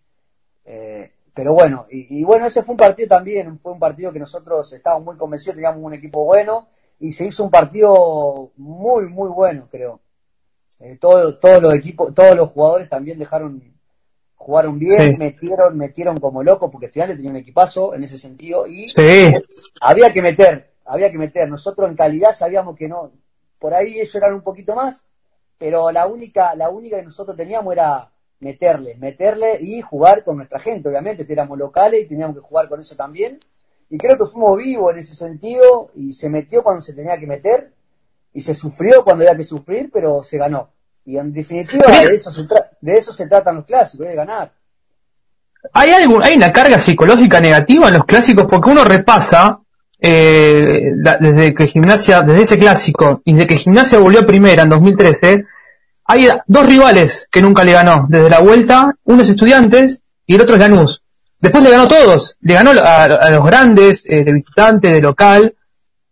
Eh, 0.64 1.12
pero 1.34 1.52
bueno, 1.52 1.84
y, 1.90 2.24
bueno, 2.24 2.46
ese 2.46 2.62
fue 2.62 2.72
un 2.72 2.78
partido 2.78 3.08
también, 3.08 3.58
fue 3.58 3.72
un 3.72 3.78
partido 3.78 4.12
que 4.12 4.20
nosotros 4.20 4.72
estábamos 4.72 5.04
muy 5.04 5.16
convencidos, 5.16 5.56
teníamos 5.56 5.82
un 5.82 5.92
equipo 5.92 6.24
bueno 6.24 6.68
y 7.00 7.10
se 7.12 7.26
hizo 7.26 7.44
un 7.44 7.50
partido 7.50 8.52
muy, 8.56 9.08
muy 9.08 9.28
bueno, 9.28 9.68
creo. 9.70 10.00
Eh, 10.80 10.96
todos 10.98 11.36
los 11.60 11.74
equipos, 11.74 12.14
todos 12.14 12.36
los 12.36 12.50
jugadores 12.50 12.88
también 12.88 13.18
dejaron, 13.18 13.73
jugaron 14.44 14.78
bien, 14.78 15.16
metieron, 15.18 15.76
metieron 15.78 16.18
como 16.18 16.42
locos, 16.42 16.70
porque 16.70 16.86
Estudiantes 16.86 17.16
tenía 17.16 17.30
un 17.30 17.38
equipazo 17.38 17.94
en 17.94 18.04
ese 18.04 18.18
sentido 18.18 18.66
y 18.66 18.86
había 19.80 20.12
que 20.12 20.20
meter, 20.20 20.74
había 20.84 21.10
que 21.10 21.16
meter. 21.16 21.48
Nosotros 21.48 21.88
en 21.88 21.96
calidad 21.96 22.32
sabíamos 22.32 22.76
que 22.76 22.86
no, 22.86 23.10
por 23.58 23.72
ahí 23.72 23.98
ellos 23.98 24.14
eran 24.14 24.34
un 24.34 24.42
poquito 24.42 24.74
más, 24.74 25.06
pero 25.56 25.90
la 25.90 26.06
única, 26.06 26.54
la 26.54 26.68
única 26.68 26.98
que 26.98 27.04
nosotros 27.04 27.34
teníamos 27.34 27.72
era 27.72 28.10
meterle, 28.40 28.96
meterle 28.96 29.56
y 29.62 29.80
jugar 29.80 30.22
con 30.22 30.36
nuestra 30.36 30.58
gente, 30.58 30.90
obviamente, 30.90 31.24
éramos 31.26 31.56
locales 31.56 32.02
y 32.02 32.06
teníamos 32.06 32.36
que 32.36 32.42
jugar 32.42 32.68
con 32.68 32.80
eso 32.80 32.94
también. 32.94 33.40
Y 33.88 33.96
creo 33.96 34.18
que 34.18 34.26
fuimos 34.26 34.58
vivos 34.58 34.92
en 34.92 34.98
ese 34.98 35.14
sentido 35.14 35.90
y 35.94 36.12
se 36.12 36.28
metió 36.28 36.62
cuando 36.62 36.82
se 36.82 36.92
tenía 36.92 37.18
que 37.18 37.26
meter 37.26 37.72
y 38.34 38.42
se 38.42 38.52
sufrió 38.52 39.04
cuando 39.04 39.24
había 39.24 39.38
que 39.38 39.44
sufrir, 39.44 39.90
pero 39.90 40.22
se 40.22 40.36
ganó. 40.36 40.70
Y 41.06 41.16
en 41.16 41.32
definitiva, 41.32 41.86
de 41.86 42.16
eso 42.16 42.30
se, 42.30 42.46
de 42.84 42.98
eso 42.98 43.14
se 43.14 43.26
tratan 43.26 43.56
los 43.56 43.64
clásicos, 43.64 44.06
de 44.06 44.14
ganar. 44.14 44.52
¿Hay, 45.72 45.90
algún, 45.90 46.22
¿Hay 46.22 46.36
una 46.36 46.52
carga 46.52 46.78
psicológica 46.78 47.40
negativa 47.40 47.88
en 47.88 47.94
los 47.94 48.04
clásicos? 48.04 48.46
Porque 48.48 48.68
uno 48.68 48.84
repasa 48.84 49.58
eh, 49.98 50.92
desde 51.18 51.54
que 51.54 51.66
Gimnasia, 51.66 52.20
desde 52.20 52.42
ese 52.42 52.58
clásico, 52.58 53.22
y 53.24 53.32
desde 53.32 53.46
que 53.46 53.56
Gimnasia 53.56 53.98
volvió 53.98 54.20
a 54.20 54.26
primera 54.26 54.64
en 54.64 54.68
2013, 54.68 55.46
hay 56.04 56.28
dos 56.46 56.66
rivales 56.66 57.26
que 57.32 57.40
nunca 57.40 57.64
le 57.64 57.72
ganó 57.72 58.06
desde 58.06 58.28
la 58.28 58.40
vuelta, 58.40 58.94
uno 59.04 59.22
es 59.22 59.30
Estudiantes 59.30 60.02
y 60.26 60.34
el 60.34 60.42
otro 60.42 60.56
es 60.56 60.60
Lanús. 60.60 61.02
Después 61.40 61.64
le 61.64 61.70
ganó 61.70 61.84
a 61.84 61.88
todos, 61.88 62.36
le 62.42 62.52
ganó 62.52 62.72
a, 62.72 63.30
los 63.30 63.46
grandes, 63.46 64.04
eh, 64.10 64.24
de 64.24 64.32
visitante, 64.32 64.90
de 64.90 65.00
local, 65.00 65.54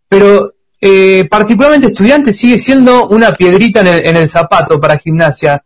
pero 0.09 0.55
eh, 0.81 1.27
particularmente 1.29 1.89
Estudiantes 1.89 2.35
sigue 2.35 2.57
siendo 2.57 3.07
una 3.09 3.31
piedrita 3.31 3.81
en 3.81 3.87
el, 3.87 4.05
en 4.07 4.17
el 4.17 4.27
zapato 4.27 4.81
para 4.81 4.97
Gimnasia. 4.97 5.63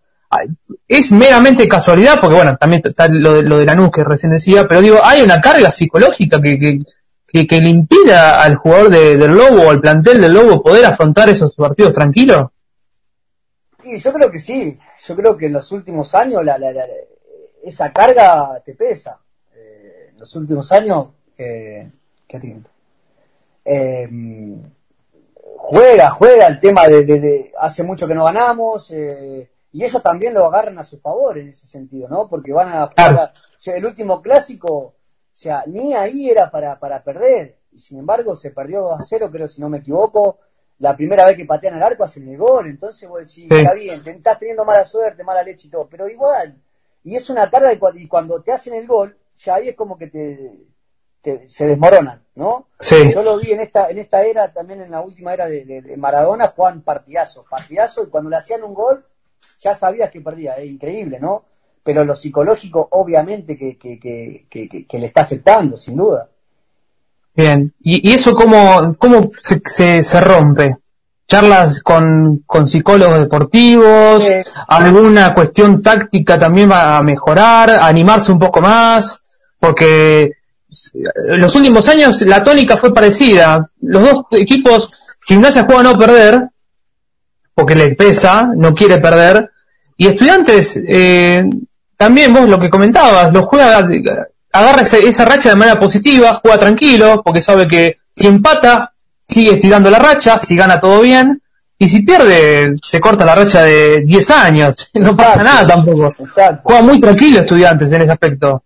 Es 0.88 1.12
meramente 1.12 1.68
casualidad, 1.68 2.20
porque 2.20 2.36
bueno, 2.36 2.58
también 2.58 2.82
está 2.84 3.08
lo, 3.08 3.42
lo 3.42 3.60
de 3.60 3.66
Lanús 3.66 3.92
que 3.92 4.04
recién 4.04 4.32
decía, 4.32 4.68
pero 4.68 4.82
digo, 4.82 5.00
hay 5.04 5.22
una 5.22 5.40
carga 5.40 5.72
psicológica 5.72 6.42
que, 6.42 6.60
que 6.60 6.80
que, 7.46 7.62
le 7.62 7.70
impida 7.70 8.42
al 8.42 8.56
jugador 8.56 8.90
del 8.90 9.32
Lobo 9.32 9.64
o 9.64 9.70
al 9.70 9.82
plantel 9.82 10.22
del 10.22 10.34
Lobo 10.34 10.64
poder 10.64 10.86
afrontar 10.86 11.30
esos 11.30 11.56
partidos 11.56 11.94
tranquilos? 11.94 12.50
Sí, 13.84 14.00
yo 14.00 14.14
creo 14.14 14.32
que 14.32 14.40
sí. 14.40 14.80
Yo 15.06 15.16
creo 15.16 15.38
que 15.38 15.46
en 15.48 15.54
los 15.54 15.72
últimos 15.72 16.14
años 16.16 16.44
la, 16.44 16.58
esa 17.64 17.92
carga 17.92 18.62
te 18.66 18.74
pesa. 18.74 19.20
Eh, 19.56 20.10
en 20.12 20.18
los 20.18 20.36
últimos 20.36 20.72
años, 20.72 21.08
eh, 21.38 21.90
¿qué 22.28 22.40
tiempo? 22.40 22.70
Eh, 23.64 24.08
juega, 25.58 26.10
juega 26.12 26.48
el 26.48 26.60
tema 26.60 26.88
de, 26.88 27.52
hace 27.60 27.84
mucho 27.84 28.08
que 28.08 28.16
no 28.16 28.26
ganamos, 28.26 28.90
eh, 28.92 29.50
y 29.72 29.84
ellos 29.84 30.02
también 30.02 30.34
lo 30.34 30.46
agarran 30.46 30.78
a 30.80 30.84
su 30.84 31.00
favor 31.00 31.38
en 31.38 31.50
ese 31.50 31.68
sentido, 31.68 32.08
¿no? 32.08 32.30
Porque 32.30 32.54
van 32.54 32.70
a 32.70 32.88
jugar, 32.88 33.34
el 33.66 33.86
último 33.86 34.22
clásico, 34.22 34.74
o 34.76 34.96
sea, 35.32 35.64
ni 35.68 35.94
ahí 35.94 36.30
era 36.30 36.50
para, 36.50 36.80
para 36.80 37.04
perder, 37.04 37.60
y 37.72 37.80
sin 37.80 38.00
embargo 38.00 38.36
se 38.36 38.52
perdió 38.52 38.82
2 38.82 39.00
a 39.00 39.04
0, 39.04 39.30
creo 39.32 39.48
si 39.48 39.62
no 39.62 39.70
me 39.70 39.80
equivoco, 39.80 40.40
la 40.80 40.96
primera 40.96 41.26
vez 41.26 41.36
que 41.36 41.46
patean 41.46 41.76
el 41.76 41.84
arco 41.84 42.04
hacen 42.04 42.28
el 42.28 42.38
gol, 42.38 42.68
entonces 42.68 43.10
vos 43.10 43.20
decís, 43.20 43.48
está 43.50 43.74
bien, 43.74 44.04
te 44.04 44.12
estás 44.12 44.40
teniendo 44.40 44.64
mala 44.64 44.86
suerte, 44.86 45.24
mala 45.24 45.44
leche 45.44 45.68
y 45.68 45.72
todo, 45.72 45.88
pero 45.90 46.08
igual, 46.08 46.62
y 47.04 47.16
es 47.16 47.30
una 47.30 47.50
carga, 47.50 47.72
y 47.96 48.08
cuando 48.08 48.42
te 48.42 48.52
hacen 48.52 48.74
el 48.74 48.88
gol, 48.88 49.18
ya 49.38 49.56
ahí 49.56 49.70
es 49.70 49.76
como 49.76 49.98
que 49.98 50.08
te, 50.08 50.68
se 51.48 51.66
desmoronan, 51.66 52.26
¿no? 52.36 52.68
Sí. 52.78 53.12
Yo 53.14 53.24
lo 53.24 53.38
vi 53.38 53.52
en 53.52 53.62
esta, 53.62 53.90
en 53.90 53.98
esta 53.98 54.24
era, 54.24 54.52
también 54.54 54.82
en 54.82 54.92
la 54.92 55.02
última 55.02 55.34
era 55.34 55.48
de, 55.48 55.96
Maradona, 55.98 56.48
jugaban 56.48 56.82
partidazos, 56.82 57.46
partidazos, 57.50 58.08
y 58.08 58.10
cuando 58.10 58.30
le 58.30 58.38
hacían 58.38 58.64
un 58.64 58.74
gol, 58.74 59.06
ya 59.60 59.74
sabías 59.74 60.10
que 60.12 60.22
perdía, 60.22 60.56
es 60.56 60.70
increíble, 60.70 61.20
¿no? 61.20 61.46
Pero 61.84 62.04
lo 62.04 62.16
psicológico, 62.16 62.88
obviamente, 62.92 63.58
que, 63.58 63.78
que, 63.78 63.98
que, 64.00 64.86
que, 64.86 65.00
le 65.00 65.06
está 65.06 65.22
afectando, 65.22 65.78
sin 65.78 65.96
duda. 65.96 66.30
Bien, 67.34 67.74
¿y, 67.82 68.10
y 68.10 68.14
eso 68.14 68.36
cómo, 68.36 68.96
cómo 68.98 69.32
se, 69.40 70.04
se, 70.04 70.22
rompe? 70.22 70.78
charlas 71.28 71.82
con, 71.82 72.44
con 72.46 72.68
psicólogos 72.68 73.20
deportivos, 73.20 74.26
alguna 74.68 75.34
cuestión 75.34 75.82
táctica 75.82 76.40
también 76.40 76.72
va 76.72 76.98
a 76.98 77.04
mejorar, 77.04 77.70
animarse 77.82 78.32
un 78.32 78.40
poco 78.40 78.62
más, 78.62 79.22
porque 79.60 80.38
en 81.04 81.42
los 81.42 81.56
últimos 81.56 81.88
años 81.90 82.22
la 82.22 82.44
tónica 82.44 82.78
fue 82.78 82.94
parecida. 82.94 83.70
Los 83.82 84.04
dos 84.04 84.26
equipos, 84.32 84.90
Gimnasia 85.26 85.66
juega 85.66 85.82
a 85.82 85.84
no 85.84 85.98
perder, 85.98 86.50
porque 87.58 87.74
le 87.74 87.96
pesa, 87.96 88.52
no 88.56 88.76
quiere 88.76 89.00
perder, 89.00 89.50
y 89.98 90.06
estudiantes, 90.06 90.80
eh, 90.88 91.44
también 91.98 92.32
vos 92.32 92.48
lo 92.48 92.60
que 92.60 92.70
comentabas, 92.70 93.34
lo 93.34 93.48
juega, 93.48 93.80
agarra 94.52 94.84
esa 94.84 95.26
racha 95.26 95.50
de 95.50 95.56
manera 95.56 95.80
positiva, 95.80 96.36
juega 96.36 96.60
tranquilo, 96.60 97.24
porque 97.26 97.42
sabe 97.42 97.68
que 97.68 97.98
si 98.12 98.28
empata, 98.28 98.94
sigue 99.24 99.56
estirando 99.56 99.90
la 99.90 99.98
racha, 99.98 100.38
si 100.38 100.56
gana 100.56 100.80
todo 100.80 101.02
bien, 101.02 101.42
y 101.80 101.90
si 101.90 102.04
pierde, 102.04 102.76
se 102.84 103.00
corta 103.00 103.26
la 103.26 103.34
racha 103.34 103.64
de 103.64 104.02
10 104.02 104.30
años, 104.30 104.92
no 104.94 105.16
pasa 105.16 105.42
nada 105.42 105.66
tampoco. 105.66 106.14
Juega 106.62 106.82
muy 106.84 107.02
tranquilo 107.02 107.40
estudiantes 107.40 107.92
en 107.92 108.04
ese 108.04 108.12
aspecto. 108.12 108.66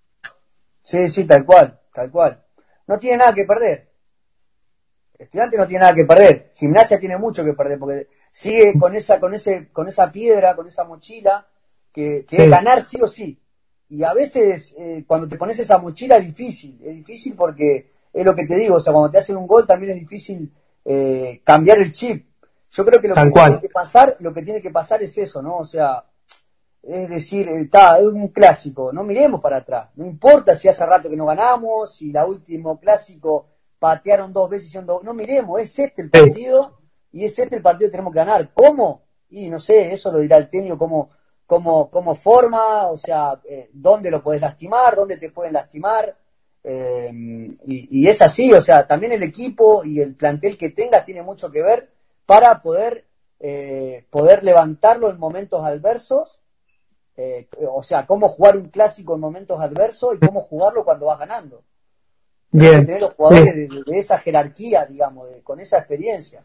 Sí, 0.83 1.09
sí, 1.09 1.23
tal 1.23 1.45
cual, 1.45 1.79
tal 1.93 2.11
cual. 2.11 2.41
No 2.87 2.99
tiene 2.99 3.19
nada 3.19 3.33
que 3.33 3.45
perder. 3.45 3.90
Estudiante 5.21 5.57
no 5.57 5.67
tiene 5.67 5.81
nada 5.81 5.95
que 5.95 6.05
perder. 6.05 6.51
Gimnasia 6.55 6.99
tiene 6.99 7.17
mucho 7.17 7.43
que 7.43 7.53
perder 7.53 7.77
porque 7.77 8.07
sigue 8.31 8.73
con 8.79 8.95
esa, 8.95 9.19
con 9.19 9.33
ese, 9.33 9.69
con 9.71 9.87
esa 9.87 10.11
piedra, 10.11 10.55
con 10.55 10.65
esa 10.67 10.83
mochila, 10.83 11.45
que, 11.91 12.25
que 12.27 12.43
es 12.43 12.49
ganar 12.49 12.81
sí 12.81 12.99
o 13.01 13.07
sí. 13.07 13.39
Y 13.89 14.03
a 14.03 14.13
veces 14.13 14.73
eh, 14.77 15.03
cuando 15.05 15.27
te 15.27 15.37
pones 15.37 15.59
esa 15.59 15.77
mochila 15.77 16.17
es 16.17 16.25
difícil, 16.25 16.79
es 16.83 16.95
difícil 16.95 17.35
porque 17.35 17.91
es 18.11 18.25
lo 18.25 18.33
que 18.33 18.45
te 18.45 18.55
digo, 18.55 18.75
o 18.75 18.79
sea, 18.79 18.93
cuando 18.93 19.11
te 19.11 19.19
hacen 19.19 19.37
un 19.37 19.45
gol 19.45 19.67
también 19.67 19.91
es 19.91 19.99
difícil 19.99 20.51
eh, 20.85 21.41
cambiar 21.43 21.77
el 21.79 21.91
chip. 21.91 22.25
Yo 22.71 22.85
creo 22.85 23.01
que 23.01 23.09
lo 23.09 23.15
que 23.15 23.29
tiene 23.29 23.61
que 23.61 23.69
pasar, 23.69 24.15
lo 24.19 24.33
que 24.33 24.41
tiene 24.41 24.61
que 24.61 24.71
pasar 24.71 25.03
es 25.03 25.17
eso, 25.17 25.41
¿no? 25.41 25.57
O 25.57 25.65
sea, 25.65 26.05
es 26.81 27.09
decir, 27.09 27.47
está, 27.49 27.99
es 27.99 28.07
un 28.07 28.29
clásico, 28.29 28.91
no 28.91 29.03
miremos 29.03 29.39
para 29.41 29.57
atrás. 29.57 29.89
No 29.95 30.05
importa 30.05 30.55
si 30.55 30.67
hace 30.67 30.85
rato 30.85 31.09
que 31.09 31.17
no 31.17 31.25
ganamos, 31.25 31.95
si 31.95 32.11
la 32.11 32.25
último 32.25 32.79
clásico 32.79 33.50
patearon 33.81 34.31
dos 34.31 34.47
veces 34.47 34.69
y 34.69 34.73
son 34.73 34.85
dos. 34.85 35.03
No 35.03 35.15
miremos, 35.15 35.59
es 35.59 35.79
este 35.79 36.03
el 36.03 36.11
partido 36.11 36.77
y 37.11 37.25
es 37.25 37.39
este 37.39 37.55
el 37.55 37.63
partido 37.63 37.87
que 37.87 37.93
tenemos 37.93 38.13
que 38.13 38.19
ganar. 38.19 38.53
¿Cómo? 38.53 39.01
Y 39.31 39.49
no 39.49 39.59
sé, 39.59 39.91
eso 39.91 40.11
lo 40.11 40.19
dirá 40.19 40.37
el 40.37 40.51
técnico, 40.51 40.77
cómo, 40.77 41.09
cómo, 41.47 41.89
cómo 41.89 42.13
forma, 42.13 42.85
o 42.85 42.95
sea, 42.95 43.41
eh, 43.43 43.71
dónde 43.73 44.11
lo 44.11 44.21
puedes 44.21 44.39
lastimar, 44.39 44.95
dónde 44.95 45.17
te 45.17 45.31
pueden 45.31 45.53
lastimar. 45.53 46.15
Eh, 46.63 47.57
y, 47.65 48.07
es 48.07 48.21
así, 48.21 48.53
o 48.53 48.61
sea, 48.61 48.85
también 48.85 49.13
el 49.13 49.23
equipo 49.23 49.83
y 49.83 49.99
el 49.99 50.13
plantel 50.15 50.59
que 50.59 50.69
tengas 50.69 51.03
tiene 51.03 51.23
mucho 51.23 51.49
que 51.49 51.63
ver 51.63 51.89
para 52.27 52.61
poder, 52.61 53.07
eh, 53.39 54.05
poder 54.11 54.43
levantarlo 54.43 55.09
en 55.09 55.17
momentos 55.17 55.65
adversos, 55.65 56.39
eh, 57.17 57.47
o 57.67 57.81
sea, 57.81 58.05
cómo 58.05 58.29
jugar 58.29 58.57
un 58.57 58.69
clásico 58.69 59.15
en 59.15 59.21
momentos 59.21 59.59
adversos 59.59 60.17
y 60.17 60.23
cómo 60.23 60.41
jugarlo 60.41 60.85
cuando 60.85 61.07
vas 61.07 61.17
ganando. 61.17 61.63
Bien. 62.51 62.85
Tener 62.85 63.01
los 63.01 63.13
jugadores 63.13 63.55
de, 63.55 63.69
esa 63.93 64.19
jerarquía, 64.19 64.85
digamos, 64.85 65.29
con 65.43 65.59
esa 65.59 65.77
experiencia. 65.77 66.41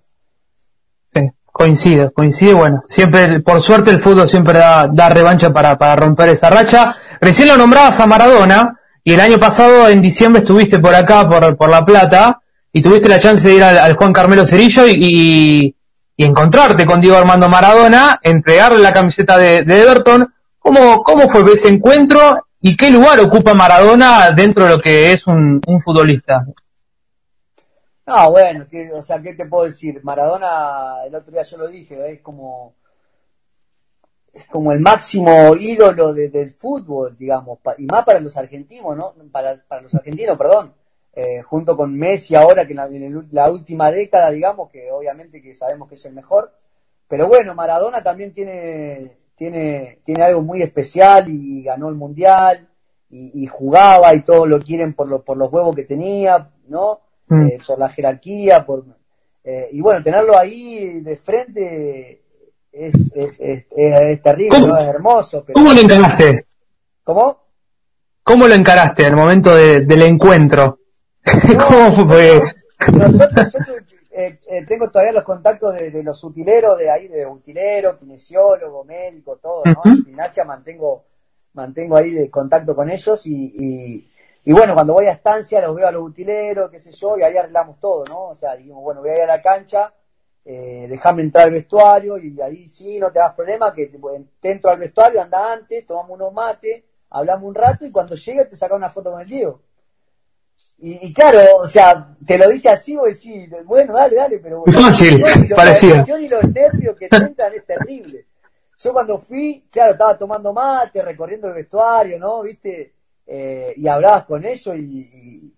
Sí, 1.13 1.31
coincide, 1.45 2.11
coincide, 2.11 2.55
bueno, 2.55 2.83
siempre, 2.87 3.41
por 3.41 3.61
suerte 3.61 3.91
el 3.91 4.01
fútbol 4.01 4.29
siempre 4.29 4.59
da, 4.59 4.87
da 4.87 5.09
revancha 5.09 5.53
para, 5.53 5.77
para 5.77 5.97
romper 5.97 6.29
esa 6.29 6.49
racha. 6.49 6.95
Recién 7.21 7.49
lo 7.49 7.57
nombrabas 7.57 7.99
a 7.99 8.07
Maradona, 8.07 8.81
y 9.03 9.15
el 9.15 9.21
año 9.21 9.39
pasado, 9.39 9.89
en 9.89 10.01
diciembre, 10.01 10.41
estuviste 10.43 10.81
por 10.81 10.95
acá, 10.95 11.29
por, 11.29 11.57
por 11.57 11.69
La 11.69 11.85
Plata, 11.85 12.41
y 12.73 12.83
tuviste 12.83 13.09
la 13.09 13.19
chance 13.19 13.49
de 13.49 13.55
ir 13.55 13.63
al, 13.63 13.95
Juan 13.95 14.13
Carmelo 14.13 14.45
Cerillo 14.45 14.87
y, 14.87 15.75
y, 16.17 16.25
encontrarte 16.25 16.85
con 16.85 17.01
Diego 17.01 17.17
Armando 17.17 17.49
Maradona, 17.49 18.19
entregarle 18.23 18.81
la 18.81 18.93
camiseta 18.93 19.39
de, 19.39 19.59
Everton. 19.59 20.33
¿Cómo, 20.59 21.05
¿Cómo 21.05 21.29
fue 21.29 21.45
ese 21.53 21.69
encuentro 21.69 22.46
y 22.61 22.77
qué 22.77 22.91
lugar 22.91 23.21
ocupa 23.21 23.55
Maradona 23.55 24.31
dentro 24.33 24.65
de 24.65 24.71
lo 24.71 24.81
que 24.81 25.13
es 25.13 25.27
un, 25.27 25.61
futbolista? 25.85 26.47
Ah, 28.07 28.29
bueno, 28.29 28.67
o 28.95 29.03
sea, 29.03 29.21
¿qué 29.21 29.35
te 29.35 29.47
puedo 29.47 29.65
decir? 29.65 30.01
Maradona, 30.03 31.05
el 31.07 31.15
otro 31.15 31.33
día 31.33 31.43
yo 31.43 31.57
lo 31.57 31.69
dije, 31.69 32.13
es 32.13 32.21
como 32.21 32.75
es 34.33 34.47
como 34.47 34.71
el 34.71 34.81
máximo 34.81 35.57
ídolo 35.57 36.13
del 36.13 36.55
fútbol, 36.55 37.17
digamos, 37.17 37.59
y 37.79 37.87
más 37.87 38.05
para 38.05 38.21
los 38.21 38.37
argentinos, 38.37 38.97
¿no? 38.97 39.15
Para, 39.33 39.63
para 39.67 39.81
los 39.81 39.95
argentinos, 39.95 40.37
perdón, 40.37 40.75
eh, 41.19 41.41
junto 41.41 41.75
con 41.75 41.97
Messi 41.97 42.35
ahora, 42.35 42.67
que 42.67 42.75
en 42.75 43.29
la, 43.31 43.51
última 43.51 43.91
década, 43.91 44.31
digamos, 44.31 44.71
que 44.71 44.93
obviamente 44.93 45.41
que 45.41 45.55
sabemos 45.55 45.89
que 45.89 45.95
es 45.95 46.05
el 46.05 46.13
mejor, 46.13 46.53
pero 47.09 47.27
bueno, 47.27 47.55
Maradona 47.55 48.03
también 48.03 48.35
tiene, 48.35 49.17
tiene, 49.37 50.01
tiene 50.05 50.25
algo 50.25 50.43
muy 50.43 50.63
especial 50.63 51.29
y 51.29 51.63
ganó 51.63 51.89
el 51.89 51.95
Mundial 51.95 52.69
y, 53.09 53.47
jugaba 53.47 54.13
y 54.15 54.23
todos 54.23 54.49
lo 54.49 54.59
quieren 54.59 54.93
por, 54.93 55.23
por 55.23 55.37
los 55.37 55.51
huevos 55.51 55.75
que 55.75 55.85
tenía, 55.85 56.51
¿no? 56.69 57.01
Mm. 57.29 57.47
Eh, 57.47 57.59
por 57.67 57.79
la 57.79 57.89
jerarquía, 57.89 58.67
por... 58.67 58.85
Eh, 59.45 59.69
y 59.73 59.81
bueno, 59.81 60.03
tenerlo 60.03 60.37
ahí 60.37 61.01
de 61.01 61.17
frente 61.17 62.23
es, 62.73 63.13
es, 63.15 63.41
es, 63.41 64.23
terrible, 64.23 64.61
¿no? 64.61 64.77
es 64.77 64.85
hermoso. 64.85 65.45
¿Cómo 65.55 65.73
lo 65.73 65.81
encaraste? 65.81 66.47
¿Cómo? 67.05 67.47
¿Cómo 68.23 68.49
lo 68.49 68.55
encaraste 68.55 69.05
en 69.05 69.11
el 69.11 69.17
momento 69.17 69.55
del 69.55 70.03
encuentro? 70.03 70.81
¿Cómo 71.69 71.93
fue? 71.93 72.43
Nosotros, 72.93 73.55
eh, 74.19 74.41
eh, 74.47 74.65
tengo 74.65 74.91
todavía 74.91 75.13
los 75.13 75.25
contactos 75.25 75.75
de, 75.75 76.03
los 76.03 76.25
utileros 76.25 76.79
de 76.79 76.91
ahí, 76.91 77.07
de 77.07 77.27
utilero, 77.27 77.99
kinesiólogo, 77.99 78.83
médico, 78.83 79.37
todo, 79.37 79.63
¿no? 79.67 79.83
En 79.85 80.05
gimnasia 80.05 80.43
mantengo, 80.43 81.05
mantengo 81.53 81.97
ahí 81.97 82.13
de 82.13 82.31
contacto 82.31 82.75
con 82.75 82.89
ellos 82.89 83.27
y, 83.27 84.09
y, 84.43 84.53
bueno, 84.53 84.73
cuando 84.73 84.95
voy 84.95 85.05
a 85.05 85.13
estancia 85.13 85.61
los 85.61 85.77
veo 85.77 85.87
a 85.87 85.91
los 85.91 86.03
utileros, 86.03 86.71
qué 86.71 86.79
sé 86.79 86.93
yo, 86.93 87.19
y 87.19 87.25
ahí 87.25 87.37
arreglamos 87.37 87.79
todo, 87.79 88.05
¿no? 88.09 88.29
O 88.29 88.35
sea, 88.35 88.57
digamos, 88.57 88.83
bueno, 88.83 89.03
voy 89.03 89.11
a 89.11 89.17
ir 89.17 89.23
a 89.23 89.27
la 89.27 89.43
cancha, 89.43 89.93
eh, 90.47 90.87
déjame 90.89 91.21
entrar 91.21 91.45
al 91.45 91.51
vestuario 91.51 92.17
y 92.17 92.41
ahí 92.41 92.71
sí, 92.71 92.99
no 92.99 93.13
te 93.13 93.19
das 93.19 93.35
problema, 93.35 93.75
que 93.75 93.93
te, 94.41 94.51
entro 94.51 94.71
al 94.71 94.79
vestuario, 94.79 95.21
anda 95.21 95.53
antes, 95.53 95.85
tomamos 95.85 96.13
unos 96.13 96.33
mates, 96.33 96.85
hablamos 97.11 97.49
un 97.49 97.55
rato 97.55 97.85
y 97.85 97.91
cuando 97.91 98.15
llegue 98.15 98.47
te 98.47 98.57
saca 98.57 98.77
una 98.77 98.89
foto 98.89 99.13
con 99.13 99.21
el 99.21 99.29
Diego. 99.29 99.61
Y, 100.79 101.13
claro, 101.15 101.39
o 101.59 101.67
sea, 101.67 102.15
te 102.27 102.37
lo 102.37 102.51
dice 102.51 102.69
así, 102.69 102.97
vos 102.97 103.07
decís, 103.07 103.49
bueno, 103.65 103.95
dale, 103.95 104.15
dale, 104.15 104.39
pero 104.39 104.63
Fácil, 104.67 105.25
parecía. 105.57 106.05
y 106.07 106.29
los 106.29 106.45
nervios 106.53 106.97
que 106.97 107.09
te 107.09 107.17
entran 107.17 107.55
es 107.55 107.65
terrible. 107.65 108.27
Yo 108.79 108.93
cuando 108.93 109.19
fui, 109.19 109.67
claro, 109.71 109.93
estaba 109.93 110.19
tomando 110.19 110.53
mate, 110.53 111.01
recorriendo 111.01 111.49
el 111.49 111.55
vestuario, 111.55 112.19
¿no? 112.19 112.43
¿Viste? 112.43 112.93
Eh, 113.27 113.73
y 113.77 113.89
hablabas 113.89 114.25
con 114.25 114.45
ellos 114.45 114.77
y, 114.77 115.53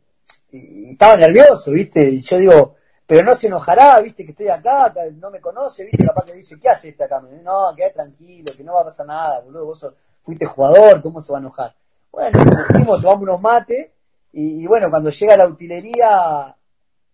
y, 0.52 0.90
estaba 0.92 1.16
nervioso, 1.16 1.72
¿viste? 1.72 2.08
Y 2.08 2.20
yo 2.22 2.38
digo, 2.38 2.76
pero 3.04 3.24
no 3.24 3.34
se 3.34 3.48
enojará, 3.48 3.98
viste, 4.00 4.24
que 4.24 4.30
estoy 4.30 4.48
acá, 4.48 4.94
no 5.16 5.30
me 5.30 5.40
conoce, 5.40 5.82
viste, 5.82 6.06
capaz 6.06 6.26
que 6.26 6.34
dice, 6.34 6.60
¿qué 6.60 6.68
hace 6.68 6.90
este 6.90 7.04
acá? 7.04 7.20
No, 7.42 7.74
quedé 7.76 7.90
tranquilo, 7.90 8.52
que 8.56 8.62
no 8.62 8.74
va 8.74 8.82
a 8.82 8.84
pasar 8.84 9.06
nada, 9.06 9.40
boludo, 9.40 9.66
vos 9.66 9.86
fuiste 10.22 10.46
jugador, 10.46 11.02
¿cómo 11.02 11.20
se 11.20 11.32
va 11.32 11.38
a 11.38 11.40
enojar? 11.40 11.74
Bueno, 12.12 12.44
nos 12.86 13.00
tomamos 13.02 13.22
unos 13.22 13.40
mates, 13.40 13.90
y, 14.32 14.66
bueno, 14.66 14.90
cuando 14.90 15.10
llega 15.10 15.36
la 15.36 15.46
utilería, 15.46 16.54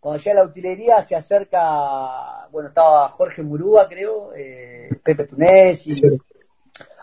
cuando 0.00 0.22
llega 0.22 0.40
la 0.40 0.46
utilería 0.46 1.02
se 1.02 1.14
acerca, 1.14 2.48
bueno, 2.50 2.68
estaba 2.68 3.08
Jorge 3.08 3.42
Murúa, 3.42 3.88
creo, 3.88 4.32
eh, 4.34 4.88
Pepe 5.02 5.24
Tunés, 5.24 5.86
y... 5.86 6.02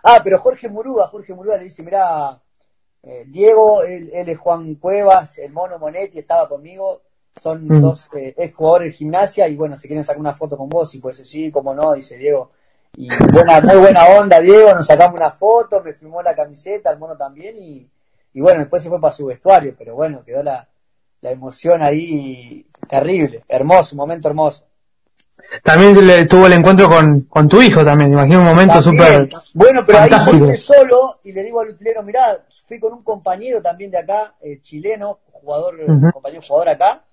Ah, 0.03 0.19
pero 0.23 0.39
Jorge 0.39 0.67
Murúa, 0.67 1.07
Jorge 1.07 1.33
Murúa 1.33 1.57
le 1.57 1.65
dice, 1.65 1.83
mira, 1.83 2.41
eh, 3.03 3.23
Diego, 3.27 3.83
él, 3.83 4.09
él 4.13 4.29
es 4.29 4.37
Juan 4.37 4.75
Cuevas, 4.75 5.37
el 5.37 5.51
mono 5.51 5.79
Monetti, 5.79 6.19
estaba 6.19 6.49
conmigo, 6.49 7.01
son 7.35 7.65
mm. 7.65 7.81
dos 7.81 8.09
eh, 8.15 8.33
ex 8.37 8.53
jugadores 8.53 8.89
de 8.89 8.93
gimnasia 8.93 9.47
y 9.47 9.55
bueno, 9.55 9.77
se 9.77 9.87
quieren 9.87 10.03
sacar 10.03 10.19
una 10.19 10.33
foto 10.33 10.57
con 10.57 10.69
vos 10.69 10.93
y 10.95 10.99
pues 10.99 11.17
sí, 11.17 11.51
como 11.51 11.73
no, 11.73 11.93
dice 11.93 12.17
Diego. 12.17 12.51
Y 12.97 13.07
buena, 13.31 13.61
muy 13.61 13.77
buena 13.77 14.05
onda, 14.07 14.41
Diego, 14.41 14.73
nos 14.73 14.85
sacamos 14.85 15.15
una 15.15 15.31
foto, 15.31 15.81
me 15.81 15.93
firmó 15.93 16.21
la 16.21 16.35
camiseta, 16.35 16.91
el 16.91 16.99
mono 16.99 17.15
también 17.15 17.55
y, 17.57 17.89
y 18.33 18.41
bueno, 18.41 18.59
después 18.59 18.81
se 18.83 18.89
fue 18.89 19.01
para 19.01 19.13
su 19.13 19.25
vestuario, 19.25 19.75
pero 19.77 19.95
bueno, 19.95 20.23
quedó 20.23 20.43
la, 20.43 20.67
la 21.21 21.31
emoción 21.31 21.81
ahí 21.83 22.65
terrible, 22.87 23.43
hermoso, 23.47 23.95
un 23.95 23.99
momento 23.99 24.27
hermoso. 24.27 24.65
También 25.63 26.27
tuvo 26.27 26.45
el 26.45 26.53
encuentro 26.53 26.87
con, 26.87 27.21
con 27.21 27.47
tu 27.47 27.61
hijo 27.61 27.83
también, 27.83 28.13
imagino 28.13 28.39
un 28.39 28.45
momento 28.45 28.81
súper 28.81 29.29
Bueno, 29.53 29.83
pero 29.85 29.99
ahí 29.99 30.11
fui 30.23 30.55
solo 30.55 31.19
y 31.23 31.31
le 31.31 31.43
digo 31.43 31.61
al 31.61 31.69
utilero, 31.69 32.03
mirá, 32.03 32.45
fui 32.67 32.79
con 32.79 32.93
un 32.93 33.03
compañero 33.03 33.61
también 33.61 33.91
de 33.91 33.97
acá, 33.97 34.35
eh, 34.41 34.61
chileno, 34.61 35.19
jugador, 35.31 35.75
compañero 36.13 36.43
jugador 36.47 36.69
acá, 36.69 37.03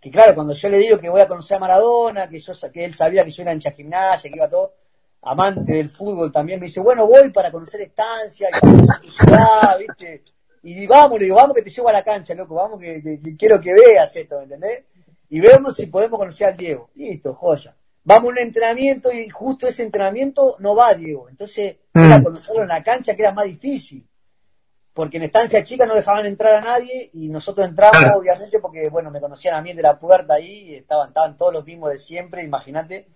que 0.00 0.10
claro, 0.10 0.34
cuando 0.34 0.52
yo 0.52 0.68
le 0.68 0.78
digo 0.78 0.98
que 0.98 1.08
voy 1.08 1.20
a 1.20 1.28
conocer 1.28 1.56
a 1.56 1.60
Maradona, 1.60 2.28
que 2.28 2.38
yo 2.38 2.52
que 2.72 2.84
él 2.84 2.94
sabía 2.94 3.24
que 3.24 3.30
yo 3.30 3.42
era 3.42 3.52
hincha 3.52 3.72
gimnasia, 3.72 4.30
que 4.30 4.36
iba 4.36 4.48
todo, 4.48 4.74
amante 5.22 5.74
del 5.74 5.90
fútbol 5.90 6.32
también, 6.32 6.58
me 6.58 6.66
dice, 6.66 6.80
bueno, 6.80 7.06
voy 7.06 7.30
para 7.30 7.52
conocer 7.52 7.82
estancia, 7.82 8.48
y 8.48 8.60
conocer 8.60 9.00
tu 9.00 9.10
ciudad, 9.10 9.78
¿viste? 9.78 10.22
Y 10.62 10.86
vamos, 10.86 11.18
le 11.18 11.24
digo, 11.24 11.36
vamos 11.36 11.56
que 11.56 11.62
te 11.62 11.70
llevo 11.70 11.88
a 11.88 11.92
la 11.92 12.04
cancha, 12.04 12.34
loco, 12.34 12.54
vamos 12.54 12.80
que, 12.80 13.20
quiero 13.38 13.60
que 13.60 13.72
veas 13.72 14.14
esto, 14.14 14.38
¿me 14.38 14.44
entendés? 14.44 14.84
Y 15.28 15.40
vemos 15.40 15.74
si 15.74 15.86
podemos 15.86 16.18
conocer 16.18 16.48
al 16.48 16.56
Diego. 16.56 16.90
Listo, 16.94 17.34
joya. 17.34 17.74
Vamos 18.04 18.30
a 18.30 18.32
un 18.32 18.38
entrenamiento 18.38 19.10
y 19.12 19.28
justo 19.28 19.66
ese 19.66 19.82
entrenamiento 19.82 20.56
no 20.60 20.74
va 20.74 20.94
Diego. 20.94 21.28
Entonces, 21.28 21.76
mm. 21.94 22.00
era 22.00 22.22
conocerlo 22.22 22.62
en 22.62 22.68
la 22.68 22.82
cancha 22.82 23.14
que 23.16 23.22
era 23.22 23.32
más 23.32 23.46
difícil 23.46 24.06
porque 24.94 25.16
en 25.16 25.22
estancia 25.24 25.64
chica 25.64 25.86
no 25.86 25.94
dejaban 25.94 26.26
entrar 26.26 26.54
a 26.56 26.60
nadie 26.60 27.10
y 27.14 27.28
nosotros 27.28 27.66
entramos, 27.66 28.14
obviamente, 28.14 28.58
porque, 28.58 28.88
bueno, 28.90 29.10
me 29.10 29.20
conocían 29.20 29.54
a 29.54 29.62
mí 29.62 29.72
de 29.72 29.82
la 29.82 29.98
puerta 29.98 30.34
ahí, 30.34 30.70
y 30.70 30.74
estaban, 30.76 31.08
estaban 31.08 31.36
todos 31.36 31.52
los 31.52 31.64
mismos 31.64 31.90
de 31.90 31.98
siempre, 31.98 32.44
imagínate. 32.44 33.08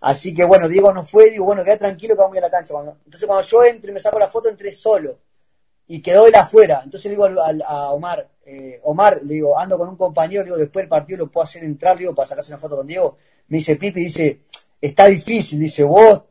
Así 0.00 0.34
que, 0.34 0.44
bueno, 0.44 0.68
Diego 0.68 0.92
no 0.92 1.04
fue, 1.04 1.30
digo, 1.30 1.44
bueno, 1.44 1.64
queda 1.64 1.76
tranquilo 1.76 2.14
que 2.14 2.20
vamos 2.20 2.34
a 2.34 2.38
ir 2.38 2.44
a 2.44 2.46
la 2.46 2.50
cancha. 2.50 2.74
entonces, 3.04 3.26
cuando 3.26 3.46
yo 3.46 3.64
entro 3.64 3.90
y 3.90 3.94
me 3.94 4.00
saco 4.00 4.18
la 4.18 4.28
foto, 4.28 4.48
entré 4.48 4.72
solo 4.72 5.18
y 5.88 6.00
quedó 6.02 6.26
él 6.26 6.34
afuera. 6.34 6.82
Entonces 6.84 7.06
le 7.06 7.16
digo 7.16 7.26
a, 7.66 7.92
Omar, 7.92 8.28
eh, 8.44 8.78
Omar, 8.84 9.20
le 9.24 9.34
digo, 9.34 9.58
ando 9.58 9.76
con 9.76 9.88
un 9.88 9.96
compañero, 9.96 10.42
le 10.42 10.46
digo, 10.46 10.56
después 10.58 10.82
del 10.82 10.88
partido 10.88 11.18
lo 11.18 11.30
puedo 11.30 11.44
hacer 11.44 11.64
entrar, 11.64 11.96
le 11.96 12.00
digo, 12.00 12.14
para 12.14 12.28
sacarse 12.28 12.52
una 12.52 12.60
foto 12.60 12.76
con 12.76 12.86
Diego. 12.86 13.16
Me 13.48 13.58
dice, 13.58 13.76
Pipi, 13.76 14.04
dice, 14.04 14.42
está 14.80 15.06
difícil, 15.06 15.58
dice, 15.58 15.82
vos, 15.82 16.22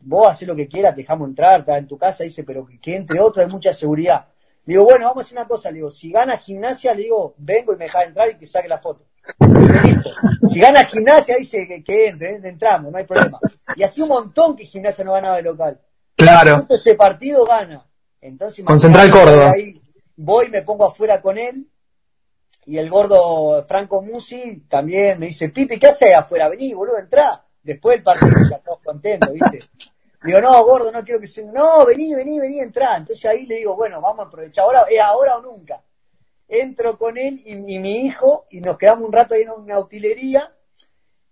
vos 0.00 0.30
haces 0.30 0.48
lo 0.48 0.56
que 0.56 0.66
quieras, 0.66 0.96
dejamos 0.96 1.28
entrar, 1.28 1.60
está 1.60 1.76
en 1.78 1.86
tu 1.86 1.98
casa, 1.98 2.24
dice, 2.24 2.42
pero 2.42 2.66
que, 2.66 2.78
que 2.78 2.96
entre 2.96 3.20
otro 3.20 3.42
hay 3.42 3.48
mucha 3.48 3.72
seguridad. 3.72 4.26
Le 4.64 4.74
digo, 4.74 4.84
bueno, 4.84 5.06
vamos 5.06 5.24
a 5.24 5.26
hacer 5.26 5.38
una 5.38 5.48
cosa. 5.48 5.70
Le 5.70 5.76
digo, 5.76 5.90
si 5.90 6.10
gana 6.10 6.38
gimnasia, 6.38 6.94
le 6.94 7.02
digo, 7.02 7.34
vengo 7.38 7.72
y 7.72 7.76
me 7.76 7.84
deja 7.84 8.04
entrar 8.04 8.30
y 8.30 8.38
que 8.38 8.46
saque 8.46 8.68
la 8.68 8.78
foto. 8.78 9.04
Si 10.48 10.60
gana 10.60 10.84
gimnasia, 10.84 11.36
dice 11.36 11.66
que, 11.68 11.84
que 11.84 12.08
entre, 12.08 12.30
¿eh? 12.30 12.40
entramos, 12.44 12.90
no 12.90 12.98
hay 12.98 13.04
problema. 13.04 13.38
Y 13.76 13.82
así 13.82 14.00
un 14.00 14.08
montón 14.08 14.56
que 14.56 14.64
gimnasia 14.64 15.04
no 15.04 15.12
ganaba 15.12 15.36
de 15.36 15.42
local. 15.42 15.80
Claro. 16.16 16.66
ese 16.68 16.94
partido 16.94 17.44
gana. 17.44 17.86
Entonces, 18.22 18.64
con 18.64 18.78
Central 18.78 19.10
Córdoba. 19.10 19.50
Ahí 19.50 19.82
voy, 20.16 20.48
me 20.48 20.62
pongo 20.62 20.86
afuera 20.86 21.20
con 21.20 21.36
él. 21.36 21.68
Y 22.64 22.78
el 22.78 22.88
gordo 22.88 23.64
Franco 23.66 24.00
Musi 24.00 24.64
también 24.68 25.18
me 25.18 25.26
dice, 25.26 25.48
Pipi, 25.48 25.78
¿qué 25.78 25.88
haces 25.88 26.14
afuera? 26.14 26.48
Vení, 26.48 26.72
boludo, 26.72 26.98
entrá. 26.98 27.44
Después 27.60 27.96
del 27.96 28.04
partido 28.04 28.32
ya 28.48 28.56
estamos 28.56 28.80
contentos, 28.84 29.32
¿viste? 29.32 29.58
Digo, 30.22 30.40
no, 30.40 30.64
gordo, 30.64 30.92
no 30.92 31.02
quiero 31.02 31.18
que 31.18 31.26
se... 31.26 31.44
No, 31.44 31.84
vení, 31.84 32.14
vení, 32.14 32.38
vení, 32.38 32.60
entrá. 32.60 32.96
Entonces 32.96 33.24
ahí 33.24 33.46
le 33.46 33.56
digo, 33.56 33.74
bueno, 33.74 34.00
vamos 34.00 34.20
a 34.20 34.28
aprovechar. 34.28 34.64
Ahora, 34.64 34.84
es 34.88 35.00
ahora 35.00 35.38
o 35.38 35.42
nunca. 35.42 35.82
Entro 36.46 36.96
con 36.96 37.18
él 37.18 37.40
y, 37.44 37.56
mi 37.56 38.06
hijo 38.06 38.46
y 38.50 38.60
nos 38.60 38.78
quedamos 38.78 39.06
un 39.06 39.12
rato 39.12 39.34
ahí 39.34 39.42
en 39.42 39.50
una 39.50 39.80
utilería. 39.80 40.52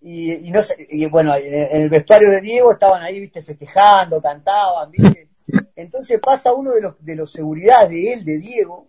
Y, 0.00 0.50
no 0.50 0.62
sé, 0.62 0.86
y 0.90 1.06
bueno, 1.06 1.36
en 1.36 1.82
el 1.82 1.90
vestuario 1.90 2.30
de 2.30 2.40
Diego 2.40 2.72
estaban 2.72 3.02
ahí, 3.02 3.20
viste, 3.20 3.42
festejando, 3.42 4.20
cantaban, 4.20 4.90
viste. 4.90 5.29
Entonces 5.80 6.20
pasa 6.20 6.52
uno 6.52 6.72
de 6.72 6.82
los, 6.82 7.04
de 7.04 7.16
los 7.16 7.30
seguridad 7.30 7.88
de 7.88 8.12
él, 8.12 8.24
de 8.24 8.38
Diego, 8.38 8.88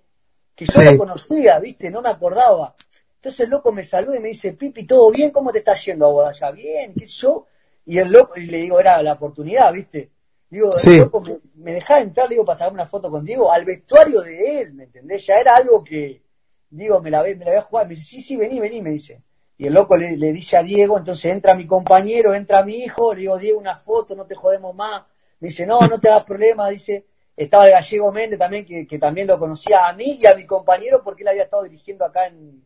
que 0.55 0.65
yo 0.65 0.81
lo 0.81 0.97
conocía, 0.97 1.59
viste, 1.59 1.89
no 1.89 2.01
me 2.01 2.09
acordaba. 2.09 2.75
Entonces 3.15 3.41
el 3.41 3.49
loco 3.51 3.71
me 3.71 3.83
saluda 3.83 4.17
y 4.17 4.19
me 4.19 4.29
dice, 4.29 4.53
Pipi, 4.53 4.85
¿todo 4.85 5.11
bien? 5.11 5.31
¿Cómo 5.31 5.51
te 5.51 5.59
está 5.59 5.75
yendo 5.75 6.25
a? 6.25 6.51
Bien, 6.51 6.93
qué 6.93 7.05
sé 7.05 7.21
yo. 7.21 7.45
Y 7.85 7.97
el 7.97 8.11
loco, 8.11 8.39
y 8.39 8.45
le 8.45 8.57
digo, 8.57 8.79
era 8.79 9.01
la 9.01 9.13
oportunidad, 9.13 9.71
¿viste? 9.73 10.11
Digo, 10.49 10.69
el 10.85 10.97
loco 10.97 11.23
me, 11.55 11.73
dejaba 11.73 12.01
entrar, 12.01 12.27
le 12.27 12.35
digo, 12.35 12.45
para 12.45 12.59
sacar 12.59 12.73
una 12.73 12.85
foto 12.85 13.09
con 13.09 13.23
Diego, 13.23 13.51
al 13.51 13.63
vestuario 13.63 14.21
de 14.21 14.61
él, 14.61 14.73
¿me 14.73 14.83
entendés? 14.83 15.25
Ya 15.25 15.35
era 15.35 15.55
algo 15.55 15.83
que, 15.83 16.21
digo, 16.69 17.01
me 17.01 17.09
la, 17.09 17.23
me 17.23 17.35
la 17.35 17.45
voy 17.45 17.55
a 17.55 17.61
jugar. 17.61 17.87
Me 17.87 17.95
dice, 17.95 18.05
sí, 18.05 18.21
sí, 18.21 18.35
vení, 18.35 18.59
vení, 18.59 18.81
me 18.81 18.89
dice. 18.89 19.21
Y 19.57 19.67
el 19.67 19.73
loco 19.73 19.95
le, 19.95 20.15
dice 20.33 20.57
a 20.57 20.63
Diego, 20.63 20.97
entonces 20.97 21.25
entra 21.25 21.53
mi 21.53 21.67
compañero, 21.67 22.33
entra 22.33 22.65
mi 22.65 22.77
hijo, 22.77 23.13
le 23.13 23.21
digo, 23.21 23.37
Diego, 23.37 23.59
una 23.59 23.75
foto, 23.75 24.15
no 24.15 24.25
te 24.25 24.33
jodemos 24.33 24.75
más. 24.75 25.03
Dice, 25.41 25.65
no, 25.65 25.81
no 25.81 25.99
te 25.99 26.07
das 26.07 26.23
problema, 26.23 26.69
dice. 26.69 27.05
Estaba 27.35 27.65
el 27.65 27.71
gallego 27.71 28.11
Méndez 28.11 28.37
también, 28.37 28.65
que, 28.65 28.85
que, 28.85 28.99
también 28.99 29.25
lo 29.25 29.37
conocía 29.37 29.87
a 29.87 29.93
mí 29.93 30.19
y 30.21 30.25
a 30.27 30.35
mi 30.35 30.45
compañero 30.45 31.01
porque 31.03 31.23
él 31.23 31.29
había 31.29 31.43
estado 31.43 31.63
dirigiendo 31.63 32.05
acá 32.05 32.27
en, 32.27 32.63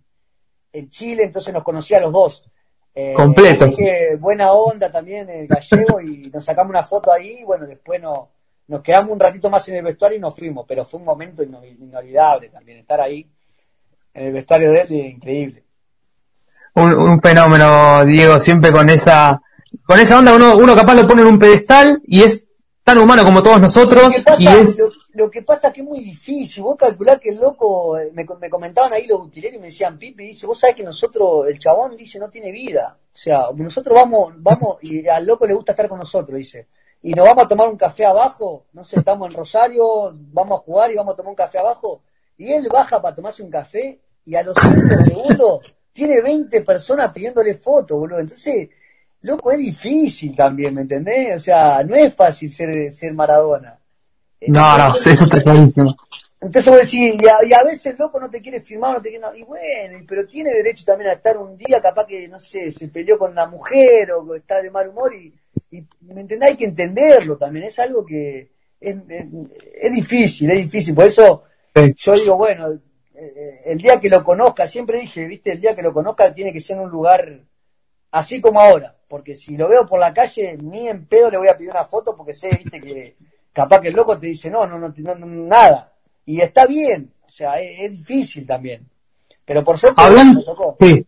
en 0.73 0.89
Chile, 0.89 1.23
entonces 1.23 1.53
nos 1.53 1.63
conocía 1.63 1.97
a 1.97 2.01
los 2.01 2.11
dos. 2.11 2.43
Eh, 2.93 3.13
Completo. 3.13 3.65
Así 3.65 3.75
que 3.75 4.17
buena 4.19 4.51
onda 4.51 4.91
también 4.91 5.29
el 5.29 5.47
gallego 5.47 6.01
y 6.01 6.29
nos 6.33 6.43
sacamos 6.43 6.71
una 6.71 6.83
foto 6.83 7.11
ahí 7.11 7.39
y 7.39 7.43
bueno, 7.43 7.65
después 7.65 8.01
no, 8.01 8.31
nos 8.67 8.81
quedamos 8.81 9.11
un 9.11 9.19
ratito 9.19 9.49
más 9.49 9.67
en 9.69 9.75
el 9.75 9.83
vestuario 9.83 10.17
y 10.17 10.21
nos 10.21 10.35
fuimos, 10.35 10.65
pero 10.67 10.83
fue 10.83 10.99
un 10.99 11.05
momento 11.05 11.43
inolvidable 11.43 12.49
también, 12.49 12.79
estar 12.79 12.99
ahí 12.99 13.29
en 14.13 14.27
el 14.27 14.33
vestuario 14.33 14.71
de 14.71 14.81
él, 14.81 14.91
increíble. 14.93 15.63
Un, 16.73 17.21
fenómeno, 17.21 18.03
Diego, 18.05 18.39
siempre 18.39 18.71
con 18.71 18.89
esa, 18.89 19.41
con 19.85 19.99
esa 19.99 20.19
onda, 20.19 20.35
uno, 20.35 20.57
uno 20.57 20.75
capaz 20.75 20.95
lo 20.95 21.07
pone 21.07 21.21
en 21.21 21.27
un 21.27 21.39
pedestal 21.39 22.01
y 22.05 22.23
es 22.23 22.49
tan 22.85 22.99
humano 22.99 23.23
como 23.23 23.41
todos 23.41 23.59
nosotros. 23.59 24.23
y 24.37 24.47
es... 24.47 24.77
lo, 25.13 25.31
que 25.31 25.41
pasa 25.41 25.73
que 25.73 25.81
es 25.81 25.87
muy 25.87 26.01
difícil. 26.01 26.61
Vos 26.61 26.77
calculás 26.77 27.19
que 27.19 27.29
el 27.29 27.39
loco, 27.39 27.97
eh, 27.97 28.11
me, 28.13 28.25
comentaban 28.25 28.93
ahí 28.93 29.07
los 29.07 29.25
utileros 29.25 29.57
y 29.57 29.59
me 29.59 29.67
decían, 29.67 29.97
Pipi, 29.97 30.27
dice, 30.27 30.45
vos 30.45 30.59
sabés 30.59 30.75
que 30.75 30.83
nosotros, 30.83 31.47
el 31.47 31.57
chabón 31.57 31.97
dice, 31.97 32.19
no 32.19 32.29
tiene 32.29 32.51
vida. 32.51 32.95
O 33.11 33.17
sea, 33.17 33.47
nosotros 33.55 33.95
vamos, 33.95 34.33
vamos, 34.37 34.77
y 34.83 35.07
al 35.07 35.25
loco 35.25 35.47
le 35.47 35.55
gusta 35.55 35.71
estar 35.71 35.89
con 35.89 35.97
nosotros, 35.97 36.37
dice. 36.37 36.67
Y 37.01 37.11
nos 37.13 37.25
vamos 37.25 37.45
a 37.45 37.47
tomar 37.47 37.67
un 37.69 37.77
café 37.77 38.05
abajo, 38.05 38.65
no 38.73 38.83
sé, 38.83 38.99
estamos 38.99 39.29
en 39.29 39.35
Rosario, 39.35 40.13
vamos 40.13 40.59
a 40.59 40.63
jugar 40.63 40.91
y 40.91 40.95
vamos 40.95 41.15
a 41.15 41.17
tomar 41.17 41.31
un 41.31 41.35
café 41.35 41.57
abajo. 41.57 42.03
Y 42.37 42.53
él 42.53 42.67
baja 42.71 43.01
para 43.01 43.15
tomarse 43.15 43.41
un 43.41 43.49
café 43.49 43.99
y 44.25 44.35
a 44.35 44.43
los 44.43 44.55
5 44.61 45.03
segundos 45.05 45.75
tiene 45.91 46.21
20 46.21 46.61
personas 46.61 47.11
pidiéndole 47.11 47.55
fotos, 47.55 47.97
boludo. 47.97 48.19
Entonces, 48.19 48.69
loco, 49.25 49.51
es 49.51 49.59
difícil 49.59 50.35
también, 50.35 50.73
¿me 50.75 50.81
entendés? 50.81 51.37
O 51.37 51.39
sea, 51.39 51.83
no 51.83 51.95
es 51.95 52.13
fácil 52.13 52.51
ser, 52.51 52.91
ser 52.91 53.13
Maradona. 53.13 53.77
No, 54.47 54.77
no, 54.77 54.95
eso 54.95 55.09
está 55.09 55.41
clarísimo. 55.41 55.95
Entonces 56.39 56.71
vos 56.71 56.81
decís, 56.81 57.15
y 57.19 57.27
a, 57.27 57.43
y 57.43 57.53
a, 57.53 57.63
veces 57.63 57.87
el 57.87 57.97
loco 57.97 58.19
no 58.19 58.29
te 58.29 58.41
quiere 58.41 58.59
firmar, 58.59 58.93
no 58.93 59.01
te 59.01 59.09
quiere, 59.09 59.25
y 59.35 59.43
bueno, 59.43 59.99
pero 60.07 60.27
tiene 60.27 60.51
derecho 60.51 60.85
también 60.85 61.09
a 61.09 61.13
estar 61.13 61.37
un 61.37 61.57
día, 61.57 61.81
capaz 61.81 62.05
que, 62.05 62.27
no 62.27 62.39
sé, 62.39 62.71
se 62.71 62.89
peleó 62.89 63.17
con 63.17 63.31
una 63.31 63.47
mujer 63.47 64.11
o 64.11 64.35
está 64.35 64.61
de 64.61 64.69
mal 64.69 64.89
humor 64.89 65.15
y, 65.15 65.33
¿me 66.01 66.21
entendés? 66.21 66.49
Hay 66.49 66.57
que 66.57 66.65
entenderlo 66.65 67.37
también, 67.37 67.65
es 67.65 67.79
algo 67.79 68.05
que 68.05 68.51
es, 68.79 68.95
es, 69.09 69.91
difícil, 69.91 70.51
es 70.51 70.57
difícil, 70.57 70.93
por 70.93 71.05
eso 71.05 71.43
yo 71.95 72.13
digo, 72.13 72.37
bueno, 72.37 72.71
eh, 72.71 72.79
eh, 73.15 73.61
el 73.65 73.79
día 73.79 73.99
que 73.99 74.09
lo 74.09 74.23
conozca, 74.23 74.67
siempre 74.67 74.99
dije, 74.99 75.25
viste, 75.25 75.53
el 75.53 75.61
día 75.61 75.75
que 75.75 75.81
lo 75.81 75.93
conozca 75.93 76.33
tiene 76.33 76.53
que 76.53 76.59
ser 76.59 76.77
en 76.77 76.83
un 76.83 76.91
lugar 76.91 77.39
así 78.11 78.39
como 78.39 78.61
ahora, 78.61 78.94
porque 79.07 79.35
si 79.35 79.55
lo 79.55 79.67
veo 79.67 79.87
por 79.87 79.99
la 79.99 80.13
calle, 80.13 80.57
ni 80.61 80.87
en 80.87 81.05
pedo 81.05 81.29
le 81.29 81.37
voy 81.37 81.47
a 81.47 81.57
pedir 81.57 81.71
una 81.71 81.85
foto 81.85 82.15
porque 82.15 82.33
sé, 82.33 82.49
viste, 82.49 82.81
que 82.81 83.15
capaz 83.53 83.79
que 83.81 83.89
el 83.89 83.95
loco 83.95 84.17
te 84.17 84.27
dice, 84.27 84.49
no, 84.49 84.65
no, 84.65 84.77
no, 84.79 84.89
no 84.89 85.25
nada. 85.25 85.91
Y 86.25 86.41
está 86.41 86.65
bien, 86.65 87.11
o 87.25 87.29
sea, 87.29 87.59
es, 87.59 87.91
difícil 87.91 88.45
también. 88.45 88.87
Pero 89.45 89.63
por 89.63 89.77
suerte, 89.77 90.01
hablando, 90.01 90.41
sí. 90.79 91.05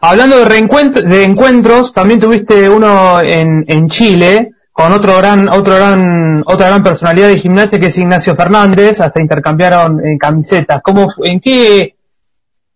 hablando 0.00 0.38
de, 0.38 0.44
reencuentros, 0.46 1.04
de 1.04 1.24
encuentros, 1.24 1.92
también 1.92 2.18
tuviste 2.18 2.68
uno 2.68 3.20
en, 3.20 3.64
en 3.68 3.88
Chile 3.88 4.52
con 4.72 4.90
otro 4.90 5.18
gran, 5.18 5.50
otro 5.50 5.76
gran, 5.76 6.42
otra 6.46 6.68
gran 6.68 6.82
personalidad 6.82 7.28
de 7.28 7.38
gimnasia 7.38 7.78
que 7.78 7.88
es 7.88 7.98
Ignacio 7.98 8.34
Fernández, 8.34 9.00
hasta 9.00 9.20
intercambiaron 9.20 10.04
en 10.04 10.16
camisetas. 10.16 10.80
¿Cómo, 10.82 11.08
en 11.22 11.40
qué, 11.40 11.94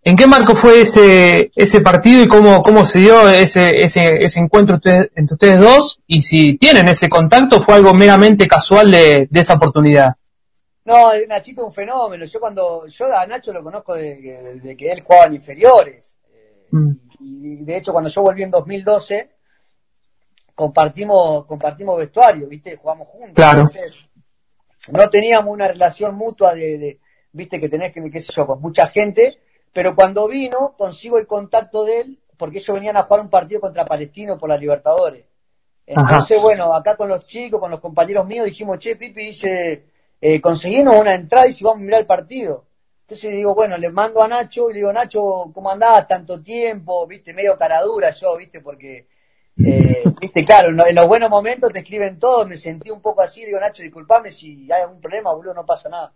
¿En 0.07 0.15
qué 0.15 0.29
marco 0.29 0.55
fue 0.55 0.83
ese, 0.83 1.51
ese 1.57 1.81
partido 1.81 2.23
y 2.23 2.29
cómo, 2.29 2.63
cómo 2.63 2.85
se 2.85 3.01
dio 3.01 3.29
ese, 3.29 3.83
ese, 3.83 4.25
ese 4.25 4.39
encuentro 4.39 4.79
entre 4.85 5.35
ustedes 5.35 5.59
dos? 5.59 6.01
Y 6.07 6.23
si 6.23 6.57
tienen 6.57 6.87
ese 6.87 7.09
contacto, 7.09 7.61
¿fue 7.61 7.75
algo 7.75 7.93
meramente 7.93 8.47
casual 8.47 8.93
de, 8.93 9.29
esa 9.35 9.55
oportunidad? 9.55 10.15
No, 10.85 11.11
Nachito 11.27 11.63
es 11.63 11.67
un 11.67 11.73
fenómeno. 11.73 12.25
Yo 12.25 12.39
cuando, 12.39 12.87
yo 12.87 13.19
a 13.19 13.27
Nacho 13.27 13.53
lo 13.53 13.65
conozco 13.65 13.95
desde, 13.95 14.77
que 14.77 14.91
él 14.91 15.01
jugaba 15.01 15.27
en 15.27 15.35
inferiores. 15.35 16.15
Eh, 16.33 16.69
mm. 16.71 16.93
Y 17.19 17.57
de 17.65 17.77
hecho 17.77 17.93
cuando 17.93 18.09
yo 18.09 18.23
volví 18.23 18.45
en 18.45 18.53
2012, 18.53 19.29
compartimos, 20.55 21.47
compartimos 21.47 21.99
vestuario, 21.99 22.47
¿viste? 22.47 22.77
Jugamos 22.77 23.09
juntos. 23.09 23.35
Claro. 23.35 23.69
no 24.93 25.11
teníamos 25.11 25.53
una 25.53 25.67
relación 25.67 26.15
mutua 26.15 26.55
de, 26.55 27.01
viste, 27.33 27.59
que 27.59 27.69
tenés 27.69 27.93
que, 27.93 28.09
qué 28.09 28.21
sé 28.21 28.33
yo, 28.33 28.47
con 28.47 28.61
mucha 28.61 28.87
gente 28.87 29.41
Pero 29.77 29.95
cuando 29.95 30.27
vino, 30.27 30.75
consigo 30.75 31.19
el 31.19 31.27
contacto 31.27 31.85
de 31.85 32.01
él, 32.01 32.19
porque 32.39 32.57
ellos 32.61 32.75
venían 32.75 32.97
a 32.97 33.03
jugar 33.03 33.21
un 33.21 33.29
partido 33.29 33.61
contra 33.61 33.85
Palestino 33.85 34.39
por 34.39 34.49
la 34.49 34.57
Libertadores. 34.57 35.27
Entonces, 35.85 36.41
bueno, 36.41 36.73
acá 36.73 36.97
con 36.97 37.11
los 37.11 37.27
chicos, 37.27 37.61
con 37.61 37.71
los 37.71 37.81
compañeros 37.81 38.27
míos, 38.27 38.47
dijimos, 38.47 38.79
che, 38.79 38.97
Pipi, 38.97 39.27
dice, 39.27 39.85
eh, 40.19 40.41
conseguimos 40.41 40.97
una 40.97 41.15
entrada 41.15 41.47
y 41.47 41.53
si 41.53 41.63
vamos 41.63 41.83
a 41.83 41.85
mirar 41.85 42.01
el 42.01 42.07
partido. 42.07 42.65
Entonces 43.03 43.33
digo, 43.33 43.55
bueno, 43.55 43.77
le 43.77 43.91
mando 43.91 44.23
a 44.23 44.29
Nacho 44.29 44.71
y 44.71 44.73
le 44.73 44.79
digo, 44.79 44.95
Nacho, 44.95 45.51
¿cómo 45.53 45.71
andás? 45.71 46.09
Tanto 46.09 46.43
tiempo, 46.43 47.07
viste, 47.07 47.35
medio 47.35 47.59
caradura 47.59 48.09
yo, 48.13 48.35
viste, 48.35 48.63
porque, 48.63 49.07
eh, 49.59 50.03
viste, 50.23 50.43
claro, 50.47 50.71
en 50.71 50.95
los 50.95 51.07
buenos 51.07 51.29
momentos 51.29 51.71
te 51.71 51.81
escriben 51.81 52.19
todo, 52.19 52.47
me 52.47 52.57
sentí 52.57 52.91
un 52.91 53.03
poco 53.03 53.21
así, 53.21 53.43
le 53.43 53.49
digo, 53.49 53.61
Nacho, 53.61 53.83
disculpame 53.83 54.31
si 54.31 54.73
hay 54.73 54.85
algún 54.85 55.03
problema, 55.03 55.35
boludo, 55.35 55.53
no 55.53 55.67
pasa 55.67 55.91
nada. 55.91 56.15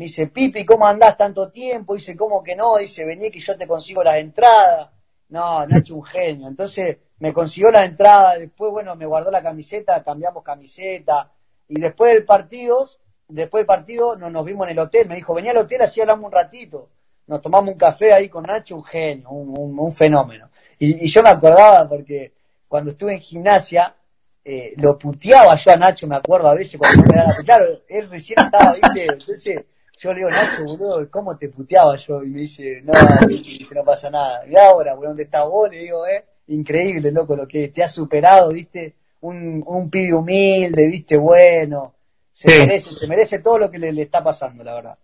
Me 0.00 0.06
dice, 0.06 0.28
Pipi, 0.28 0.64
¿cómo 0.64 0.86
andás 0.86 1.14
tanto 1.14 1.52
tiempo? 1.52 1.94
Dice, 1.94 2.16
¿cómo 2.16 2.42
que 2.42 2.56
no? 2.56 2.78
Dice, 2.78 3.04
vení 3.04 3.30
que 3.30 3.38
yo 3.38 3.54
te 3.54 3.66
consigo 3.66 4.02
las 4.02 4.16
entradas. 4.16 4.88
No, 5.28 5.66
Nacho, 5.66 5.94
un 5.94 6.02
genio. 6.02 6.48
Entonces, 6.48 6.96
me 7.18 7.34
consiguió 7.34 7.70
la 7.70 7.84
entrada, 7.84 8.38
después, 8.38 8.72
bueno, 8.72 8.96
me 8.96 9.04
guardó 9.04 9.30
la 9.30 9.42
camiseta, 9.42 10.02
cambiamos 10.02 10.42
camiseta, 10.42 11.30
y 11.68 11.78
después 11.78 12.14
del 12.14 12.24
partido, 12.24 12.88
después 13.28 13.60
del 13.60 13.66
partido 13.66 14.16
nos, 14.16 14.32
nos 14.32 14.42
vimos 14.42 14.66
en 14.68 14.70
el 14.70 14.78
hotel, 14.78 15.06
me 15.06 15.16
dijo, 15.16 15.34
venía 15.34 15.50
al 15.50 15.58
hotel, 15.58 15.82
así 15.82 16.00
hablamos 16.00 16.24
un 16.24 16.32
ratito, 16.32 16.88
nos 17.26 17.42
tomamos 17.42 17.70
un 17.70 17.78
café 17.78 18.14
ahí 18.14 18.30
con 18.30 18.44
Nacho, 18.44 18.76
un 18.76 18.84
genio, 18.84 19.28
un, 19.28 19.92
fenómeno. 19.92 20.48
Y, 20.78 21.06
yo 21.08 21.22
me 21.22 21.28
acordaba 21.28 21.86
porque 21.86 22.32
cuando 22.66 22.92
estuve 22.92 23.12
en 23.12 23.20
gimnasia, 23.20 23.94
eh, 24.42 24.72
lo 24.78 24.96
puteaba 24.96 25.56
yo 25.56 25.72
a 25.72 25.76
Nacho, 25.76 26.06
me 26.06 26.16
acuerdo 26.16 26.48
a 26.48 26.54
veces 26.54 26.80
cuando 26.80 27.02
me 27.02 27.16
daba, 27.18 27.34
claro, 27.44 27.66
él 27.86 28.08
recién 28.08 28.38
estaba, 28.40 28.72
viste, 28.72 29.04
entonces 29.04 29.62
yo 30.00 30.14
le 30.14 30.20
digo, 30.20 30.30
Nacho, 30.30 30.64
boludo, 30.64 31.10
¿cómo 31.10 31.36
te 31.36 31.50
puteaba 31.50 31.94
yo? 31.96 32.22
Y 32.22 32.28
me 32.28 32.40
dice, 32.40 32.82
no, 32.82 32.92
dice, 33.28 33.74
no 33.74 33.84
pasa 33.84 34.08
nada. 34.08 34.46
Y 34.48 34.56
ahora, 34.56 34.94
boludo, 34.94 35.08
¿dónde 35.08 35.24
estás 35.24 35.44
vos? 35.44 35.70
Le 35.70 35.78
digo, 35.80 36.06
eh, 36.06 36.24
increíble, 36.48 37.12
loco, 37.12 37.36
lo 37.36 37.46
que 37.46 37.68
te 37.68 37.84
ha 37.84 37.88
superado, 37.88 38.48
viste, 38.48 38.94
un, 39.20 39.62
un 39.66 39.90
pibe 39.90 40.14
humilde, 40.14 40.86
viste, 40.86 41.18
bueno, 41.18 41.94
se 42.32 42.48
merece, 42.48 42.94
se 42.94 43.06
merece 43.06 43.38
todo 43.40 43.58
lo 43.58 43.70
que 43.70 43.78
le, 43.78 44.00
está 44.00 44.24
pasando, 44.24 44.64
la 44.64 44.74
verdad. 44.74 44.98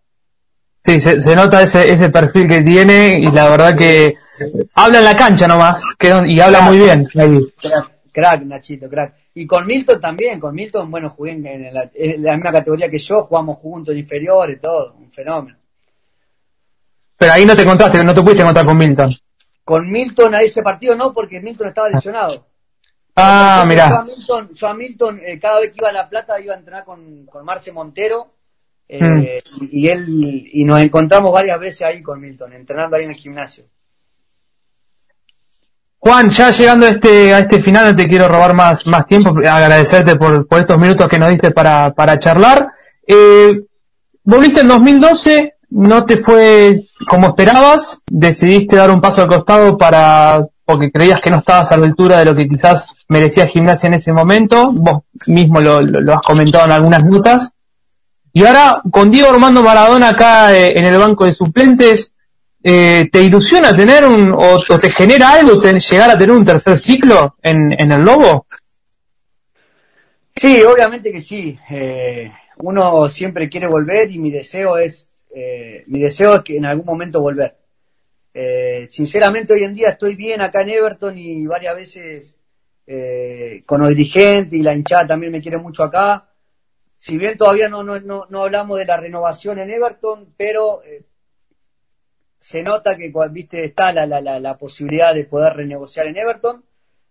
Sí, 0.83 0.99
se, 0.99 1.37
nota 1.37 1.63
ese, 1.63 1.91
ese 1.91 2.09
perfil 2.09 2.49
que 2.49 2.63
tiene 2.63 3.19
y 3.19 3.31
la 3.33 3.51
verdad 3.51 3.77
que 3.77 4.15
habla 4.75 4.99
en 4.99 5.05
la 5.05 5.17
cancha 5.17 5.47
nomás 5.47 5.95
que, 5.99 6.09
y 6.27 6.41
habla 6.41 6.63
muy 6.63 6.79
bien. 6.79 7.07
Crack, 8.13 8.43
Nachito, 8.45 8.89
crack. 8.89 9.26
Y 9.39 9.47
con 9.47 9.67
Milton 9.67 10.01
también, 10.01 10.41
con 10.41 10.55
Milton, 10.55 10.91
bueno, 10.91 11.11
jugué 11.11 11.33
en 11.33 11.75
la, 11.75 11.91
misma 12.37 12.53
categoría 12.53 12.89
que 12.89 12.99
yo, 12.99 13.23
jugamos 13.23 13.59
juntos, 13.59 13.95
inferiores, 13.95 14.59
todo, 14.59 14.95
un 14.95 15.13
fenómeno. 15.13 15.59
Pero 17.19 17.33
ahí 17.35 17.45
no 17.45 17.55
te 17.55 17.67
contaste, 17.67 18.03
no 18.03 18.15
te 18.15 18.23
pudiste 18.23 18.41
encontrar 18.41 18.65
con 18.65 18.79
Milton. 18.79 19.15
Con 19.63 19.91
Milton 19.91 20.35
a 20.35 20.41
ese 20.41 20.63
partido 20.63 20.97
no, 20.97 21.13
porque 21.13 21.43
Milton 21.43 21.69
estaba 21.69 21.91
lesionado. 21.91 22.47
Ah, 23.15 23.67
mira. 23.69 24.07
Yo 24.55 24.69
a 24.69 24.73
Milton, 24.73 25.21
eh, 25.23 25.39
cada 25.39 25.61
vez 25.61 25.73
que 25.73 25.81
iba 25.81 25.91
a 25.91 25.93
La 25.93 26.09
Plata 26.09 26.41
iba 26.41 26.55
a 26.55 26.59
entrenar 26.59 26.87
con, 26.87 27.27
con 27.27 27.45
Marce 27.45 27.73
Montero 27.73 28.33
eh, 28.89 29.43
mm. 29.61 29.69
y 29.71 29.89
él 29.89 30.49
y 30.51 30.65
nos 30.65 30.81
encontramos 30.81 31.31
varias 31.31 31.61
veces 31.61 31.83
ahí 31.83 32.03
con 32.03 32.19
Milton, 32.23 32.55
entrenando 32.55 32.97
ahí 32.97 33.05
en 33.05 33.11
el 33.11 33.17
gimnasio. 33.17 33.65
Juan, 35.99 36.31
ya 36.31 36.51
llegando 36.51 36.87
a 36.87 36.91
este, 36.91 37.35
a 37.35 37.41
este 37.41 37.61
final, 37.61 37.97
te 37.97 38.09
quiero 38.09 38.29
robar 38.29 38.55
más, 38.55 38.87
más 38.87 39.07
tiempo, 39.07 39.31
agradecerte 39.31 40.17
por, 40.17 40.47
por 40.47 40.61
estos 40.61 40.79
minutos 40.79 41.09
que 41.09 41.19
nos 41.19 41.31
diste 41.31 41.51
para, 41.51 41.93
para 41.95 42.19
charlar. 42.19 42.69
Eh, 43.07 43.63
volviste 44.23 44.61
en 44.61 44.69
2012, 44.69 45.55
no 45.71 46.05
te 46.05 46.19
fue 46.19 46.85
como 47.09 47.29
esperabas, 47.29 48.03
decidiste 48.07 48.77
dar 48.77 48.91
un 48.91 49.01
paso 49.01 49.23
al 49.23 49.29
costado 49.29 49.77
para 49.77 50.47
porque 50.67 50.91
creías 50.91 51.21
que 51.21 51.31
no 51.31 51.39
estabas 51.39 51.71
a 51.71 51.77
la 51.77 51.87
altura 51.87 52.19
de 52.19 52.25
lo 52.25 52.35
que 52.35 52.49
quizás 52.49 52.91
merecía 53.09 53.47
gimnasia 53.47 53.87
en 53.87 53.95
ese 53.95 54.13
momento, 54.13 54.73
vos 54.73 55.05
mismo 55.27 55.61
lo, 55.61 55.79
has 56.13 56.23
comentado 56.23 56.67
en 56.67 56.73
algunas 56.73 57.05
notas, 57.05 57.53
y 58.33 58.45
ahora 58.45 58.83
con 58.91 59.11
Diego 59.11 59.31
Armando 59.31 59.63
Maradona 59.63 60.11
acá 60.11 60.55
eh, 60.55 60.77
en 60.77 60.85
el 60.85 60.99
banco 60.99 61.25
de 61.25 61.33
suplentes, 61.33 62.13
eh, 62.69 63.09
¿te 63.13 63.23
ilusiona 63.23 63.77
tener 63.77 64.05
un, 64.05 64.33
o, 64.33 64.59
te 64.81 64.91
genera 64.91 65.35
algo 65.35 65.61
llegar 65.61 66.11
a 66.11 66.19
tener 66.19 66.35
un 66.35 66.45
tercer 66.45 66.77
ciclo 66.77 67.37
en, 67.41 67.73
en 67.79 67.93
el 67.93 68.03
Lobo? 68.03 68.49
Sí, 70.35 70.65
obviamente 70.65 71.13
que 71.13 71.21
sí. 71.21 71.57
Eh, 71.71 72.33
uno 72.57 73.09
siempre 73.09 73.49
quiere 73.49 73.69
volver 73.69 74.11
y 74.11 74.19
mi 74.19 74.33
deseo 74.33 74.79
es 74.79 75.09
eh, 75.33 75.85
mi 75.87 76.01
deseo 76.01 76.35
es 76.35 76.43
que 76.43 76.57
en 76.57 76.65
algún 76.65 76.87
momento 76.87 77.21
volver. 77.21 77.57
Sinceramente 78.91 79.53
hoy 79.55 79.63
en 79.63 79.75
día 79.75 79.91
estoy 79.91 80.17
bien 80.17 80.41
acá 80.41 80.63
en 80.63 80.71
Everton 80.71 81.17
y 81.17 81.47
varias 81.47 81.77
veces 81.77 82.37
con 83.65 83.81
los 83.81 83.91
dirigentes 83.91 84.59
y 84.59 84.63
la 84.63 84.75
hinchada 84.75 85.07
también 85.07 85.31
me 85.31 85.41
quiere 85.41 85.59
mucho 85.59 85.85
acá. 85.85 86.29
Si 86.99 87.17
bien 87.17 87.39
todavía 87.39 87.69
no, 87.69 87.85
no, 87.85 88.01
no, 88.01 88.43
hablamos 88.43 88.79
de 88.79 88.87
la 88.87 88.97
renovación 88.97 89.61
en 89.61 89.71
Everton, 89.71 90.35
pero 90.37 90.83
se 92.47 92.63
nota 92.63 92.97
que 92.97 93.13
viste 93.33 93.65
está 93.65 93.93
la, 93.93 94.07
la, 94.07 94.39
la, 94.39 94.57
posibilidad 94.57 95.13
de 95.13 95.25
poder 95.25 95.55
renegociar 95.55 96.07
en 96.07 96.17
Everton, 96.17 96.65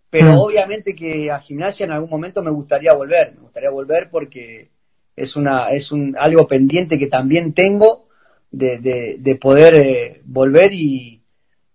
pero 0.10 0.32
mm. 0.32 0.38
obviamente 0.38 0.96
que 0.96 1.30
a 1.30 1.40
gimnasia 1.40 1.86
en 1.86 1.92
algún 1.92 2.10
momento 2.10 2.42
me 2.42 2.52
gustaría 2.52 2.94
volver, 2.94 3.34
me 3.34 3.42
gustaría 3.42 3.70
volver 3.70 4.10
porque 4.10 4.70
es 5.14 5.36
una 5.36 5.72
es 5.72 5.92
un 5.92 6.16
algo 6.18 6.48
pendiente 6.48 6.98
que 6.98 7.08
también 7.08 7.52
tengo 7.52 8.08
de, 8.50 9.18
de, 9.20 9.36
poder 9.36 9.76
eh, 9.76 10.22
volver 10.24 10.72
y, 10.72 11.22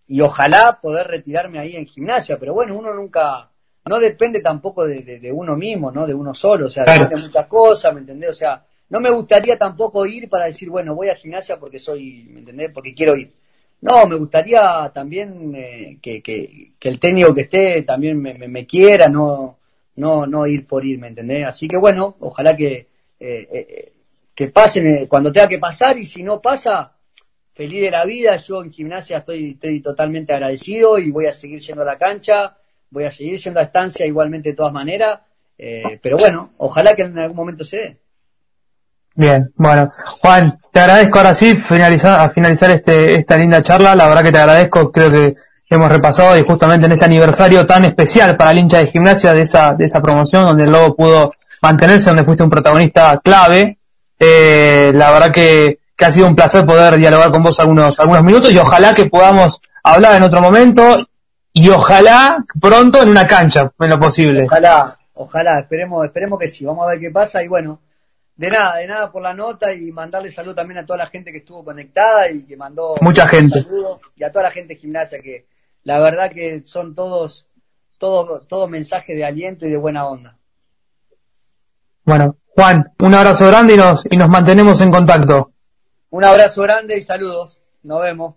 y 0.08 0.20
ojalá 0.22 0.78
poder 0.80 1.08
retirarme 1.08 1.58
ahí 1.58 1.76
en 1.76 1.84
gimnasia, 1.84 2.38
pero 2.38 2.54
bueno, 2.54 2.78
uno 2.78 2.94
nunca, 2.94 3.50
no 3.84 4.00
depende 4.00 4.40
tampoco 4.40 4.86
de, 4.86 5.02
de, 5.02 5.32
uno 5.32 5.54
mismo, 5.54 5.90
¿no? 5.90 6.06
De 6.06 6.14
uno 6.14 6.32
solo, 6.32 6.64
o 6.64 6.70
sea, 6.70 6.86
depende 6.86 7.16
de 7.16 7.22
muchas 7.24 7.46
cosas, 7.46 7.92
¿me 7.92 8.00
entendés? 8.00 8.30
O 8.30 8.34
sea, 8.34 8.64
no 8.88 9.00
me 9.00 9.10
gustaría 9.10 9.58
tampoco 9.58 10.06
ir 10.06 10.30
para 10.30 10.46
decir, 10.46 10.70
bueno, 10.70 10.94
voy 10.94 11.10
a 11.10 11.16
gimnasia 11.16 11.60
porque 11.60 11.78
soy, 11.78 12.26
¿me 12.30 12.38
entendés? 12.38 12.70
Porque 12.72 12.94
quiero 12.94 13.14
ir. 13.14 13.34
No, 13.82 14.06
me 14.06 14.16
gustaría 14.16 14.90
también 14.94 15.54
eh, 15.54 15.98
que, 16.02 16.22
que, 16.22 16.72
que, 16.78 16.88
el 16.88 17.00
técnico 17.00 17.34
que 17.34 17.42
esté 17.42 17.82
también 17.82 18.20
me, 18.20 18.34
me, 18.34 18.66
quiera, 18.66 19.08
no, 19.08 19.58
no, 19.96 20.26
no 20.26 20.46
ir 20.46 20.66
por 20.66 20.84
ir, 20.84 20.98
¿me 20.98 21.08
entendés? 21.08 21.46
Así 21.46 21.66
que 21.66 21.78
bueno, 21.78 22.16
ojalá 22.20 22.56
que 22.56 22.88
eh, 23.18 23.48
eh 23.50 23.92
que 24.34 24.48
pasen 24.48 24.86
eh, 24.86 25.08
cuando 25.08 25.32
tenga 25.32 25.48
que 25.48 25.58
pasar 25.58 25.98
y 25.98 26.06
si 26.06 26.22
no 26.22 26.40
pasa, 26.40 26.96
feliz 27.52 27.82
de 27.82 27.90
la 27.90 28.04
vida. 28.04 28.36
Yo 28.36 28.62
en 28.62 28.72
gimnasia 28.72 29.18
estoy, 29.18 29.50
estoy 29.52 29.80
totalmente 29.82 30.32
agradecido 30.32 30.98
y 30.98 31.10
voy 31.10 31.26
a 31.26 31.32
seguir 31.32 31.60
siendo 31.60 31.82
a 31.82 31.86
la 31.86 31.98
cancha, 31.98 32.56
voy 32.90 33.04
a 33.04 33.10
seguir 33.10 33.38
siendo 33.38 33.60
a 33.60 33.64
estancia 33.64 34.06
igualmente 34.06 34.50
de 34.50 34.56
todas 34.56 34.72
maneras. 34.72 35.20
Pero 35.56 36.16
bueno, 36.16 36.52
ojalá 36.56 36.96
que 36.96 37.02
en 37.02 37.18
algún 37.18 37.36
momento 37.36 37.64
se 37.64 37.76
dé. 37.76 37.99
Bien, 39.14 39.52
bueno, 39.56 39.92
Juan, 40.20 40.58
te 40.72 40.80
agradezco 40.80 41.18
ahora 41.18 41.34
sí 41.34 41.56
finalizar, 41.56 42.20
a 42.20 42.28
finalizar 42.28 42.70
este, 42.70 43.16
esta 43.16 43.36
linda 43.36 43.60
charla. 43.60 43.94
La 43.94 44.08
verdad 44.08 44.22
que 44.22 44.32
te 44.32 44.38
agradezco, 44.38 44.92
creo 44.92 45.10
que 45.10 45.36
hemos 45.68 45.90
repasado 45.90 46.36
y 46.36 46.42
justamente 46.42 46.86
en 46.86 46.92
este 46.92 47.04
aniversario 47.04 47.66
tan 47.66 47.84
especial 47.84 48.36
para 48.36 48.50
el 48.50 48.58
hincha 48.58 48.78
de 48.78 48.86
gimnasia 48.86 49.32
de 49.32 49.42
esa, 49.42 49.74
de 49.74 49.84
esa 49.84 50.00
promoción 50.00 50.44
donde 50.44 50.64
el 50.64 50.72
Lobo 50.72 50.96
pudo 50.96 51.32
mantenerse, 51.62 52.10
donde 52.10 52.24
fuiste 52.24 52.42
un 52.42 52.50
protagonista 52.50 53.20
clave 53.22 53.78
eh, 54.20 54.92
la 54.94 55.10
verdad 55.10 55.32
que, 55.32 55.78
ha 55.98 56.10
sido 56.10 56.28
un 56.28 56.36
placer 56.36 56.64
poder 56.64 56.96
dialogar 56.96 57.30
con 57.30 57.42
vos 57.42 57.60
algunos, 57.60 58.00
algunos 58.00 58.24
minutos 58.24 58.50
y 58.50 58.56
ojalá 58.56 58.94
que 58.94 59.04
podamos 59.04 59.60
hablar 59.82 60.14
en 60.14 60.22
otro 60.22 60.40
momento 60.40 60.98
y 61.52 61.68
ojalá 61.68 62.42
pronto 62.58 63.02
en 63.02 63.10
una 63.10 63.26
cancha, 63.26 63.70
en 63.78 63.90
lo 63.90 64.00
posible. 64.00 64.44
Ojalá, 64.44 64.96
ojalá, 65.12 65.60
esperemos, 65.60 66.06
esperemos 66.06 66.38
que 66.38 66.48
sí, 66.48 66.64
vamos 66.64 66.86
a 66.86 66.92
ver 66.92 67.00
qué 67.00 67.10
pasa 67.10 67.42
y 67.42 67.48
bueno, 67.48 67.80
de 68.40 68.48
nada, 68.48 68.76
de 68.76 68.86
nada 68.86 69.12
por 69.12 69.20
la 69.20 69.34
nota 69.34 69.74
y 69.74 69.92
mandarle 69.92 70.30
salud 70.30 70.54
también 70.54 70.78
a 70.78 70.86
toda 70.86 71.00
la 71.00 71.08
gente 71.08 71.30
que 71.30 71.38
estuvo 71.38 71.62
conectada 71.62 72.30
y 72.30 72.46
que 72.46 72.56
mandó 72.56 72.94
mucha 73.02 73.28
gente 73.28 73.66
y 74.16 74.24
a 74.24 74.32
toda 74.32 74.44
la 74.44 74.50
gente 74.50 74.72
de 74.72 74.80
gimnasia 74.80 75.20
que 75.20 75.44
la 75.82 75.98
verdad 75.98 76.32
que 76.32 76.62
son 76.64 76.94
todos 76.94 77.46
todos 77.98 78.48
todos 78.48 78.70
mensajes 78.70 79.14
de 79.14 79.26
aliento 79.26 79.66
y 79.66 79.70
de 79.70 79.76
buena 79.76 80.06
onda. 80.06 80.38
Bueno, 82.02 82.38
Juan, 82.56 82.90
un 83.00 83.14
abrazo 83.14 83.46
grande 83.46 83.74
y 83.74 83.76
nos, 83.76 84.06
y 84.10 84.16
nos 84.16 84.30
mantenemos 84.30 84.80
en 84.80 84.90
contacto. 84.90 85.52
Un 86.08 86.24
abrazo 86.24 86.62
grande 86.62 86.96
y 86.96 87.02
saludos. 87.02 87.60
Nos 87.82 88.00
vemos. 88.00 88.36